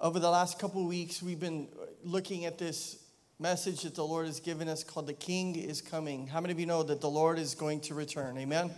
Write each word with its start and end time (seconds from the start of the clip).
Over 0.02 0.20
the 0.20 0.30
last 0.30 0.60
couple 0.60 0.86
weeks, 0.86 1.24
we've 1.24 1.40
been 1.40 1.70
looking 2.04 2.44
at 2.44 2.58
this 2.58 3.02
message 3.40 3.84
that 3.84 3.96
the 3.96 4.04
Lord 4.04 4.26
has 4.26 4.42
given 4.42 4.68
us 4.68 4.84
called 4.84 5.08
The 5.08 5.14
King 5.14 5.56
is 5.56 5.82
Coming. 5.82 6.28
How 6.28 6.42
many 6.42 6.52
of 6.52 6.60
you 6.60 6.66
know 6.66 6.84
that 6.84 7.00
the 7.00 7.10
Lord 7.10 7.40
is 7.40 7.56
going 7.56 7.80
to 7.80 7.94
return? 7.94 8.38
Amen. 8.38 8.72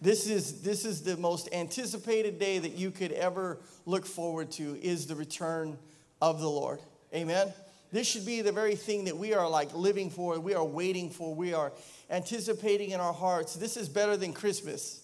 This 0.00 0.28
is, 0.28 0.60
this 0.62 0.84
is 0.84 1.02
the 1.02 1.16
most 1.16 1.48
anticipated 1.52 2.38
day 2.38 2.58
that 2.58 2.72
you 2.72 2.90
could 2.90 3.12
ever 3.12 3.58
look 3.86 4.04
forward 4.04 4.50
to 4.52 4.78
is 4.82 5.06
the 5.06 5.14
return 5.14 5.78
of 6.20 6.40
the 6.40 6.48
Lord. 6.48 6.80
Amen. 7.14 7.52
This 7.92 8.06
should 8.06 8.26
be 8.26 8.42
the 8.42 8.52
very 8.52 8.74
thing 8.74 9.04
that 9.04 9.16
we 9.16 9.32
are 9.32 9.48
like 9.48 9.72
living 9.74 10.10
for, 10.10 10.38
we 10.38 10.54
are 10.54 10.64
waiting 10.64 11.08
for, 11.08 11.34
we 11.34 11.54
are 11.54 11.72
anticipating 12.10 12.90
in 12.90 13.00
our 13.00 13.12
hearts. 13.12 13.54
This 13.54 13.76
is 13.76 13.88
better 13.88 14.16
than 14.16 14.32
Christmas. 14.32 15.00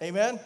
Amen. 0.00 0.40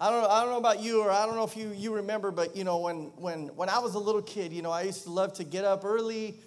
I 0.00 0.10
don't, 0.10 0.24
I 0.24 0.40
don't 0.40 0.50
know 0.50 0.58
about 0.58 0.80
you, 0.80 1.02
or 1.02 1.10
I 1.10 1.26
don't 1.26 1.36
know 1.36 1.44
if 1.44 1.56
you, 1.56 1.72
you 1.76 1.94
remember, 1.94 2.30
but 2.30 2.56
you 2.56 2.64
know, 2.64 2.78
when, 2.78 3.12
when, 3.16 3.48
when 3.48 3.68
I 3.68 3.78
was 3.78 3.94
a 3.94 3.98
little 3.98 4.22
kid, 4.22 4.52
you 4.52 4.62
know, 4.62 4.70
I 4.70 4.82
used 4.82 5.04
to 5.04 5.10
love 5.10 5.34
to 5.34 5.44
get 5.44 5.64
up 5.64 5.84
early 5.84 6.40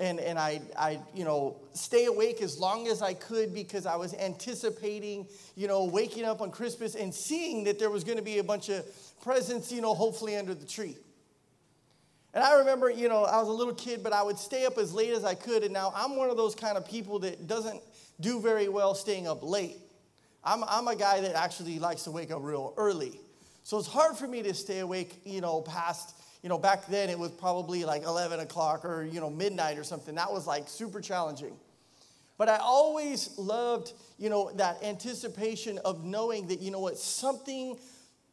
and, 0.00 0.18
and 0.18 0.38
I, 0.38 0.62
I, 0.76 0.98
you 1.14 1.24
know, 1.24 1.56
stay 1.74 2.06
awake 2.06 2.40
as 2.40 2.58
long 2.58 2.88
as 2.88 3.02
I 3.02 3.12
could 3.12 3.52
because 3.52 3.84
I 3.84 3.96
was 3.96 4.14
anticipating, 4.14 5.26
you 5.56 5.68
know, 5.68 5.84
waking 5.84 6.24
up 6.24 6.40
on 6.40 6.50
Christmas 6.50 6.94
and 6.94 7.14
seeing 7.14 7.64
that 7.64 7.78
there 7.78 7.90
was 7.90 8.02
going 8.02 8.16
to 8.16 8.24
be 8.24 8.38
a 8.38 8.44
bunch 8.44 8.70
of 8.70 8.84
presents, 9.22 9.70
you 9.70 9.82
know, 9.82 9.92
hopefully 9.92 10.36
under 10.36 10.54
the 10.54 10.64
tree. 10.64 10.96
And 12.32 12.42
I 12.42 12.58
remember, 12.60 12.88
you 12.88 13.08
know, 13.08 13.24
I 13.24 13.38
was 13.40 13.48
a 13.48 13.52
little 13.52 13.74
kid, 13.74 14.02
but 14.02 14.14
I 14.14 14.22
would 14.22 14.38
stay 14.38 14.64
up 14.64 14.78
as 14.78 14.94
late 14.94 15.10
as 15.10 15.24
I 15.24 15.34
could. 15.34 15.64
And 15.64 15.72
now 15.72 15.92
I'm 15.94 16.16
one 16.16 16.30
of 16.30 16.36
those 16.36 16.54
kind 16.54 16.78
of 16.78 16.88
people 16.88 17.18
that 17.20 17.46
doesn't 17.46 17.82
do 18.20 18.40
very 18.40 18.68
well 18.68 18.94
staying 18.94 19.28
up 19.28 19.42
late. 19.42 19.76
I'm, 20.42 20.64
I'm 20.64 20.88
a 20.88 20.96
guy 20.96 21.20
that 21.20 21.34
actually 21.34 21.78
likes 21.78 22.04
to 22.04 22.10
wake 22.10 22.30
up 22.30 22.42
real 22.42 22.72
early. 22.78 23.20
So 23.64 23.78
it's 23.78 23.88
hard 23.88 24.16
for 24.16 24.26
me 24.26 24.42
to 24.44 24.54
stay 24.54 24.78
awake, 24.78 25.20
you 25.24 25.42
know, 25.42 25.60
past 25.60 26.14
you 26.42 26.48
know, 26.48 26.58
back 26.58 26.86
then 26.86 27.10
it 27.10 27.18
was 27.18 27.30
probably 27.30 27.84
like 27.84 28.02
11 28.02 28.40
o'clock 28.40 28.84
or, 28.84 29.04
you 29.04 29.20
know, 29.20 29.30
midnight 29.30 29.78
or 29.78 29.84
something. 29.84 30.14
That 30.14 30.32
was 30.32 30.46
like 30.46 30.68
super 30.68 31.00
challenging. 31.00 31.54
But 32.38 32.48
I 32.48 32.56
always 32.56 33.36
loved, 33.36 33.92
you 34.18 34.30
know, 34.30 34.50
that 34.52 34.82
anticipation 34.82 35.78
of 35.84 36.04
knowing 36.04 36.46
that, 36.46 36.60
you 36.60 36.70
know 36.70 36.80
what, 36.80 36.96
something 36.96 37.78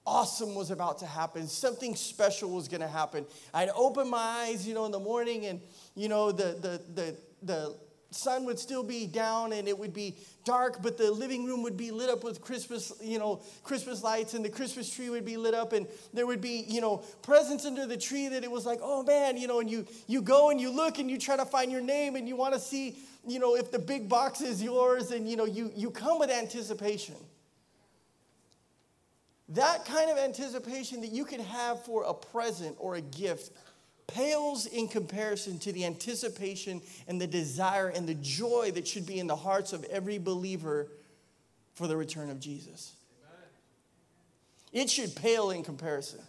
awesome 0.05 0.55
was 0.55 0.71
about 0.71 0.99
to 0.99 1.05
happen. 1.05 1.47
Something 1.47 1.93
special 1.95 2.51
was 2.51 2.69
going 2.69 2.79
to 2.79 2.87
happen. 2.87 3.25
I'd 3.53 3.69
open 3.75 4.09
my 4.09 4.17
eyes, 4.17 4.65
you 4.65 4.73
know, 4.73 4.85
in 4.85 4.93
the 4.93 4.99
morning 4.99 5.45
and, 5.47 5.59
you 5.95 6.07
know, 6.07 6.31
the, 6.31 6.57
the, 6.61 6.81
the, 6.95 7.15
the 7.43 7.75
sun 8.11 8.45
would 8.45 8.57
still 8.57 8.83
be 8.83 9.05
down 9.05 9.53
and 9.53 9.67
it 9.67 9.77
would 9.77 9.93
be 9.93 10.15
dark 10.45 10.81
but 10.81 10.97
the 10.97 11.11
living 11.11 11.45
room 11.45 11.61
would 11.61 11.75
be 11.75 11.91
lit 11.91 12.09
up 12.09 12.23
with 12.23 12.41
christmas 12.41 12.93
you 13.01 13.19
know 13.19 13.41
christmas 13.63 14.01
lights 14.01 14.33
and 14.33 14.45
the 14.45 14.49
christmas 14.49 14.89
tree 14.89 15.09
would 15.09 15.25
be 15.25 15.35
lit 15.35 15.53
up 15.53 15.73
and 15.73 15.85
there 16.13 16.25
would 16.25 16.39
be 16.39 16.63
you 16.67 16.79
know 16.79 17.03
presents 17.21 17.65
under 17.65 17.85
the 17.85 17.97
tree 17.97 18.29
that 18.29 18.43
it 18.43 18.51
was 18.51 18.65
like 18.65 18.79
oh 18.81 19.03
man 19.03 19.35
you 19.35 19.47
know 19.47 19.59
and 19.59 19.69
you 19.69 19.85
you 20.07 20.21
go 20.21 20.49
and 20.49 20.61
you 20.61 20.69
look 20.69 20.99
and 20.99 21.11
you 21.11 21.17
try 21.17 21.35
to 21.35 21.45
find 21.45 21.71
your 21.71 21.81
name 21.81 22.15
and 22.15 22.27
you 22.27 22.35
want 22.35 22.53
to 22.53 22.59
see 22.59 22.97
you 23.27 23.39
know 23.39 23.55
if 23.55 23.71
the 23.71 23.79
big 23.79 24.07
box 24.07 24.41
is 24.41 24.63
yours 24.63 25.11
and 25.11 25.29
you 25.29 25.35
know 25.35 25.45
you 25.45 25.71
you 25.75 25.91
come 25.91 26.17
with 26.19 26.29
anticipation. 26.29 27.15
That 29.51 29.85
kind 29.85 30.11
of 30.11 30.17
anticipation 30.17 30.99
that 31.01 31.11
you 31.11 31.23
can 31.23 31.39
have 31.39 31.83
for 31.85 32.03
a 32.03 32.13
present 32.13 32.75
or 32.79 32.95
a 32.95 33.01
gift 33.01 33.53
pales 34.07 34.65
in 34.65 34.87
comparison 34.87 35.59
to 35.59 35.71
the 35.71 35.85
anticipation 35.85 36.81
and 37.07 37.19
the 37.19 37.27
desire 37.27 37.89
and 37.89 38.07
the 38.07 38.15
joy 38.15 38.71
that 38.73 38.87
should 38.87 39.05
be 39.05 39.19
in 39.19 39.27
the 39.27 39.35
hearts 39.35 39.73
of 39.73 39.83
every 39.85 40.17
believer 40.17 40.87
for 41.75 41.87
the 41.87 41.95
return 41.95 42.29
of 42.29 42.39
Jesus. 42.39 42.93
Amen. 44.73 44.83
It 44.83 44.89
should 44.89 45.15
pale 45.15 45.51
in 45.51 45.63
comparison. 45.63 46.21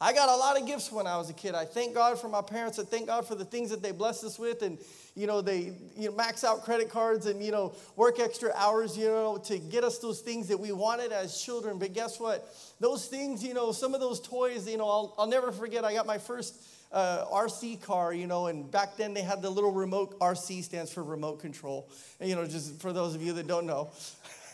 I 0.00 0.12
got 0.12 0.28
a 0.28 0.36
lot 0.36 0.60
of 0.60 0.66
gifts 0.66 0.90
when 0.90 1.06
I 1.06 1.16
was 1.16 1.30
a 1.30 1.32
kid. 1.32 1.54
I 1.54 1.64
thank 1.64 1.94
God 1.94 2.18
for 2.18 2.28
my 2.28 2.42
parents. 2.42 2.80
I 2.80 2.82
thank 2.82 3.06
God 3.06 3.26
for 3.26 3.36
the 3.36 3.44
things 3.44 3.70
that 3.70 3.80
they 3.80 3.92
blessed 3.92 4.24
us 4.24 4.38
with. 4.40 4.62
And, 4.62 4.76
you 5.14 5.28
know, 5.28 5.40
they 5.40 5.72
you 5.96 6.10
know, 6.10 6.16
max 6.16 6.42
out 6.42 6.64
credit 6.64 6.90
cards 6.90 7.26
and, 7.26 7.42
you 7.42 7.52
know, 7.52 7.76
work 7.94 8.18
extra 8.18 8.52
hours, 8.56 8.98
you 8.98 9.06
know, 9.06 9.38
to 9.44 9.58
get 9.58 9.84
us 9.84 9.98
those 9.98 10.20
things 10.20 10.48
that 10.48 10.58
we 10.58 10.72
wanted 10.72 11.12
as 11.12 11.40
children. 11.40 11.78
But 11.78 11.92
guess 11.92 12.18
what? 12.18 12.44
Those 12.80 13.06
things, 13.06 13.44
you 13.44 13.54
know, 13.54 13.70
some 13.70 13.94
of 13.94 14.00
those 14.00 14.20
toys, 14.20 14.68
you 14.68 14.78
know, 14.78 14.88
I'll, 14.88 15.14
I'll 15.16 15.28
never 15.28 15.52
forget. 15.52 15.84
I 15.84 15.94
got 15.94 16.06
my 16.06 16.18
first 16.18 16.66
uh, 16.90 17.26
RC 17.32 17.80
car, 17.80 18.12
you 18.12 18.26
know, 18.26 18.48
and 18.48 18.68
back 18.68 18.96
then 18.96 19.14
they 19.14 19.22
had 19.22 19.42
the 19.42 19.50
little 19.50 19.72
remote, 19.72 20.18
RC 20.18 20.64
stands 20.64 20.92
for 20.92 21.04
remote 21.04 21.40
control. 21.40 21.88
And, 22.18 22.28
you 22.28 22.34
know, 22.34 22.46
just 22.46 22.80
for 22.80 22.92
those 22.92 23.14
of 23.14 23.22
you 23.22 23.32
that 23.34 23.46
don't 23.46 23.66
know. 23.66 23.90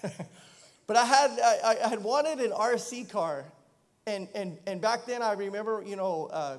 but 0.86 0.96
I 0.98 1.04
had, 1.06 1.30
I, 1.30 1.76
I 1.82 1.88
had 1.88 2.04
wanted 2.04 2.40
an 2.40 2.50
RC 2.50 3.10
car 3.10 3.46
and, 4.06 4.28
and, 4.34 4.58
and 4.66 4.80
back 4.80 5.06
then, 5.06 5.22
I 5.22 5.32
remember, 5.32 5.82
you 5.86 5.96
know, 5.96 6.28
uh, 6.32 6.58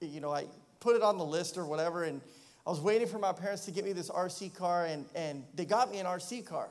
you 0.00 0.20
know, 0.20 0.32
I 0.32 0.46
put 0.80 0.96
it 0.96 1.02
on 1.02 1.18
the 1.18 1.24
list 1.24 1.58
or 1.58 1.66
whatever, 1.66 2.04
and 2.04 2.20
I 2.66 2.70
was 2.70 2.80
waiting 2.80 3.06
for 3.06 3.18
my 3.18 3.32
parents 3.32 3.64
to 3.66 3.70
get 3.70 3.84
me 3.84 3.92
this 3.92 4.10
RC 4.10 4.54
car, 4.54 4.86
and, 4.86 5.04
and 5.14 5.44
they 5.54 5.64
got 5.64 5.90
me 5.90 5.98
an 5.98 6.06
RC 6.06 6.46
car. 6.46 6.68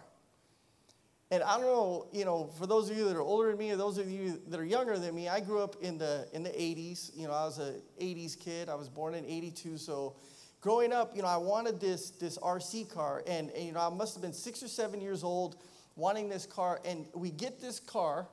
And 1.32 1.42
I 1.42 1.58
don't 1.58 1.66
know, 1.66 2.08
you 2.12 2.24
know, 2.24 2.50
for 2.58 2.68
those 2.68 2.90
of 2.90 2.98
you 2.98 3.06
that 3.06 3.16
are 3.16 3.22
older 3.22 3.50
than 3.50 3.58
me, 3.58 3.72
or 3.72 3.78
those 3.78 3.98
of 3.98 4.10
you 4.10 4.40
that 4.48 4.60
are 4.60 4.66
younger 4.66 4.98
than 4.98 5.16
me, 5.16 5.28
I 5.28 5.40
grew 5.40 5.60
up 5.60 5.76
in 5.82 5.98
the 5.98 6.28
in 6.34 6.44
the 6.44 6.50
80s. 6.50 7.12
You 7.18 7.28
know, 7.28 7.34
I 7.34 7.46
was 7.46 7.58
an 7.58 7.82
80s 8.00 8.40
kid. 8.40 8.70
I 8.70 8.76
was 8.76 8.90
born 8.90 9.16
in 9.16 9.26
82, 9.26 9.78
so 9.78 10.16
growing 10.62 10.94
up, 10.94 11.16
you 11.16 11.24
know, 11.24 11.28
I 11.28 11.38
wanted 11.38 11.80
this 11.80 12.12
this 12.12 12.38
RC 12.38 12.90
car, 12.94 13.24
and, 13.28 13.50
and 13.52 13.66
you 13.66 13.72
know, 13.72 13.80
I 13.80 13.90
must 13.90 14.14
have 14.16 14.22
been 14.22 14.34
six 14.34 14.62
or 14.62 14.68
seven 14.68 15.02
years 15.02 15.24
old, 15.24 15.58
wanting 15.96 16.30
this 16.30 16.46
car. 16.46 16.80
And 16.86 17.06
we 17.14 17.32
get 17.32 17.60
this 17.60 17.80
car, 17.80 18.28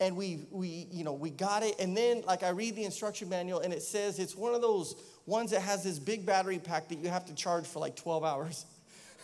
and 0.00 0.16
we 0.16 0.46
we 0.50 0.86
you 0.90 1.04
know 1.04 1.12
we 1.12 1.30
got 1.30 1.62
it. 1.62 1.74
And 1.78 1.96
then 1.96 2.22
like 2.26 2.42
i 2.42 2.50
read 2.50 2.76
the 2.76 2.84
instruction 2.84 3.28
manual 3.28 3.60
and 3.60 3.72
it 3.72 3.82
says 3.82 4.18
it's 4.18 4.36
one 4.36 4.54
of 4.54 4.62
those 4.62 4.94
ones 5.26 5.50
that 5.50 5.60
has 5.60 5.82
this 5.84 5.98
big 5.98 6.24
battery 6.24 6.58
pack 6.58 6.88
that 6.88 6.98
you 6.98 7.08
have 7.08 7.26
to 7.26 7.34
charge 7.34 7.66
for 7.66 7.78
like 7.80 7.96
12 7.96 8.24
hours. 8.24 8.66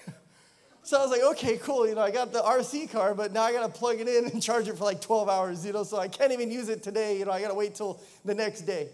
So 0.86 0.98
i 0.98 1.00
was 1.00 1.10
like 1.10 1.22
okay 1.22 1.56
cool 1.56 1.88
you 1.88 1.94
know 1.94 2.02
i 2.02 2.10
got 2.10 2.30
the 2.30 2.40
rc 2.40 2.90
car 2.92 3.14
but 3.14 3.32
now 3.32 3.44
i 3.44 3.52
got 3.54 3.62
to 3.62 3.72
plug 3.72 4.00
it 4.00 4.06
in 4.06 4.26
and 4.26 4.42
charge 4.42 4.68
it 4.68 4.76
for 4.76 4.84
like 4.84 5.00
12 5.00 5.30
hours 5.30 5.64
you 5.64 5.72
know 5.72 5.82
so 5.82 5.96
i 5.96 6.08
can't 6.08 6.30
even 6.30 6.50
use 6.50 6.68
it 6.68 6.82
today 6.82 7.18
you 7.18 7.24
know 7.24 7.30
i 7.30 7.40
got 7.40 7.48
to 7.48 7.54
wait 7.54 7.74
till 7.74 8.02
the 8.26 8.34
next 8.34 8.66
day 8.66 8.90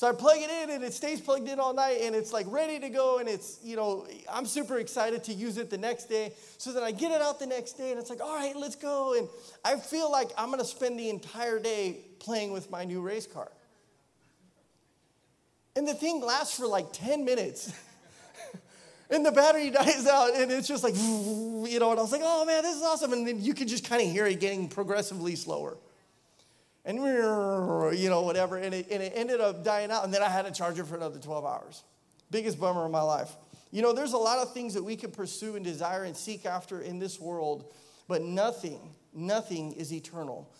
so 0.00 0.08
I 0.08 0.12
plug 0.12 0.38
it 0.38 0.48
in 0.48 0.70
and 0.70 0.82
it 0.82 0.94
stays 0.94 1.20
plugged 1.20 1.46
in 1.46 1.60
all 1.60 1.74
night 1.74 1.98
and 2.00 2.16
it's 2.16 2.32
like 2.32 2.46
ready 2.48 2.80
to 2.80 2.88
go 2.88 3.18
and 3.18 3.28
it's, 3.28 3.58
you 3.62 3.76
know, 3.76 4.06
I'm 4.32 4.46
super 4.46 4.78
excited 4.78 5.24
to 5.24 5.34
use 5.34 5.58
it 5.58 5.68
the 5.68 5.76
next 5.76 6.06
day. 6.06 6.32
So 6.56 6.72
then 6.72 6.82
I 6.82 6.90
get 6.90 7.12
it 7.12 7.20
out 7.20 7.38
the 7.38 7.44
next 7.44 7.74
day 7.74 7.90
and 7.90 8.00
it's 8.00 8.08
like, 8.08 8.22
all 8.22 8.34
right, 8.34 8.56
let's 8.56 8.76
go. 8.76 9.12
And 9.12 9.28
I 9.62 9.76
feel 9.76 10.10
like 10.10 10.30
I'm 10.38 10.46
going 10.46 10.58
to 10.58 10.64
spend 10.64 10.98
the 10.98 11.10
entire 11.10 11.58
day 11.58 11.98
playing 12.18 12.50
with 12.50 12.70
my 12.70 12.86
new 12.86 13.02
race 13.02 13.26
car. 13.26 13.52
And 15.76 15.86
the 15.86 15.92
thing 15.92 16.22
lasts 16.22 16.56
for 16.56 16.66
like 16.66 16.94
10 16.94 17.26
minutes. 17.26 17.70
and 19.10 19.26
the 19.26 19.32
battery 19.32 19.68
dies 19.68 20.06
out 20.06 20.34
and 20.34 20.50
it's 20.50 20.66
just 20.66 20.82
like, 20.82 20.94
you 20.96 21.78
know, 21.78 21.90
and 21.90 22.00
I 22.00 22.02
was 22.02 22.12
like, 22.12 22.22
oh 22.24 22.46
man, 22.46 22.62
this 22.62 22.74
is 22.74 22.82
awesome. 22.82 23.12
And 23.12 23.28
then 23.28 23.42
you 23.42 23.52
can 23.52 23.68
just 23.68 23.86
kind 23.86 24.00
of 24.00 24.10
hear 24.10 24.26
it 24.26 24.40
getting 24.40 24.66
progressively 24.66 25.36
slower 25.36 25.76
and 26.84 26.98
you 26.98 28.08
know 28.08 28.22
whatever 28.22 28.56
and 28.56 28.74
it, 28.74 28.88
and 28.90 29.02
it 29.02 29.12
ended 29.14 29.40
up 29.40 29.62
dying 29.64 29.90
out 29.90 30.04
and 30.04 30.12
then 30.12 30.22
i 30.22 30.28
had 30.28 30.46
to 30.46 30.52
charge 30.52 30.78
it 30.78 30.86
for 30.86 30.96
another 30.96 31.18
12 31.18 31.44
hours. 31.44 31.82
Biggest 32.30 32.60
bummer 32.60 32.84
of 32.84 32.90
my 32.90 33.02
life. 33.02 33.30
You 33.70 33.82
know 33.82 33.92
there's 33.92 34.12
a 34.12 34.18
lot 34.18 34.38
of 34.38 34.54
things 34.54 34.74
that 34.74 34.82
we 34.82 34.96
can 34.96 35.10
pursue 35.10 35.56
and 35.56 35.64
desire 35.64 36.04
and 36.04 36.16
seek 36.16 36.46
after 36.46 36.80
in 36.80 36.98
this 36.98 37.20
world 37.20 37.72
but 38.08 38.22
nothing 38.22 38.94
nothing 39.12 39.72
is 39.72 39.92
eternal 39.92 40.52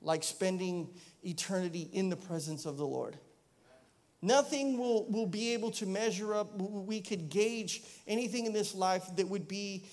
like 0.00 0.22
spending 0.22 0.88
eternity 1.24 1.88
in 1.92 2.08
the 2.08 2.16
presence 2.16 2.66
of 2.66 2.76
the 2.76 2.86
lord. 2.86 3.18
Nothing 4.20 4.78
will, 4.78 5.08
will 5.08 5.26
be 5.26 5.52
able 5.54 5.70
to 5.72 5.86
measure 5.86 6.34
up 6.34 6.52
we 6.56 7.00
could 7.00 7.28
gauge 7.28 7.82
anything 8.06 8.46
in 8.46 8.52
this 8.52 8.74
life 8.74 9.04
that 9.16 9.28
would 9.28 9.46
be 9.46 9.84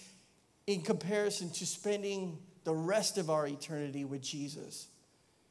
in 0.65 0.81
comparison 0.81 1.51
to 1.51 1.65
spending 1.65 2.39
the 2.63 2.73
rest 2.73 3.19
of 3.19 3.29
our 3.29 3.45
eternity 3.45 4.03
with 4.03 4.23
jesus 4.23 4.87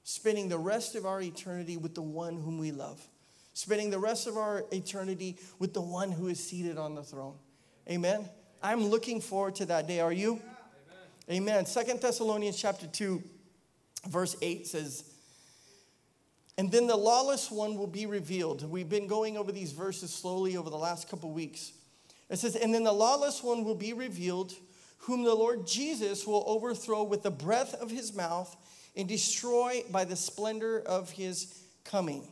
spending 0.04 0.48
the 0.48 0.58
rest 0.58 0.94
of 0.94 1.04
our 1.04 1.20
eternity 1.20 1.76
with 1.76 1.94
the 1.94 2.02
one 2.02 2.36
whom 2.36 2.58
we 2.58 2.70
love, 2.70 3.04
spending 3.54 3.90
the 3.90 3.98
rest 3.98 4.26
of 4.26 4.36
our 4.36 4.64
eternity 4.72 5.38
with 5.58 5.74
the 5.74 5.80
one 5.80 6.12
who 6.12 6.28
is 6.28 6.38
seated 6.38 6.78
on 6.78 6.94
the 6.94 7.02
throne. 7.02 7.34
Amen. 7.90 8.28
I'm 8.62 8.86
looking 8.86 9.20
forward 9.20 9.56
to 9.56 9.66
that 9.66 9.88
day. 9.88 10.00
Are 10.00 10.12
you? 10.12 10.40
Amen. 11.28 11.42
Amen. 11.42 11.66
Second 11.66 12.00
Thessalonians 12.00 12.56
chapter 12.56 12.86
2, 12.86 13.22
verse 14.08 14.36
8 14.40 14.66
says, 14.66 15.04
and 16.56 16.70
then 16.70 16.86
the 16.86 16.96
lawless 16.96 17.50
one 17.50 17.76
will 17.76 17.88
be 17.88 18.06
revealed. 18.06 18.68
We've 18.68 18.88
been 18.88 19.08
going 19.08 19.36
over 19.36 19.50
these 19.50 19.72
verses 19.72 20.12
slowly 20.12 20.56
over 20.56 20.70
the 20.70 20.78
last 20.78 21.08
couple 21.08 21.32
weeks. 21.32 21.72
It 22.30 22.38
says, 22.38 22.54
And 22.54 22.72
then 22.72 22.84
the 22.84 22.92
lawless 22.92 23.42
one 23.42 23.64
will 23.64 23.74
be 23.74 23.92
revealed, 23.92 24.54
whom 24.98 25.24
the 25.24 25.34
Lord 25.34 25.66
Jesus 25.66 26.26
will 26.26 26.44
overthrow 26.46 27.02
with 27.02 27.22
the 27.22 27.30
breath 27.30 27.74
of 27.74 27.90
his 27.90 28.14
mouth 28.14 28.56
and 28.96 29.08
destroy 29.08 29.84
by 29.90 30.04
the 30.04 30.16
splendor 30.16 30.80
of 30.80 31.10
his 31.10 31.62
coming. 31.84 32.26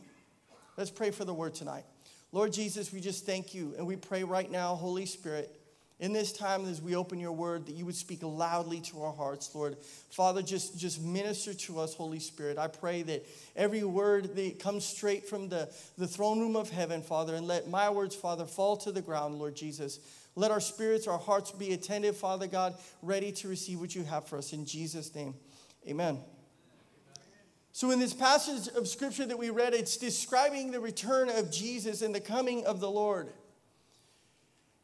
Let's 0.77 0.91
pray 0.91 1.11
for 1.11 1.25
the 1.25 1.33
word 1.33 1.53
tonight. 1.53 1.85
Lord 2.31 2.51
Jesus, 2.51 2.91
we 2.91 2.99
just 2.99 3.25
thank 3.25 3.53
you 3.53 3.75
and 3.77 3.85
we 3.85 3.95
pray 3.95 4.23
right 4.23 4.49
now, 4.49 4.73
Holy 4.75 5.05
Spirit, 5.05 5.55
in 5.99 6.11
this 6.11 6.33
time 6.33 6.65
as 6.65 6.81
we 6.81 6.95
open 6.95 7.19
your 7.19 7.31
word, 7.31 7.67
that 7.67 7.73
you 7.73 7.85
would 7.85 7.95
speak 7.95 8.23
loudly 8.23 8.81
to 8.81 9.03
our 9.03 9.13
hearts, 9.13 9.53
Lord. 9.53 9.77
Father, 10.09 10.41
just, 10.41 10.77
just 10.77 11.01
minister 11.01 11.53
to 11.53 11.79
us, 11.79 11.93
Holy 11.93 12.19
Spirit. 12.19 12.57
I 12.57 12.67
pray 12.67 13.03
that 13.03 13.25
every 13.55 13.83
word 13.83 14.35
that 14.35 14.59
comes 14.59 14.83
straight 14.83 15.29
from 15.29 15.47
the, 15.47 15.69
the 15.97 16.07
throne 16.07 16.39
room 16.39 16.55
of 16.55 16.71
heaven, 16.71 17.03
Father, 17.03 17.35
and 17.35 17.45
let 17.45 17.69
my 17.69 17.89
words, 17.89 18.15
Father, 18.15 18.45
fall 18.45 18.77
to 18.77 18.91
the 18.91 19.01
ground, 19.01 19.35
Lord 19.35 19.55
Jesus. 19.55 19.99
Let 20.35 20.49
our 20.49 20.59
spirits, 20.59 21.07
our 21.07 21.19
hearts 21.19 21.51
be 21.51 21.73
attentive, 21.73 22.17
Father 22.17 22.47
God, 22.47 22.73
ready 23.03 23.31
to 23.33 23.47
receive 23.47 23.79
what 23.79 23.93
you 23.93 24.03
have 24.03 24.27
for 24.27 24.39
us. 24.39 24.51
In 24.53 24.65
Jesus' 24.65 25.13
name, 25.13 25.35
amen. 25.87 26.17
So, 27.75 27.89
in 27.89 27.99
this 27.99 28.13
passage 28.13 28.71
of 28.75 28.87
scripture 28.87 29.25
that 29.25 29.37
we 29.37 29.49
read, 29.49 29.73
it's 29.73 29.97
describing 29.97 30.69
the 30.69 30.79
return 30.79 31.27
of 31.27 31.51
Jesus 31.51 32.03
and 32.03 32.13
the 32.13 32.21
coming 32.21 32.65
of 32.67 32.79
the 32.79 32.89
Lord. 32.89 33.29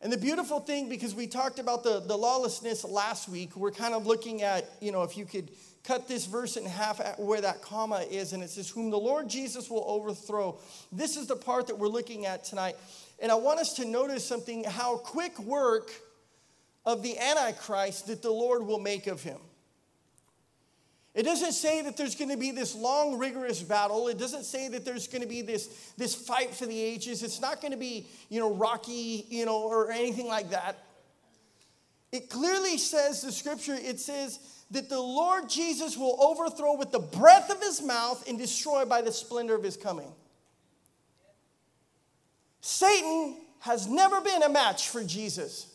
And 0.02 0.12
the 0.12 0.18
beautiful 0.18 0.60
thing, 0.60 0.90
because 0.90 1.14
we 1.14 1.28
talked 1.28 1.60
about 1.60 1.84
the, 1.84 2.00
the 2.00 2.18
lawlessness 2.18 2.84
last 2.84 3.30
week, 3.30 3.56
we're 3.56 3.70
kind 3.70 3.94
of 3.94 4.08
looking 4.08 4.42
at, 4.42 4.68
you 4.82 4.92
know, 4.92 5.04
if 5.04 5.18
you 5.18 5.26
could 5.26 5.52
cut 5.84 6.08
this 6.08 6.26
verse 6.26 6.58
in 6.58 6.66
half 6.66 7.20
where 7.20 7.42
that 7.42 7.62
comma 7.62 8.06
is, 8.10 8.34
and 8.34 8.42
it 8.42 8.50
says, 8.50 8.72
Whom 8.72 8.90
the 8.90 8.98
Lord 8.98 9.30
Jesus 9.30 9.70
will 9.70 9.86
overthrow. 9.86 10.58
This 10.92 11.16
is 11.16 11.28
the 11.28 11.36
part 11.36 11.68
that 11.68 11.78
we're 11.78 11.90
looking 11.90 12.26
at 12.26 12.44
tonight. 12.44 12.76
And 13.22 13.32
I 13.32 13.36
want 13.36 13.60
us 13.60 13.74
to 13.76 13.86
notice 13.86 14.26
something 14.26 14.64
how 14.64 14.98
quick 14.98 15.38
work 15.38 15.92
of 16.88 17.04
the 17.04 17.20
Antichrist 17.20 18.08
that 18.08 18.24
the 18.24 18.32
Lord 18.32 18.66
will 18.66 18.80
make 18.80 19.06
of 19.06 19.22
him. 19.22 19.38
It 21.20 21.24
doesn't 21.24 21.52
say 21.52 21.82
that 21.82 21.98
there's 21.98 22.16
going 22.16 22.30
to 22.30 22.38
be 22.38 22.52
this 22.52 22.74
long, 22.74 23.18
rigorous 23.18 23.62
battle. 23.62 24.08
It 24.08 24.18
doesn't 24.18 24.46
say 24.46 24.70
that 24.70 24.86
there's 24.86 25.06
going 25.10 25.22
to 25.22 25.28
be 25.28 25.42
this, 25.42 25.92
this 25.98 26.16
fight 26.16 26.56
for 26.56 26.66
the 26.66 26.82
ages. 26.82 27.24
It's 27.24 27.42
not 27.42 27.60
going 27.60 27.74
to 27.74 27.78
be, 27.78 28.08
you 28.30 28.40
know, 28.40 28.54
rocky, 28.54 29.26
you 29.28 29.46
know, 29.46 29.64
or 29.64 29.92
anything 29.92 30.28
like 30.28 30.52
that. 30.52 30.78
It 32.14 32.30
clearly 32.30 32.78
says, 32.78 33.22
the 33.22 33.34
scripture, 33.34 33.76
it 33.76 34.00
says 34.00 34.40
that 34.72 34.88
the 34.88 35.02
Lord 35.02 35.50
Jesus 35.50 35.98
will 35.98 36.16
overthrow 36.22 36.78
with 36.78 36.94
the 36.94 37.00
breath 37.00 37.50
of 37.52 37.62
his 37.62 37.82
mouth 37.82 38.26
and 38.30 38.38
destroy 38.38 38.86
by 38.86 39.02
the 39.02 39.12
splendor 39.12 39.56
of 39.56 39.64
his 39.64 39.76
coming. 39.76 40.14
Satan 42.62 43.36
has 43.60 43.88
never 43.88 44.22
been 44.22 44.44
a 44.44 44.50
match 44.50 44.88
for 44.88 45.04
Jesus. 45.04 45.68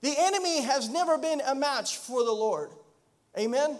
The 0.00 0.14
enemy 0.18 0.62
has 0.62 0.88
never 0.88 1.16
been 1.16 1.40
a 1.46 1.54
match 1.54 1.98
for 1.98 2.24
the 2.24 2.32
Lord. 2.32 2.70
Amen? 3.38 3.78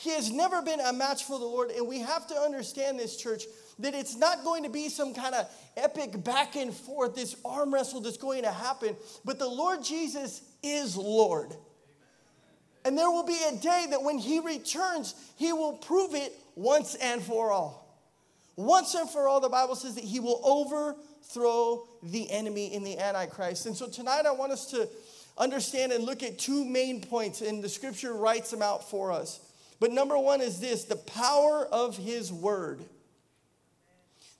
He 0.00 0.10
has 0.14 0.32
never 0.32 0.62
been 0.62 0.80
a 0.80 0.94
match 0.94 1.24
for 1.24 1.38
the 1.38 1.44
Lord. 1.44 1.70
And 1.70 1.86
we 1.86 1.98
have 1.98 2.26
to 2.28 2.34
understand 2.34 2.98
this, 2.98 3.18
church, 3.18 3.44
that 3.80 3.94
it's 3.94 4.16
not 4.16 4.44
going 4.44 4.62
to 4.62 4.70
be 4.70 4.88
some 4.88 5.12
kind 5.12 5.34
of 5.34 5.46
epic 5.76 6.24
back 6.24 6.56
and 6.56 6.72
forth, 6.72 7.14
this 7.14 7.36
arm 7.44 7.74
wrestle 7.74 8.00
that's 8.00 8.16
going 8.16 8.44
to 8.44 8.50
happen. 8.50 8.96
But 9.26 9.38
the 9.38 9.46
Lord 9.46 9.84
Jesus 9.84 10.40
is 10.62 10.96
Lord. 10.96 11.54
And 12.86 12.96
there 12.96 13.10
will 13.10 13.26
be 13.26 13.38
a 13.46 13.56
day 13.56 13.88
that 13.90 14.02
when 14.02 14.16
he 14.16 14.40
returns, 14.40 15.14
he 15.36 15.52
will 15.52 15.74
prove 15.74 16.14
it 16.14 16.32
once 16.54 16.94
and 16.94 17.22
for 17.22 17.52
all. 17.52 17.86
Once 18.56 18.94
and 18.94 19.08
for 19.08 19.28
all, 19.28 19.40
the 19.40 19.50
Bible 19.50 19.74
says 19.74 19.96
that 19.96 20.04
he 20.04 20.18
will 20.18 20.40
overthrow 20.42 21.86
the 22.02 22.30
enemy 22.30 22.72
in 22.72 22.84
the 22.84 22.98
Antichrist. 22.98 23.66
And 23.66 23.76
so 23.76 23.86
tonight 23.86 24.24
I 24.24 24.32
want 24.32 24.52
us 24.52 24.70
to 24.70 24.88
understand 25.36 25.92
and 25.92 26.04
look 26.04 26.22
at 26.22 26.38
two 26.38 26.64
main 26.64 27.02
points, 27.02 27.42
and 27.42 27.62
the 27.62 27.68
scripture 27.68 28.14
writes 28.14 28.50
them 28.50 28.62
out 28.62 28.88
for 28.88 29.12
us. 29.12 29.40
But 29.80 29.92
number 29.92 30.18
one 30.18 30.42
is 30.42 30.60
this 30.60 30.84
the 30.84 30.96
power 30.96 31.66
of 31.66 31.96
his 31.96 32.32
word. 32.32 32.84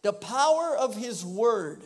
The 0.02 0.12
power 0.12 0.76
of 0.76 0.94
his 0.94 1.24
word. 1.24 1.82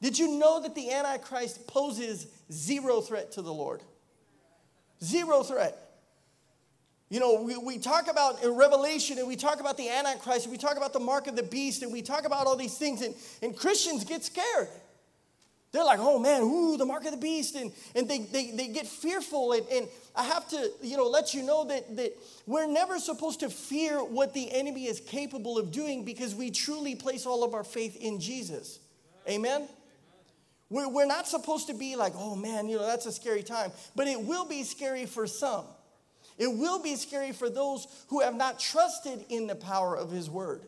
Did 0.00 0.18
you 0.18 0.38
know 0.38 0.60
that 0.62 0.74
the 0.74 0.92
Antichrist 0.92 1.66
poses 1.66 2.26
zero 2.50 3.00
threat 3.00 3.32
to 3.32 3.42
the 3.42 3.52
Lord? 3.52 3.82
Zero 5.02 5.42
threat. 5.42 5.78
You 7.10 7.20
know, 7.20 7.42
we, 7.42 7.56
we 7.56 7.78
talk 7.78 8.10
about 8.10 8.42
in 8.42 8.50
Revelation 8.56 9.18
and 9.18 9.28
we 9.28 9.36
talk 9.36 9.60
about 9.60 9.76
the 9.76 9.88
Antichrist 9.88 10.46
and 10.46 10.52
we 10.52 10.58
talk 10.58 10.76
about 10.76 10.92
the 10.92 11.00
mark 11.00 11.26
of 11.26 11.36
the 11.36 11.42
beast 11.42 11.82
and 11.82 11.92
we 11.92 12.02
talk 12.02 12.24
about 12.24 12.46
all 12.46 12.56
these 12.56 12.76
things, 12.76 13.02
and, 13.02 13.14
and 13.42 13.56
Christians 13.56 14.04
get 14.04 14.24
scared. 14.24 14.68
They're 15.74 15.84
like, 15.84 15.98
oh 15.98 16.20
man, 16.20 16.42
ooh, 16.42 16.76
the 16.76 16.86
mark 16.86 17.04
of 17.04 17.10
the 17.10 17.16
beast, 17.16 17.56
and, 17.56 17.72
and 17.96 18.08
they, 18.08 18.20
they, 18.20 18.52
they 18.52 18.68
get 18.68 18.86
fearful. 18.86 19.50
And, 19.54 19.66
and 19.72 19.88
I 20.14 20.22
have 20.22 20.48
to, 20.50 20.70
you 20.80 20.96
know, 20.96 21.08
let 21.08 21.34
you 21.34 21.42
know 21.42 21.64
that, 21.64 21.96
that 21.96 22.16
we're 22.46 22.68
never 22.68 23.00
supposed 23.00 23.40
to 23.40 23.50
fear 23.50 23.98
what 23.98 24.34
the 24.34 24.52
enemy 24.52 24.86
is 24.86 25.00
capable 25.00 25.58
of 25.58 25.72
doing 25.72 26.04
because 26.04 26.32
we 26.32 26.52
truly 26.52 26.94
place 26.94 27.26
all 27.26 27.42
of 27.42 27.54
our 27.54 27.64
faith 27.64 27.96
in 27.96 28.20
Jesus. 28.20 28.78
Amen? 29.28 29.66
We're, 30.70 30.88
we're 30.88 31.06
not 31.06 31.26
supposed 31.26 31.66
to 31.66 31.74
be 31.74 31.96
like, 31.96 32.12
oh 32.14 32.36
man, 32.36 32.68
you 32.68 32.76
know, 32.76 32.86
that's 32.86 33.06
a 33.06 33.12
scary 33.12 33.42
time. 33.42 33.72
But 33.96 34.06
it 34.06 34.20
will 34.20 34.44
be 34.44 34.62
scary 34.62 35.06
for 35.06 35.26
some. 35.26 35.64
It 36.38 36.56
will 36.56 36.80
be 36.80 36.94
scary 36.94 37.32
for 37.32 37.50
those 37.50 37.88
who 38.10 38.20
have 38.20 38.36
not 38.36 38.60
trusted 38.60 39.24
in 39.28 39.48
the 39.48 39.56
power 39.56 39.96
of 39.96 40.12
His 40.12 40.30
Word. 40.30 40.62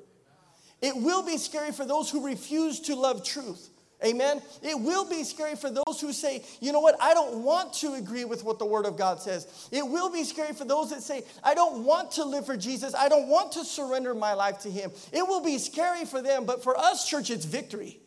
It 0.82 0.96
will 0.96 1.24
be 1.24 1.38
scary 1.38 1.70
for 1.70 1.84
those 1.84 2.10
who 2.10 2.26
refuse 2.26 2.80
to 2.80 2.96
love 2.96 3.24
truth. 3.24 3.70
Amen. 4.04 4.42
It 4.62 4.78
will 4.78 5.08
be 5.08 5.24
scary 5.24 5.56
for 5.56 5.70
those 5.70 6.00
who 6.00 6.12
say, 6.12 6.44
you 6.60 6.70
know 6.70 6.80
what, 6.80 6.96
I 7.00 7.14
don't 7.14 7.42
want 7.42 7.72
to 7.74 7.94
agree 7.94 8.26
with 8.26 8.44
what 8.44 8.58
the 8.58 8.66
Word 8.66 8.84
of 8.84 8.98
God 8.98 9.20
says. 9.20 9.68
It 9.72 9.86
will 9.86 10.12
be 10.12 10.22
scary 10.22 10.52
for 10.52 10.66
those 10.66 10.90
that 10.90 11.02
say, 11.02 11.24
I 11.42 11.54
don't 11.54 11.82
want 11.84 12.12
to 12.12 12.24
live 12.24 12.44
for 12.44 12.58
Jesus. 12.58 12.94
I 12.94 13.08
don't 13.08 13.28
want 13.28 13.52
to 13.52 13.64
surrender 13.64 14.14
my 14.14 14.34
life 14.34 14.58
to 14.60 14.70
Him. 14.70 14.90
It 15.12 15.26
will 15.26 15.42
be 15.42 15.56
scary 15.56 16.04
for 16.04 16.20
them, 16.20 16.44
but 16.44 16.62
for 16.62 16.76
us, 16.76 17.08
church, 17.08 17.30
it's 17.30 17.46
victory. 17.46 17.98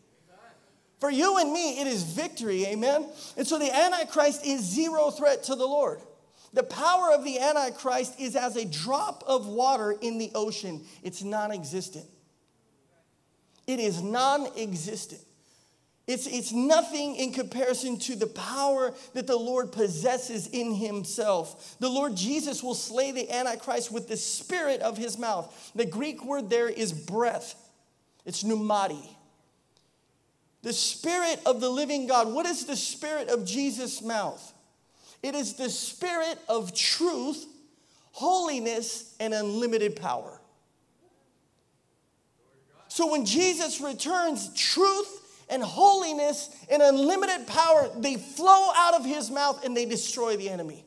For 0.99 1.09
you 1.09 1.37
and 1.37 1.51
me, 1.51 1.79
it 1.79 1.87
is 1.87 2.03
victory. 2.03 2.65
Amen. 2.67 3.07
And 3.37 3.47
so 3.47 3.57
the 3.57 3.73
Antichrist 3.73 4.45
is 4.45 4.61
zero 4.61 5.09
threat 5.09 5.43
to 5.45 5.55
the 5.55 5.65
Lord. 5.65 6.01
The 6.53 6.63
power 6.63 7.11
of 7.13 7.23
the 7.23 7.39
Antichrist 7.39 8.19
is 8.19 8.35
as 8.35 8.57
a 8.57 8.65
drop 8.65 9.23
of 9.25 9.47
water 9.47 9.91
in 9.91 10.17
the 10.17 10.31
ocean, 10.35 10.83
it's 11.03 11.23
non 11.23 11.51
existent. 11.51 12.05
It 13.65 13.79
is 13.79 14.01
non 14.01 14.47
existent. 14.57 15.21
It's, 16.09 16.25
it's 16.25 16.51
nothing 16.51 17.17
in 17.17 17.31
comparison 17.33 17.99
to 17.99 18.15
the 18.15 18.25
power 18.25 18.95
that 19.13 19.27
the 19.27 19.37
Lord 19.37 19.71
possesses 19.71 20.47
in 20.47 20.73
himself. 20.73 21.75
The 21.79 21.87
Lord 21.87 22.15
Jesus 22.15 22.63
will 22.63 22.73
slay 22.73 23.11
the 23.11 23.31
Antichrist 23.31 23.91
with 23.91 24.07
the 24.07 24.17
spirit 24.17 24.81
of 24.81 24.97
his 24.97 25.19
mouth. 25.19 25.71
The 25.75 25.85
Greek 25.85 26.25
word 26.25 26.49
there 26.49 26.67
is 26.67 26.91
breath, 26.91 27.53
it's 28.25 28.41
pneumati. 28.41 29.07
The 30.63 30.73
spirit 30.73 31.41
of 31.45 31.61
the 31.61 31.69
living 31.69 32.07
God. 32.07 32.33
What 32.33 32.47
is 32.47 32.65
the 32.65 32.75
spirit 32.75 33.29
of 33.29 33.45
Jesus' 33.45 34.01
mouth? 34.01 34.53
It 35.21 35.35
is 35.35 35.53
the 35.53 35.69
spirit 35.69 36.39
of 36.49 36.73
truth, 36.73 37.45
holiness, 38.13 39.13
and 39.19 39.31
unlimited 39.31 39.95
power. 39.95 40.41
So 42.87 43.11
when 43.11 43.27
Jesus 43.27 43.79
returns, 43.79 44.51
truth 44.55 45.18
and 45.49 45.63
holiness 45.63 46.49
and 46.69 46.81
unlimited 46.81 47.47
power, 47.47 47.89
they 47.97 48.15
flow 48.15 48.71
out 48.75 48.93
of 48.93 49.05
his 49.05 49.31
mouth 49.31 49.65
and 49.65 49.75
they 49.75 49.85
destroy 49.85 50.37
the 50.37 50.49
enemy. 50.49 50.85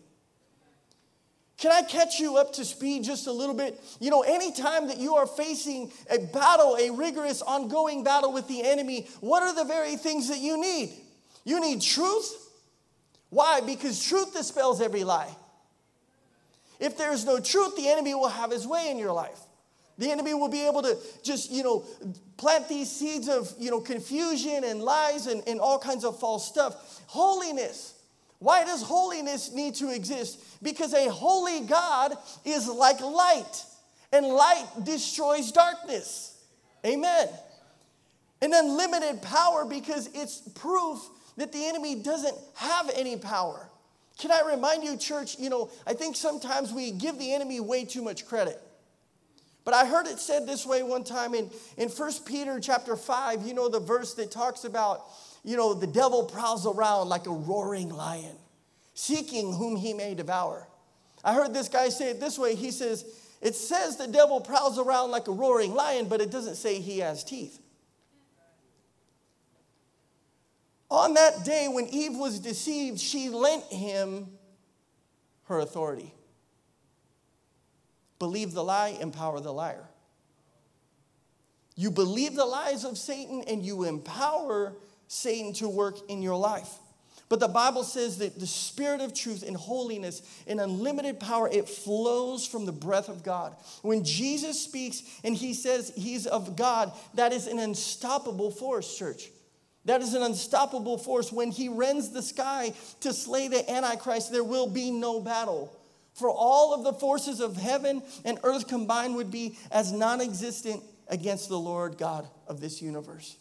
Can 1.58 1.70
I 1.70 1.82
catch 1.82 2.18
you 2.18 2.38
up 2.38 2.54
to 2.54 2.64
speed 2.64 3.04
just 3.04 3.28
a 3.28 3.32
little 3.32 3.54
bit? 3.54 3.80
You 4.00 4.10
know, 4.10 4.22
anytime 4.22 4.88
that 4.88 4.98
you 4.98 5.14
are 5.14 5.26
facing 5.26 5.92
a 6.10 6.18
battle, 6.18 6.76
a 6.76 6.90
rigorous, 6.90 7.40
ongoing 7.40 8.02
battle 8.02 8.32
with 8.32 8.48
the 8.48 8.64
enemy, 8.64 9.06
what 9.20 9.44
are 9.44 9.54
the 9.54 9.64
very 9.64 9.94
things 9.94 10.28
that 10.28 10.38
you 10.38 10.60
need? 10.60 10.92
You 11.44 11.60
need 11.60 11.80
truth. 11.80 12.34
Why? 13.30 13.60
Because 13.60 14.02
truth 14.02 14.34
dispels 14.34 14.80
every 14.80 15.04
lie. 15.04 15.34
If 16.80 16.98
there 16.98 17.12
is 17.12 17.24
no 17.24 17.38
truth, 17.38 17.76
the 17.76 17.88
enemy 17.88 18.12
will 18.14 18.28
have 18.28 18.50
his 18.50 18.66
way 18.66 18.90
in 18.90 18.98
your 18.98 19.12
life. 19.12 19.38
The 20.02 20.10
enemy 20.10 20.34
will 20.34 20.48
be 20.48 20.66
able 20.66 20.82
to 20.82 20.98
just, 21.22 21.52
you 21.52 21.62
know, 21.62 21.84
plant 22.36 22.68
these 22.68 22.90
seeds 22.90 23.28
of, 23.28 23.54
you 23.56 23.70
know, 23.70 23.78
confusion 23.78 24.64
and 24.64 24.82
lies 24.82 25.28
and, 25.28 25.44
and 25.46 25.60
all 25.60 25.78
kinds 25.78 26.04
of 26.04 26.18
false 26.18 26.44
stuff. 26.44 27.00
Holiness. 27.06 27.94
Why 28.40 28.64
does 28.64 28.82
holiness 28.82 29.52
need 29.52 29.76
to 29.76 29.94
exist? 29.94 30.60
Because 30.60 30.92
a 30.92 31.08
holy 31.08 31.60
God 31.60 32.16
is 32.44 32.66
like 32.66 33.00
light, 33.00 33.64
and 34.12 34.26
light 34.26 34.66
destroys 34.82 35.52
darkness. 35.52 36.36
Amen. 36.84 37.28
An 38.40 38.52
unlimited 38.52 39.22
power 39.22 39.64
because 39.64 40.08
it's 40.14 40.40
proof 40.56 40.98
that 41.36 41.52
the 41.52 41.64
enemy 41.64 42.02
doesn't 42.02 42.36
have 42.56 42.90
any 42.96 43.16
power. 43.16 43.68
Can 44.18 44.32
I 44.32 44.40
remind 44.50 44.82
you, 44.82 44.96
church, 44.96 45.38
you 45.38 45.48
know, 45.48 45.70
I 45.86 45.92
think 45.92 46.16
sometimes 46.16 46.72
we 46.72 46.90
give 46.90 47.20
the 47.20 47.32
enemy 47.32 47.60
way 47.60 47.84
too 47.84 48.02
much 48.02 48.26
credit. 48.26 48.60
But 49.64 49.74
I 49.74 49.86
heard 49.86 50.06
it 50.06 50.18
said 50.18 50.46
this 50.46 50.66
way 50.66 50.82
one 50.82 51.04
time 51.04 51.34
in, 51.34 51.50
in 51.76 51.88
1 51.88 52.12
Peter 52.26 52.58
chapter 52.58 52.96
5, 52.96 53.46
you 53.46 53.54
know, 53.54 53.68
the 53.68 53.80
verse 53.80 54.14
that 54.14 54.30
talks 54.30 54.64
about, 54.64 55.04
you 55.44 55.56
know, 55.56 55.72
the 55.74 55.86
devil 55.86 56.24
prowls 56.24 56.66
around 56.66 57.08
like 57.08 57.26
a 57.26 57.32
roaring 57.32 57.88
lion, 57.88 58.36
seeking 58.94 59.52
whom 59.52 59.76
he 59.76 59.94
may 59.94 60.14
devour. 60.14 60.66
I 61.24 61.34
heard 61.34 61.54
this 61.54 61.68
guy 61.68 61.88
say 61.90 62.10
it 62.10 62.20
this 62.20 62.38
way. 62.38 62.56
He 62.56 62.72
says, 62.72 63.04
It 63.40 63.54
says 63.54 63.96
the 63.96 64.08
devil 64.08 64.40
prowls 64.40 64.78
around 64.78 65.12
like 65.12 65.28
a 65.28 65.32
roaring 65.32 65.74
lion, 65.74 66.06
but 66.08 66.20
it 66.20 66.32
doesn't 66.32 66.56
say 66.56 66.80
he 66.80 66.98
has 66.98 67.22
teeth. 67.22 67.60
On 70.90 71.14
that 71.14 71.44
day 71.44 71.68
when 71.68 71.86
Eve 71.86 72.16
was 72.16 72.38
deceived, 72.40 73.00
she 73.00 73.30
lent 73.30 73.64
him 73.64 74.26
her 75.44 75.60
authority. 75.60 76.12
Believe 78.22 78.52
the 78.52 78.62
lie, 78.62 78.96
empower 79.00 79.40
the 79.40 79.52
liar. 79.52 79.84
You 81.74 81.90
believe 81.90 82.36
the 82.36 82.44
lies 82.44 82.84
of 82.84 82.96
Satan 82.96 83.42
and 83.48 83.64
you 83.64 83.82
empower 83.82 84.74
Satan 85.08 85.52
to 85.54 85.68
work 85.68 86.08
in 86.08 86.22
your 86.22 86.36
life. 86.36 86.70
But 87.28 87.40
the 87.40 87.48
Bible 87.48 87.82
says 87.82 88.18
that 88.18 88.38
the 88.38 88.46
spirit 88.46 89.00
of 89.00 89.12
truth 89.12 89.42
and 89.44 89.56
holiness 89.56 90.22
and 90.46 90.60
unlimited 90.60 91.18
power, 91.18 91.48
it 91.48 91.68
flows 91.68 92.46
from 92.46 92.64
the 92.64 92.70
breath 92.70 93.08
of 93.08 93.24
God. 93.24 93.56
When 93.82 94.04
Jesus 94.04 94.62
speaks 94.62 95.02
and 95.24 95.34
he 95.34 95.52
says 95.52 95.92
he's 95.96 96.28
of 96.28 96.54
God, 96.54 96.92
that 97.14 97.32
is 97.32 97.48
an 97.48 97.58
unstoppable 97.58 98.52
force, 98.52 98.96
church. 98.96 99.30
That 99.84 100.00
is 100.00 100.14
an 100.14 100.22
unstoppable 100.22 100.96
force. 100.96 101.32
When 101.32 101.50
he 101.50 101.68
rends 101.68 102.10
the 102.10 102.22
sky 102.22 102.72
to 103.00 103.12
slay 103.12 103.48
the 103.48 103.68
Antichrist, 103.68 104.30
there 104.30 104.44
will 104.44 104.68
be 104.68 104.92
no 104.92 105.18
battle. 105.18 105.76
For 106.14 106.30
all 106.30 106.74
of 106.74 106.84
the 106.84 106.92
forces 106.92 107.40
of 107.40 107.56
heaven 107.56 108.02
and 108.24 108.38
earth 108.44 108.68
combined 108.68 109.16
would 109.16 109.30
be 109.30 109.56
as 109.70 109.92
non 109.92 110.20
existent 110.20 110.82
against 111.08 111.48
the 111.48 111.58
Lord 111.58 111.98
God 111.98 112.28
of 112.46 112.60
this 112.60 112.82
universe. 112.82 113.36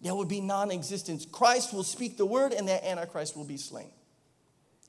There 0.00 0.14
would 0.14 0.28
be 0.28 0.40
non 0.40 0.70
existence. 0.70 1.26
Christ 1.26 1.72
will 1.72 1.84
speak 1.84 2.16
the 2.16 2.26
word, 2.26 2.52
and 2.52 2.68
that 2.68 2.84
Antichrist 2.84 3.36
will 3.36 3.44
be 3.44 3.56
slain. 3.56 3.90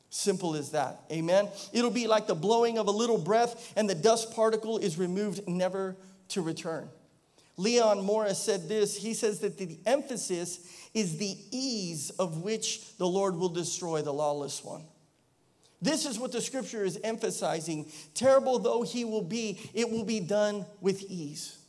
Simple 0.09 0.55
as 0.55 0.71
that. 0.71 1.01
Amen. 1.11 1.47
It'll 1.71 1.91
be 1.91 2.07
like 2.07 2.27
the 2.27 2.35
blowing 2.35 2.77
of 2.77 2.87
a 2.87 2.91
little 2.91 3.17
breath, 3.17 3.73
and 3.75 3.89
the 3.89 3.95
dust 3.95 4.33
particle 4.33 4.77
is 4.77 4.97
removed, 4.97 5.47
never 5.47 5.95
to 6.29 6.41
return. 6.41 6.89
Leon 7.57 8.03
Morris 8.05 8.39
said 8.39 8.67
this 8.67 8.95
He 8.97 9.13
says 9.13 9.39
that 9.39 9.57
the 9.57 9.77
emphasis 9.85 10.59
is 10.93 11.17
the 11.17 11.37
ease 11.51 12.09
of 12.11 12.41
which 12.41 12.97
the 12.97 13.07
Lord 13.07 13.35
will 13.35 13.49
destroy 13.49 14.01
the 14.01 14.13
lawless 14.13 14.63
one. 14.63 14.83
This 15.81 16.05
is 16.05 16.19
what 16.19 16.31
the 16.31 16.41
scripture 16.41 16.83
is 16.83 16.99
emphasizing. 17.03 17.91
Terrible 18.13 18.59
though 18.59 18.81
he 18.81 19.05
will 19.05 19.23
be, 19.23 19.59
it 19.73 19.89
will 19.89 20.03
be 20.03 20.19
done 20.19 20.65
with 20.81 21.03
ease 21.09 21.59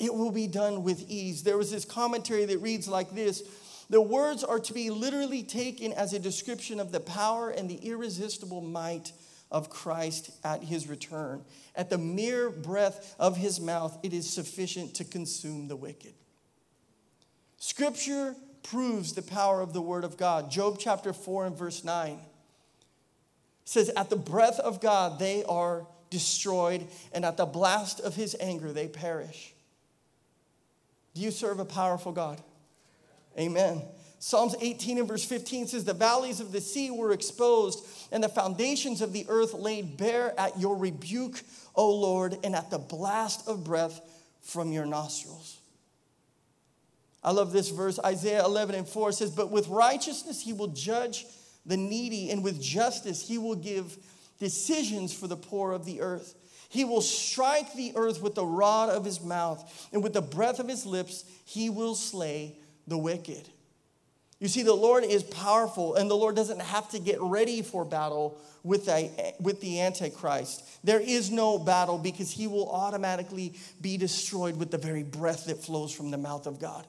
it 0.00 0.14
will 0.14 0.32
be 0.32 0.46
done 0.46 0.82
with 0.82 1.08
ease. 1.08 1.42
There 1.42 1.58
was 1.58 1.70
this 1.70 1.84
commentary 1.84 2.46
that 2.46 2.58
reads 2.58 2.88
like 2.88 3.14
this 3.14 3.44
The 3.90 4.00
words 4.00 4.42
are 4.42 4.58
to 4.58 4.72
be 4.72 4.90
literally 4.90 5.44
taken 5.44 5.92
as 5.92 6.12
a 6.12 6.18
description 6.18 6.80
of 6.80 6.90
the 6.90 7.00
power 7.00 7.50
and 7.50 7.70
the 7.70 7.76
irresistible 7.76 8.62
might 8.62 9.12
of 9.50 9.68
Christ 9.68 10.30
at 10.42 10.64
his 10.64 10.88
return. 10.88 11.44
At 11.76 11.90
the 11.90 11.98
mere 11.98 12.50
breath 12.50 13.14
of 13.18 13.36
his 13.36 13.60
mouth, 13.60 13.98
it 14.02 14.14
is 14.14 14.28
sufficient 14.28 14.94
to 14.94 15.04
consume 15.04 15.68
the 15.68 15.76
wicked. 15.76 16.14
Scripture 17.58 18.34
proves 18.62 19.12
the 19.12 19.22
power 19.22 19.60
of 19.60 19.72
the 19.72 19.82
word 19.82 20.04
of 20.04 20.16
God. 20.16 20.50
Job 20.50 20.76
chapter 20.78 21.12
4 21.12 21.46
and 21.46 21.56
verse 21.56 21.84
9 21.84 22.18
says, 23.70 23.88
At 23.96 24.10
the 24.10 24.16
breath 24.16 24.58
of 24.58 24.80
God, 24.80 25.20
they 25.20 25.44
are 25.44 25.86
destroyed, 26.10 26.88
and 27.12 27.24
at 27.24 27.36
the 27.36 27.46
blast 27.46 28.00
of 28.00 28.16
his 28.16 28.34
anger, 28.40 28.72
they 28.72 28.88
perish. 28.88 29.54
Do 31.14 31.20
you 31.20 31.30
serve 31.30 31.60
a 31.60 31.64
powerful 31.64 32.10
God? 32.10 32.42
Amen. 33.38 33.82
Psalms 34.18 34.56
18 34.60 34.98
and 34.98 35.06
verse 35.06 35.24
15 35.24 35.68
says, 35.68 35.84
The 35.84 35.94
valleys 35.94 36.40
of 36.40 36.50
the 36.50 36.60
sea 36.60 36.90
were 36.90 37.12
exposed, 37.12 37.86
and 38.10 38.24
the 38.24 38.28
foundations 38.28 39.02
of 39.02 39.12
the 39.12 39.24
earth 39.28 39.54
laid 39.54 39.96
bare 39.96 40.38
at 40.38 40.58
your 40.58 40.76
rebuke, 40.76 41.40
O 41.76 41.94
Lord, 41.94 42.38
and 42.42 42.56
at 42.56 42.70
the 42.70 42.78
blast 42.78 43.46
of 43.46 43.62
breath 43.62 44.00
from 44.42 44.72
your 44.72 44.84
nostrils. 44.84 45.58
I 47.22 47.30
love 47.30 47.52
this 47.52 47.68
verse. 47.68 48.00
Isaiah 48.00 48.44
11 48.44 48.74
and 48.74 48.88
4 48.88 49.12
says, 49.12 49.30
But 49.30 49.52
with 49.52 49.68
righteousness 49.68 50.42
he 50.42 50.52
will 50.52 50.68
judge 50.68 51.24
the 51.66 51.76
needy, 51.76 52.30
and 52.30 52.42
with 52.42 52.60
justice 52.60 53.26
he 53.26 53.38
will 53.38 53.56
give 53.56 53.96
decisions 54.38 55.12
for 55.12 55.26
the 55.26 55.36
poor 55.36 55.72
of 55.72 55.84
the 55.84 56.00
earth. 56.00 56.34
He 56.68 56.84
will 56.84 57.02
strike 57.02 57.74
the 57.74 57.92
earth 57.96 58.22
with 58.22 58.34
the 58.34 58.46
rod 58.46 58.90
of 58.90 59.04
his 59.04 59.20
mouth, 59.20 59.88
and 59.92 60.02
with 60.02 60.12
the 60.12 60.22
breath 60.22 60.60
of 60.60 60.68
his 60.68 60.86
lips, 60.86 61.24
he 61.44 61.68
will 61.68 61.94
slay 61.94 62.56
the 62.86 62.98
wicked. 62.98 63.48
You 64.38 64.48
see, 64.48 64.62
the 64.62 64.72
Lord 64.72 65.04
is 65.04 65.22
powerful, 65.22 65.96
and 65.96 66.10
the 66.10 66.16
Lord 66.16 66.34
doesn't 66.34 66.62
have 66.62 66.88
to 66.90 66.98
get 66.98 67.20
ready 67.20 67.60
for 67.60 67.84
battle 67.84 68.38
with 68.62 68.86
the, 68.86 69.34
with 69.40 69.60
the 69.60 69.80
Antichrist. 69.80 70.64
There 70.82 71.00
is 71.00 71.30
no 71.30 71.58
battle 71.58 71.98
because 71.98 72.30
he 72.30 72.46
will 72.46 72.70
automatically 72.70 73.54
be 73.80 73.98
destroyed 73.98 74.56
with 74.56 74.70
the 74.70 74.78
very 74.78 75.02
breath 75.02 75.46
that 75.46 75.62
flows 75.62 75.92
from 75.92 76.10
the 76.10 76.18
mouth 76.18 76.46
of 76.46 76.58
God. 76.58 76.86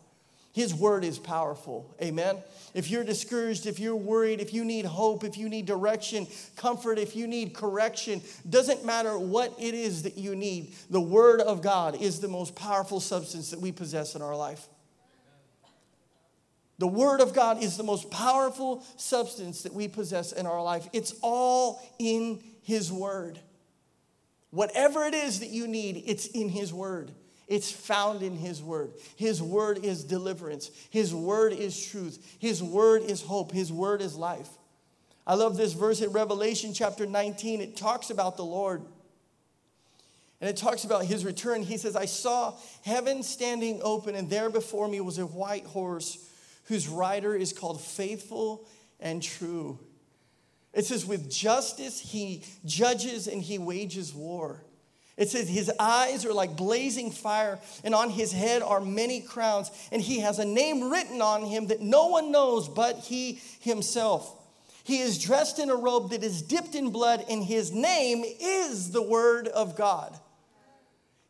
His 0.53 0.73
word 0.75 1.05
is 1.05 1.17
powerful. 1.17 1.95
Amen. 2.01 2.37
If 2.73 2.89
you're 2.89 3.03
discouraged, 3.03 3.65
if 3.65 3.79
you're 3.79 3.95
worried, 3.95 4.41
if 4.41 4.53
you 4.53 4.65
need 4.65 4.85
hope, 4.85 5.23
if 5.23 5.37
you 5.37 5.47
need 5.47 5.65
direction, 5.65 6.27
comfort, 6.57 6.99
if 6.99 7.15
you 7.15 7.25
need 7.25 7.53
correction, 7.53 8.21
doesn't 8.49 8.85
matter 8.85 9.17
what 9.17 9.53
it 9.59 9.73
is 9.73 10.03
that 10.03 10.17
you 10.17 10.35
need, 10.35 10.73
the 10.89 11.01
word 11.01 11.39
of 11.39 11.61
God 11.61 12.01
is 12.01 12.19
the 12.19 12.27
most 12.27 12.55
powerful 12.55 12.99
substance 12.99 13.51
that 13.51 13.61
we 13.61 13.71
possess 13.71 14.15
in 14.15 14.21
our 14.21 14.35
life. 14.35 14.67
The 16.81 16.87
Word 16.87 17.21
of 17.21 17.35
God 17.35 17.61
is 17.61 17.77
the 17.77 17.83
most 17.83 18.09
powerful 18.09 18.83
substance 18.97 19.61
that 19.61 19.73
we 19.75 19.87
possess 19.87 20.31
in 20.31 20.47
our 20.47 20.63
life. 20.63 20.89
It's 20.93 21.13
all 21.21 21.79
in 21.99 22.41
His 22.63 22.91
Word. 22.91 23.39
Whatever 24.49 25.03
it 25.03 25.13
is 25.13 25.41
that 25.41 25.49
you 25.49 25.67
need, 25.67 26.01
it's 26.07 26.25
in 26.25 26.49
His 26.49 26.73
Word. 26.73 27.11
It's 27.51 27.69
found 27.69 28.23
in 28.23 28.37
His 28.37 28.63
Word. 28.63 28.93
His 29.17 29.43
Word 29.43 29.83
is 29.83 30.05
deliverance. 30.05 30.71
His 30.89 31.13
Word 31.13 31.51
is 31.51 31.85
truth. 31.85 32.37
His 32.39 32.63
Word 32.63 33.03
is 33.03 33.21
hope. 33.21 33.51
His 33.51 33.73
Word 33.73 34.01
is 34.01 34.15
life. 34.15 34.47
I 35.27 35.35
love 35.35 35.57
this 35.57 35.73
verse 35.73 35.99
in 35.99 36.13
Revelation 36.13 36.73
chapter 36.73 37.05
19. 37.05 37.59
It 37.59 37.75
talks 37.75 38.09
about 38.09 38.37
the 38.37 38.45
Lord. 38.45 38.83
And 40.39 40.49
it 40.49 40.55
talks 40.55 40.85
about 40.85 41.03
his 41.03 41.25
return. 41.25 41.61
He 41.61 41.77
says, 41.77 41.97
I 41.97 42.05
saw 42.05 42.53
heaven 42.85 43.21
standing 43.21 43.81
open, 43.83 44.15
and 44.15 44.29
there 44.29 44.49
before 44.49 44.87
me 44.87 45.01
was 45.01 45.19
a 45.19 45.25
white 45.25 45.65
horse 45.65 46.25
whose 46.69 46.87
rider 46.87 47.35
is 47.35 47.51
called 47.51 47.81
Faithful 47.81 48.65
and 49.01 49.21
True. 49.21 49.77
It 50.73 50.85
says, 50.85 51.05
with 51.05 51.29
justice 51.29 51.99
he 51.99 52.43
judges 52.63 53.27
and 53.27 53.41
he 53.41 53.57
wages 53.59 54.13
war. 54.13 54.63
It 55.21 55.29
says, 55.29 55.47
His 55.47 55.71
eyes 55.79 56.25
are 56.25 56.33
like 56.33 56.57
blazing 56.57 57.11
fire, 57.11 57.59
and 57.83 57.93
on 57.93 58.09
his 58.09 58.31
head 58.31 58.63
are 58.63 58.81
many 58.81 59.21
crowns, 59.21 59.69
and 59.91 60.01
he 60.01 60.21
has 60.21 60.39
a 60.39 60.45
name 60.45 60.89
written 60.89 61.21
on 61.21 61.45
him 61.45 61.67
that 61.67 61.79
no 61.79 62.07
one 62.07 62.31
knows 62.31 62.67
but 62.67 62.97
he 62.97 63.39
himself. 63.59 64.35
He 64.83 64.97
is 64.97 65.19
dressed 65.19 65.59
in 65.59 65.69
a 65.69 65.75
robe 65.75 66.09
that 66.09 66.23
is 66.23 66.41
dipped 66.41 66.73
in 66.73 66.89
blood, 66.89 67.23
and 67.29 67.43
his 67.43 67.71
name 67.71 68.23
is 68.39 68.89
the 68.89 69.03
Word 69.03 69.47
of 69.47 69.77
God. 69.77 70.17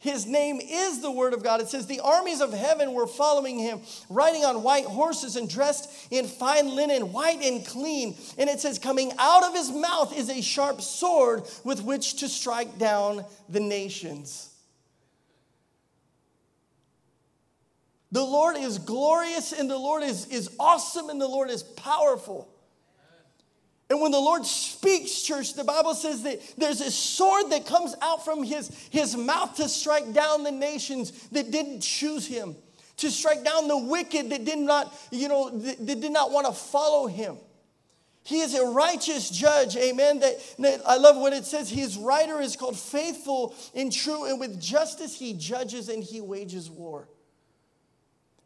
His 0.02 0.26
name 0.26 0.60
is 0.60 1.00
the 1.00 1.12
Word 1.12 1.36
of 1.36 1.44
God. 1.44 1.62
It 1.62 1.70
says, 1.70 1.86
The 1.86 2.00
armies 2.00 2.42
of 2.42 2.52
heaven 2.54 2.94
were 2.94 3.06
following 3.06 3.60
him, 3.60 3.82
riding 4.10 4.44
on 4.44 4.64
white 4.64 4.86
horses 4.86 5.36
and 5.36 5.48
dressed 5.48 5.92
in 6.10 6.26
fine 6.26 6.76
linen, 6.76 7.14
white 7.14 7.40
and 7.44 7.64
clean. 7.64 8.18
And 8.40 8.50
it 8.50 8.60
says, 8.60 8.80
Coming 8.80 9.12
out 9.20 9.44
of 9.44 9.54
his 9.54 9.72
mouth 9.72 10.18
is 10.18 10.32
a 10.32 10.42
sharp 10.42 10.82
sword 10.82 11.44
with 11.64 11.84
which 11.84 12.16
to 12.16 12.30
strike 12.30 12.80
down 12.80 13.24
the 13.48 13.60
nations. 13.60 14.50
The 18.12 18.24
Lord 18.24 18.58
is 18.58 18.80
glorious, 18.80 19.54
and 19.54 19.70
the 19.70 19.78
Lord 19.78 20.02
is, 20.02 20.26
is 20.30 20.50
awesome, 20.60 21.12
and 21.12 21.22
the 21.22 21.28
Lord 21.28 21.52
is 21.52 21.62
powerful. 21.62 22.51
And 23.92 24.00
when 24.00 24.12
the 24.12 24.20
Lord 24.22 24.46
speaks, 24.46 25.22
church, 25.22 25.54
the 25.54 25.66
Bible 25.66 25.94
says 25.94 26.24
that 26.24 26.40
there's 26.58 26.80
a 26.80 26.90
sword 26.90 27.50
that 27.50 27.66
comes 27.66 27.94
out 28.02 28.24
from 28.24 28.42
his, 28.42 28.70
his 28.90 29.18
mouth 29.18 29.58
to 29.58 29.68
strike 29.68 30.14
down 30.14 30.44
the 30.44 30.52
nations 30.52 31.12
that 31.34 31.52
didn't 31.52 31.82
choose 31.82 32.26
him, 32.26 32.56
to 32.96 33.12
strike 33.12 33.44
down 33.44 33.68
the 33.68 33.78
wicked 33.78 34.30
that 34.30 34.46
did 34.46 34.60
not, 34.60 34.98
you 35.12 35.28
know, 35.28 35.50
that, 35.50 35.86
that 35.86 36.00
did 36.00 36.14
not 36.14 36.32
want 36.32 36.48
to 36.48 36.54
follow 36.54 37.08
him. 37.08 37.36
He 38.24 38.40
is 38.40 38.56
a 38.56 38.64
righteous 38.64 39.30
judge, 39.30 39.76
amen. 39.76 40.20
That, 40.20 40.36
that, 40.60 40.82
I 40.88 40.96
love 40.96 41.18
what 41.18 41.34
it 41.34 41.44
says. 41.44 41.70
His 41.70 41.98
rider 41.98 42.40
is 42.40 42.56
called 42.56 42.80
faithful 42.80 43.54
and 43.76 43.92
true, 43.92 44.24
and 44.24 44.40
with 44.40 44.62
justice 44.62 45.20
he 45.20 45.34
judges 45.34 45.90
and 45.90 46.02
he 46.02 46.22
wages 46.22 46.70
war. 46.70 47.10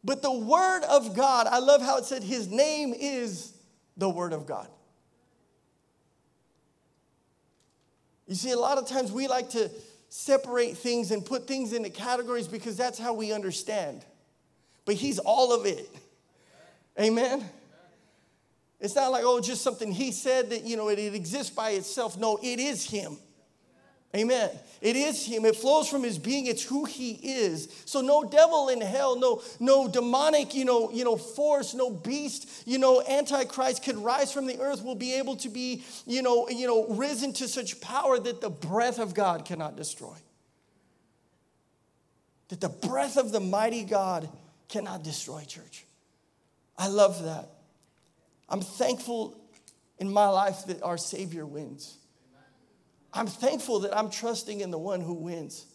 But 0.02 0.22
the 0.22 0.32
word 0.32 0.82
of 0.88 1.14
God, 1.14 1.46
I 1.46 1.60
love 1.60 1.82
how 1.82 1.98
it 1.98 2.04
said 2.04 2.24
his 2.24 2.48
name 2.48 2.92
is 2.98 3.52
the 3.96 4.10
word 4.10 4.32
of 4.32 4.44
God. 4.44 4.66
You 8.26 8.34
see, 8.34 8.50
a 8.50 8.58
lot 8.58 8.78
of 8.78 8.88
times 8.88 9.12
we 9.12 9.28
like 9.28 9.50
to 9.50 9.70
separate 10.08 10.76
things 10.76 11.10
and 11.10 11.24
put 11.24 11.46
things 11.46 11.72
into 11.72 11.90
categories 11.90 12.48
because 12.48 12.76
that's 12.76 12.98
how 12.98 13.14
we 13.14 13.32
understand. 13.32 14.04
But 14.84 14.94
He's 14.94 15.18
all 15.18 15.52
of 15.52 15.66
it. 15.66 15.88
Amen? 16.98 17.44
It's 18.80 18.94
not 18.94 19.10
like, 19.10 19.24
oh, 19.24 19.40
just 19.40 19.62
something 19.62 19.92
He 19.92 20.12
said 20.12 20.50
that, 20.50 20.64
you 20.64 20.76
know, 20.76 20.88
it, 20.88 20.98
it 20.98 21.14
exists 21.14 21.54
by 21.54 21.70
itself. 21.70 22.18
No, 22.18 22.38
it 22.42 22.58
is 22.58 22.88
Him. 22.88 23.18
Amen. 24.16 24.50
It 24.80 24.96
is 24.96 25.26
him. 25.26 25.44
It 25.44 25.56
flows 25.56 25.88
from 25.88 26.02
his 26.02 26.18
being. 26.18 26.46
It's 26.46 26.62
who 26.62 26.84
he 26.84 27.12
is. 27.12 27.68
So 27.84 28.00
no 28.00 28.24
devil 28.24 28.68
in 28.68 28.80
hell, 28.80 29.18
no, 29.18 29.42
no 29.60 29.88
demonic, 29.88 30.54
you 30.54 30.64
know, 30.64 30.90
you 30.90 31.04
know, 31.04 31.16
force, 31.16 31.74
no 31.74 31.90
beast, 31.90 32.66
you 32.66 32.78
know, 32.78 33.02
antichrist 33.06 33.82
could 33.82 33.96
rise 33.96 34.32
from 34.32 34.46
the 34.46 34.58
earth, 34.60 34.82
will 34.82 34.94
be 34.94 35.14
able 35.14 35.36
to 35.36 35.48
be, 35.48 35.82
you 36.06 36.22
know, 36.22 36.48
you 36.48 36.66
know, 36.66 36.86
risen 36.88 37.32
to 37.34 37.48
such 37.48 37.80
power 37.80 38.18
that 38.18 38.40
the 38.40 38.50
breath 38.50 38.98
of 38.98 39.12
God 39.12 39.44
cannot 39.44 39.76
destroy. 39.76 40.14
That 42.48 42.60
the 42.60 42.68
breath 42.68 43.16
of 43.16 43.32
the 43.32 43.40
mighty 43.40 43.84
God 43.84 44.28
cannot 44.68 45.02
destroy, 45.02 45.44
church. 45.44 45.84
I 46.78 46.88
love 46.88 47.24
that. 47.24 47.48
I'm 48.48 48.60
thankful 48.60 49.36
in 49.98 50.10
my 50.10 50.28
life 50.28 50.66
that 50.66 50.82
our 50.82 50.96
Savior 50.96 51.44
wins. 51.44 51.96
I'm 53.12 53.26
thankful 53.26 53.80
that 53.80 53.96
I'm 53.96 54.10
trusting 54.10 54.60
in 54.60 54.70
the 54.70 54.78
one 54.78 55.00
who 55.00 55.14
wins. 55.14 55.66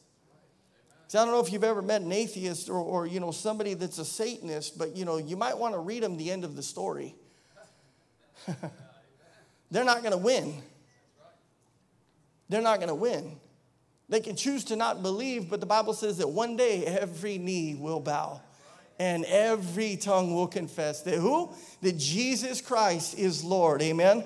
I 1.14 1.26
don't 1.26 1.34
know 1.34 1.42
if 1.42 1.52
you've 1.52 1.66
ever 1.66 1.82
met 1.82 2.02
an 2.02 2.12
atheist 2.12 2.70
or, 2.70 2.78
or, 2.78 3.06
you 3.06 3.20
know, 3.20 3.32
somebody 3.32 3.74
that's 3.74 3.98
a 3.98 4.06
Satanist, 4.06 4.78
but, 4.78 4.96
you 4.96 5.04
know, 5.04 5.18
you 5.18 5.36
might 5.36 5.58
want 5.58 5.74
to 5.74 5.80
read 5.80 6.04
them 6.04 6.16
the 6.16 6.32
end 6.32 6.46
of 6.46 6.56
the 6.56 6.64
story. 6.64 7.16
They're 9.72 9.84
not 9.84 10.00
going 10.00 10.14
to 10.14 10.18
win. 10.18 10.62
They're 12.48 12.62
not 12.62 12.78
going 12.78 12.90
to 12.90 12.96
win. 12.96 13.36
They 14.08 14.22
can 14.22 14.38
choose 14.38 14.64
to 14.66 14.76
not 14.76 15.02
believe, 15.02 15.50
but 15.50 15.60
the 15.60 15.66
Bible 15.66 15.94
says 15.94 16.18
that 16.20 16.30
one 16.30 16.56
day 16.56 16.86
every 16.86 17.38
knee 17.38 17.76
will 17.76 18.00
bow 18.00 18.42
and 19.00 19.26
every 19.26 19.98
tongue 19.98 20.34
will 20.34 20.48
confess 20.48 21.02
that 21.04 21.16
who? 21.16 21.54
That 21.82 21.98
Jesus 21.98 22.62
Christ 22.62 23.18
is 23.18 23.44
Lord. 23.44 23.82
Amen. 23.82 24.24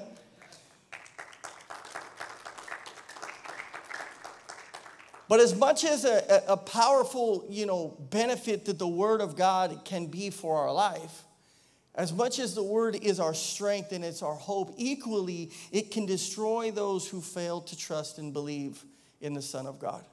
But 5.28 5.40
as 5.40 5.56
much 5.56 5.84
as 5.84 6.06
a, 6.06 6.44
a, 6.48 6.58
powerful, 6.58 7.46
you 7.50 7.66
know, 7.66 7.98
benefit 8.12 8.66
that 8.66 8.78
the 8.78 8.88
Word 8.88 9.22
of 9.22 9.36
God 9.36 9.82
can 9.84 10.06
be 10.06 10.30
for 10.30 10.58
our 10.58 10.72
life, 10.72 11.24
as 11.96 12.14
much 12.14 12.40
as 12.40 12.54
the 12.54 12.64
Word 12.64 12.96
is 13.02 13.20
our 13.20 13.34
strength 13.34 13.92
and 13.92 14.06
it's 14.06 14.22
our 14.22 14.36
hope, 14.36 14.76
equally 14.78 15.52
it 15.72 15.90
can 15.90 16.06
destroy 16.06 16.70
those 16.70 17.08
who 17.08 17.22
fail 17.22 17.62
to 17.62 17.78
trust 17.78 18.20
and 18.20 18.34
believe 18.34 18.84
in 19.20 19.34
the 19.34 19.42
Son 19.42 19.66
of 19.66 19.80
God. 19.80 20.06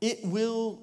It 0.00 0.24
will 0.24 0.80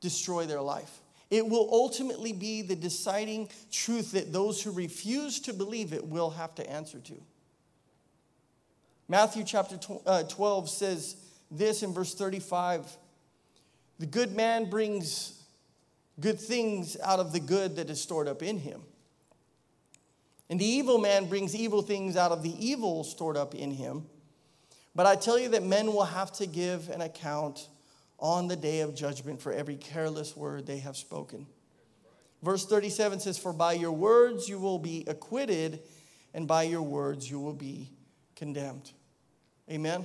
destroy 0.00 0.46
their 0.46 0.62
life. 0.62 1.00
It 1.30 1.46
will 1.46 1.68
ultimately 1.70 2.32
be 2.32 2.62
the 2.62 2.74
deciding 2.74 3.48
truth 3.70 4.12
that 4.12 4.32
those 4.32 4.60
who 4.60 4.72
refuse 4.72 5.38
to 5.40 5.52
believe 5.52 5.92
it 5.92 6.04
will 6.04 6.30
have 6.30 6.54
to 6.56 6.68
answer 6.68 6.98
to. 6.98 7.14
Matthew 9.08 9.44
chapter 9.44 9.78
uh, 10.06 10.24
12 10.24 10.70
says, 10.70 11.16
this 11.50 11.82
in 11.82 11.92
verse 11.92 12.14
35 12.14 12.86
The 13.98 14.06
good 14.06 14.32
man 14.32 14.70
brings 14.70 15.40
good 16.18 16.40
things 16.40 16.96
out 17.02 17.18
of 17.18 17.32
the 17.32 17.40
good 17.40 17.76
that 17.76 17.90
is 17.90 18.00
stored 18.00 18.28
up 18.28 18.42
in 18.42 18.58
him. 18.58 18.82
And 20.48 20.60
the 20.60 20.66
evil 20.66 20.98
man 20.98 21.26
brings 21.26 21.54
evil 21.54 21.80
things 21.80 22.16
out 22.16 22.32
of 22.32 22.42
the 22.42 22.54
evil 22.64 23.04
stored 23.04 23.36
up 23.36 23.54
in 23.54 23.70
him. 23.70 24.06
But 24.94 25.06
I 25.06 25.14
tell 25.14 25.38
you 25.38 25.50
that 25.50 25.62
men 25.62 25.92
will 25.92 26.04
have 26.04 26.32
to 26.32 26.46
give 26.46 26.88
an 26.90 27.00
account 27.00 27.68
on 28.18 28.48
the 28.48 28.56
day 28.56 28.80
of 28.80 28.94
judgment 28.94 29.40
for 29.40 29.52
every 29.52 29.76
careless 29.76 30.36
word 30.36 30.66
they 30.66 30.78
have 30.78 30.96
spoken. 30.96 31.46
Verse 32.42 32.66
37 32.66 33.20
says, 33.20 33.38
For 33.38 33.52
by 33.52 33.74
your 33.74 33.92
words 33.92 34.48
you 34.48 34.58
will 34.58 34.78
be 34.78 35.04
acquitted, 35.06 35.80
and 36.34 36.48
by 36.48 36.64
your 36.64 36.82
words 36.82 37.30
you 37.30 37.38
will 37.38 37.54
be 37.54 37.90
condemned. 38.34 38.90
Amen. 39.70 40.04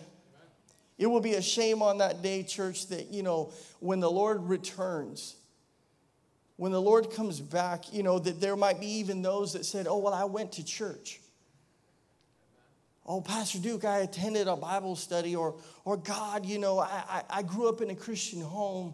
It 0.98 1.08
will 1.08 1.22
be 1.22 1.34
a 1.34 1.42
shame 1.42 1.82
on 1.82 1.98
that 1.98 2.22
day, 2.22 2.44
church, 2.44 2.88
that, 2.88 3.12
you 3.12 3.22
know, 3.22 3.52
when 3.80 4.00
the 4.00 4.10
Lord 4.10 4.44
returns, 4.44 5.36
when 6.56 6.72
the 6.72 6.82
Lord 6.82 7.12
comes 7.12 7.42
back, 7.42 7.92
you 7.94 8.02
know, 8.02 8.18
that 8.18 8.40
there 8.40 8.56
might 8.56 8.80
be 8.80 8.88
even 9.00 9.22
those 9.22 9.54
that 9.54 9.66
said, 9.66 9.88
oh, 9.88 9.98
well, 9.98 10.14
I 10.14 10.24
went 10.24 10.54
to 10.54 10.64
church. 10.64 11.20
Oh, 13.06 13.20
Pastor 13.22 13.60
Duke, 13.60 13.84
I 13.84 14.00
attended 14.00 14.48
a 14.48 14.56
Bible 14.56 14.96
study, 14.96 15.36
or, 15.36 15.56
or 15.84 15.98
God, 15.98 16.46
you 16.46 16.58
know, 16.58 16.80
I, 16.80 17.04
I, 17.10 17.24
I 17.30 17.42
grew 17.44 17.68
up 17.68 17.82
in 17.82 17.90
a 17.90 17.96
Christian 17.96 18.42
home. 18.42 18.94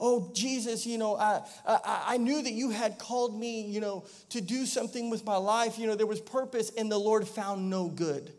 Oh, 0.00 0.30
Jesus, 0.32 0.86
you 0.86 0.96
know, 0.96 1.16
I, 1.16 1.42
I, 1.66 2.04
I 2.06 2.16
knew 2.16 2.40
that 2.42 2.52
you 2.52 2.70
had 2.70 2.98
called 2.98 3.38
me, 3.38 3.62
you 3.62 3.80
know, 3.80 4.04
to 4.30 4.40
do 4.40 4.64
something 4.64 5.10
with 5.10 5.24
my 5.24 5.36
life. 5.36 5.78
You 5.78 5.86
know, 5.86 5.96
there 5.96 6.06
was 6.06 6.20
purpose, 6.20 6.70
and 6.78 6.90
the 6.90 6.98
Lord 6.98 7.28
found 7.28 7.68
no 7.68 7.88
good. 7.88 8.32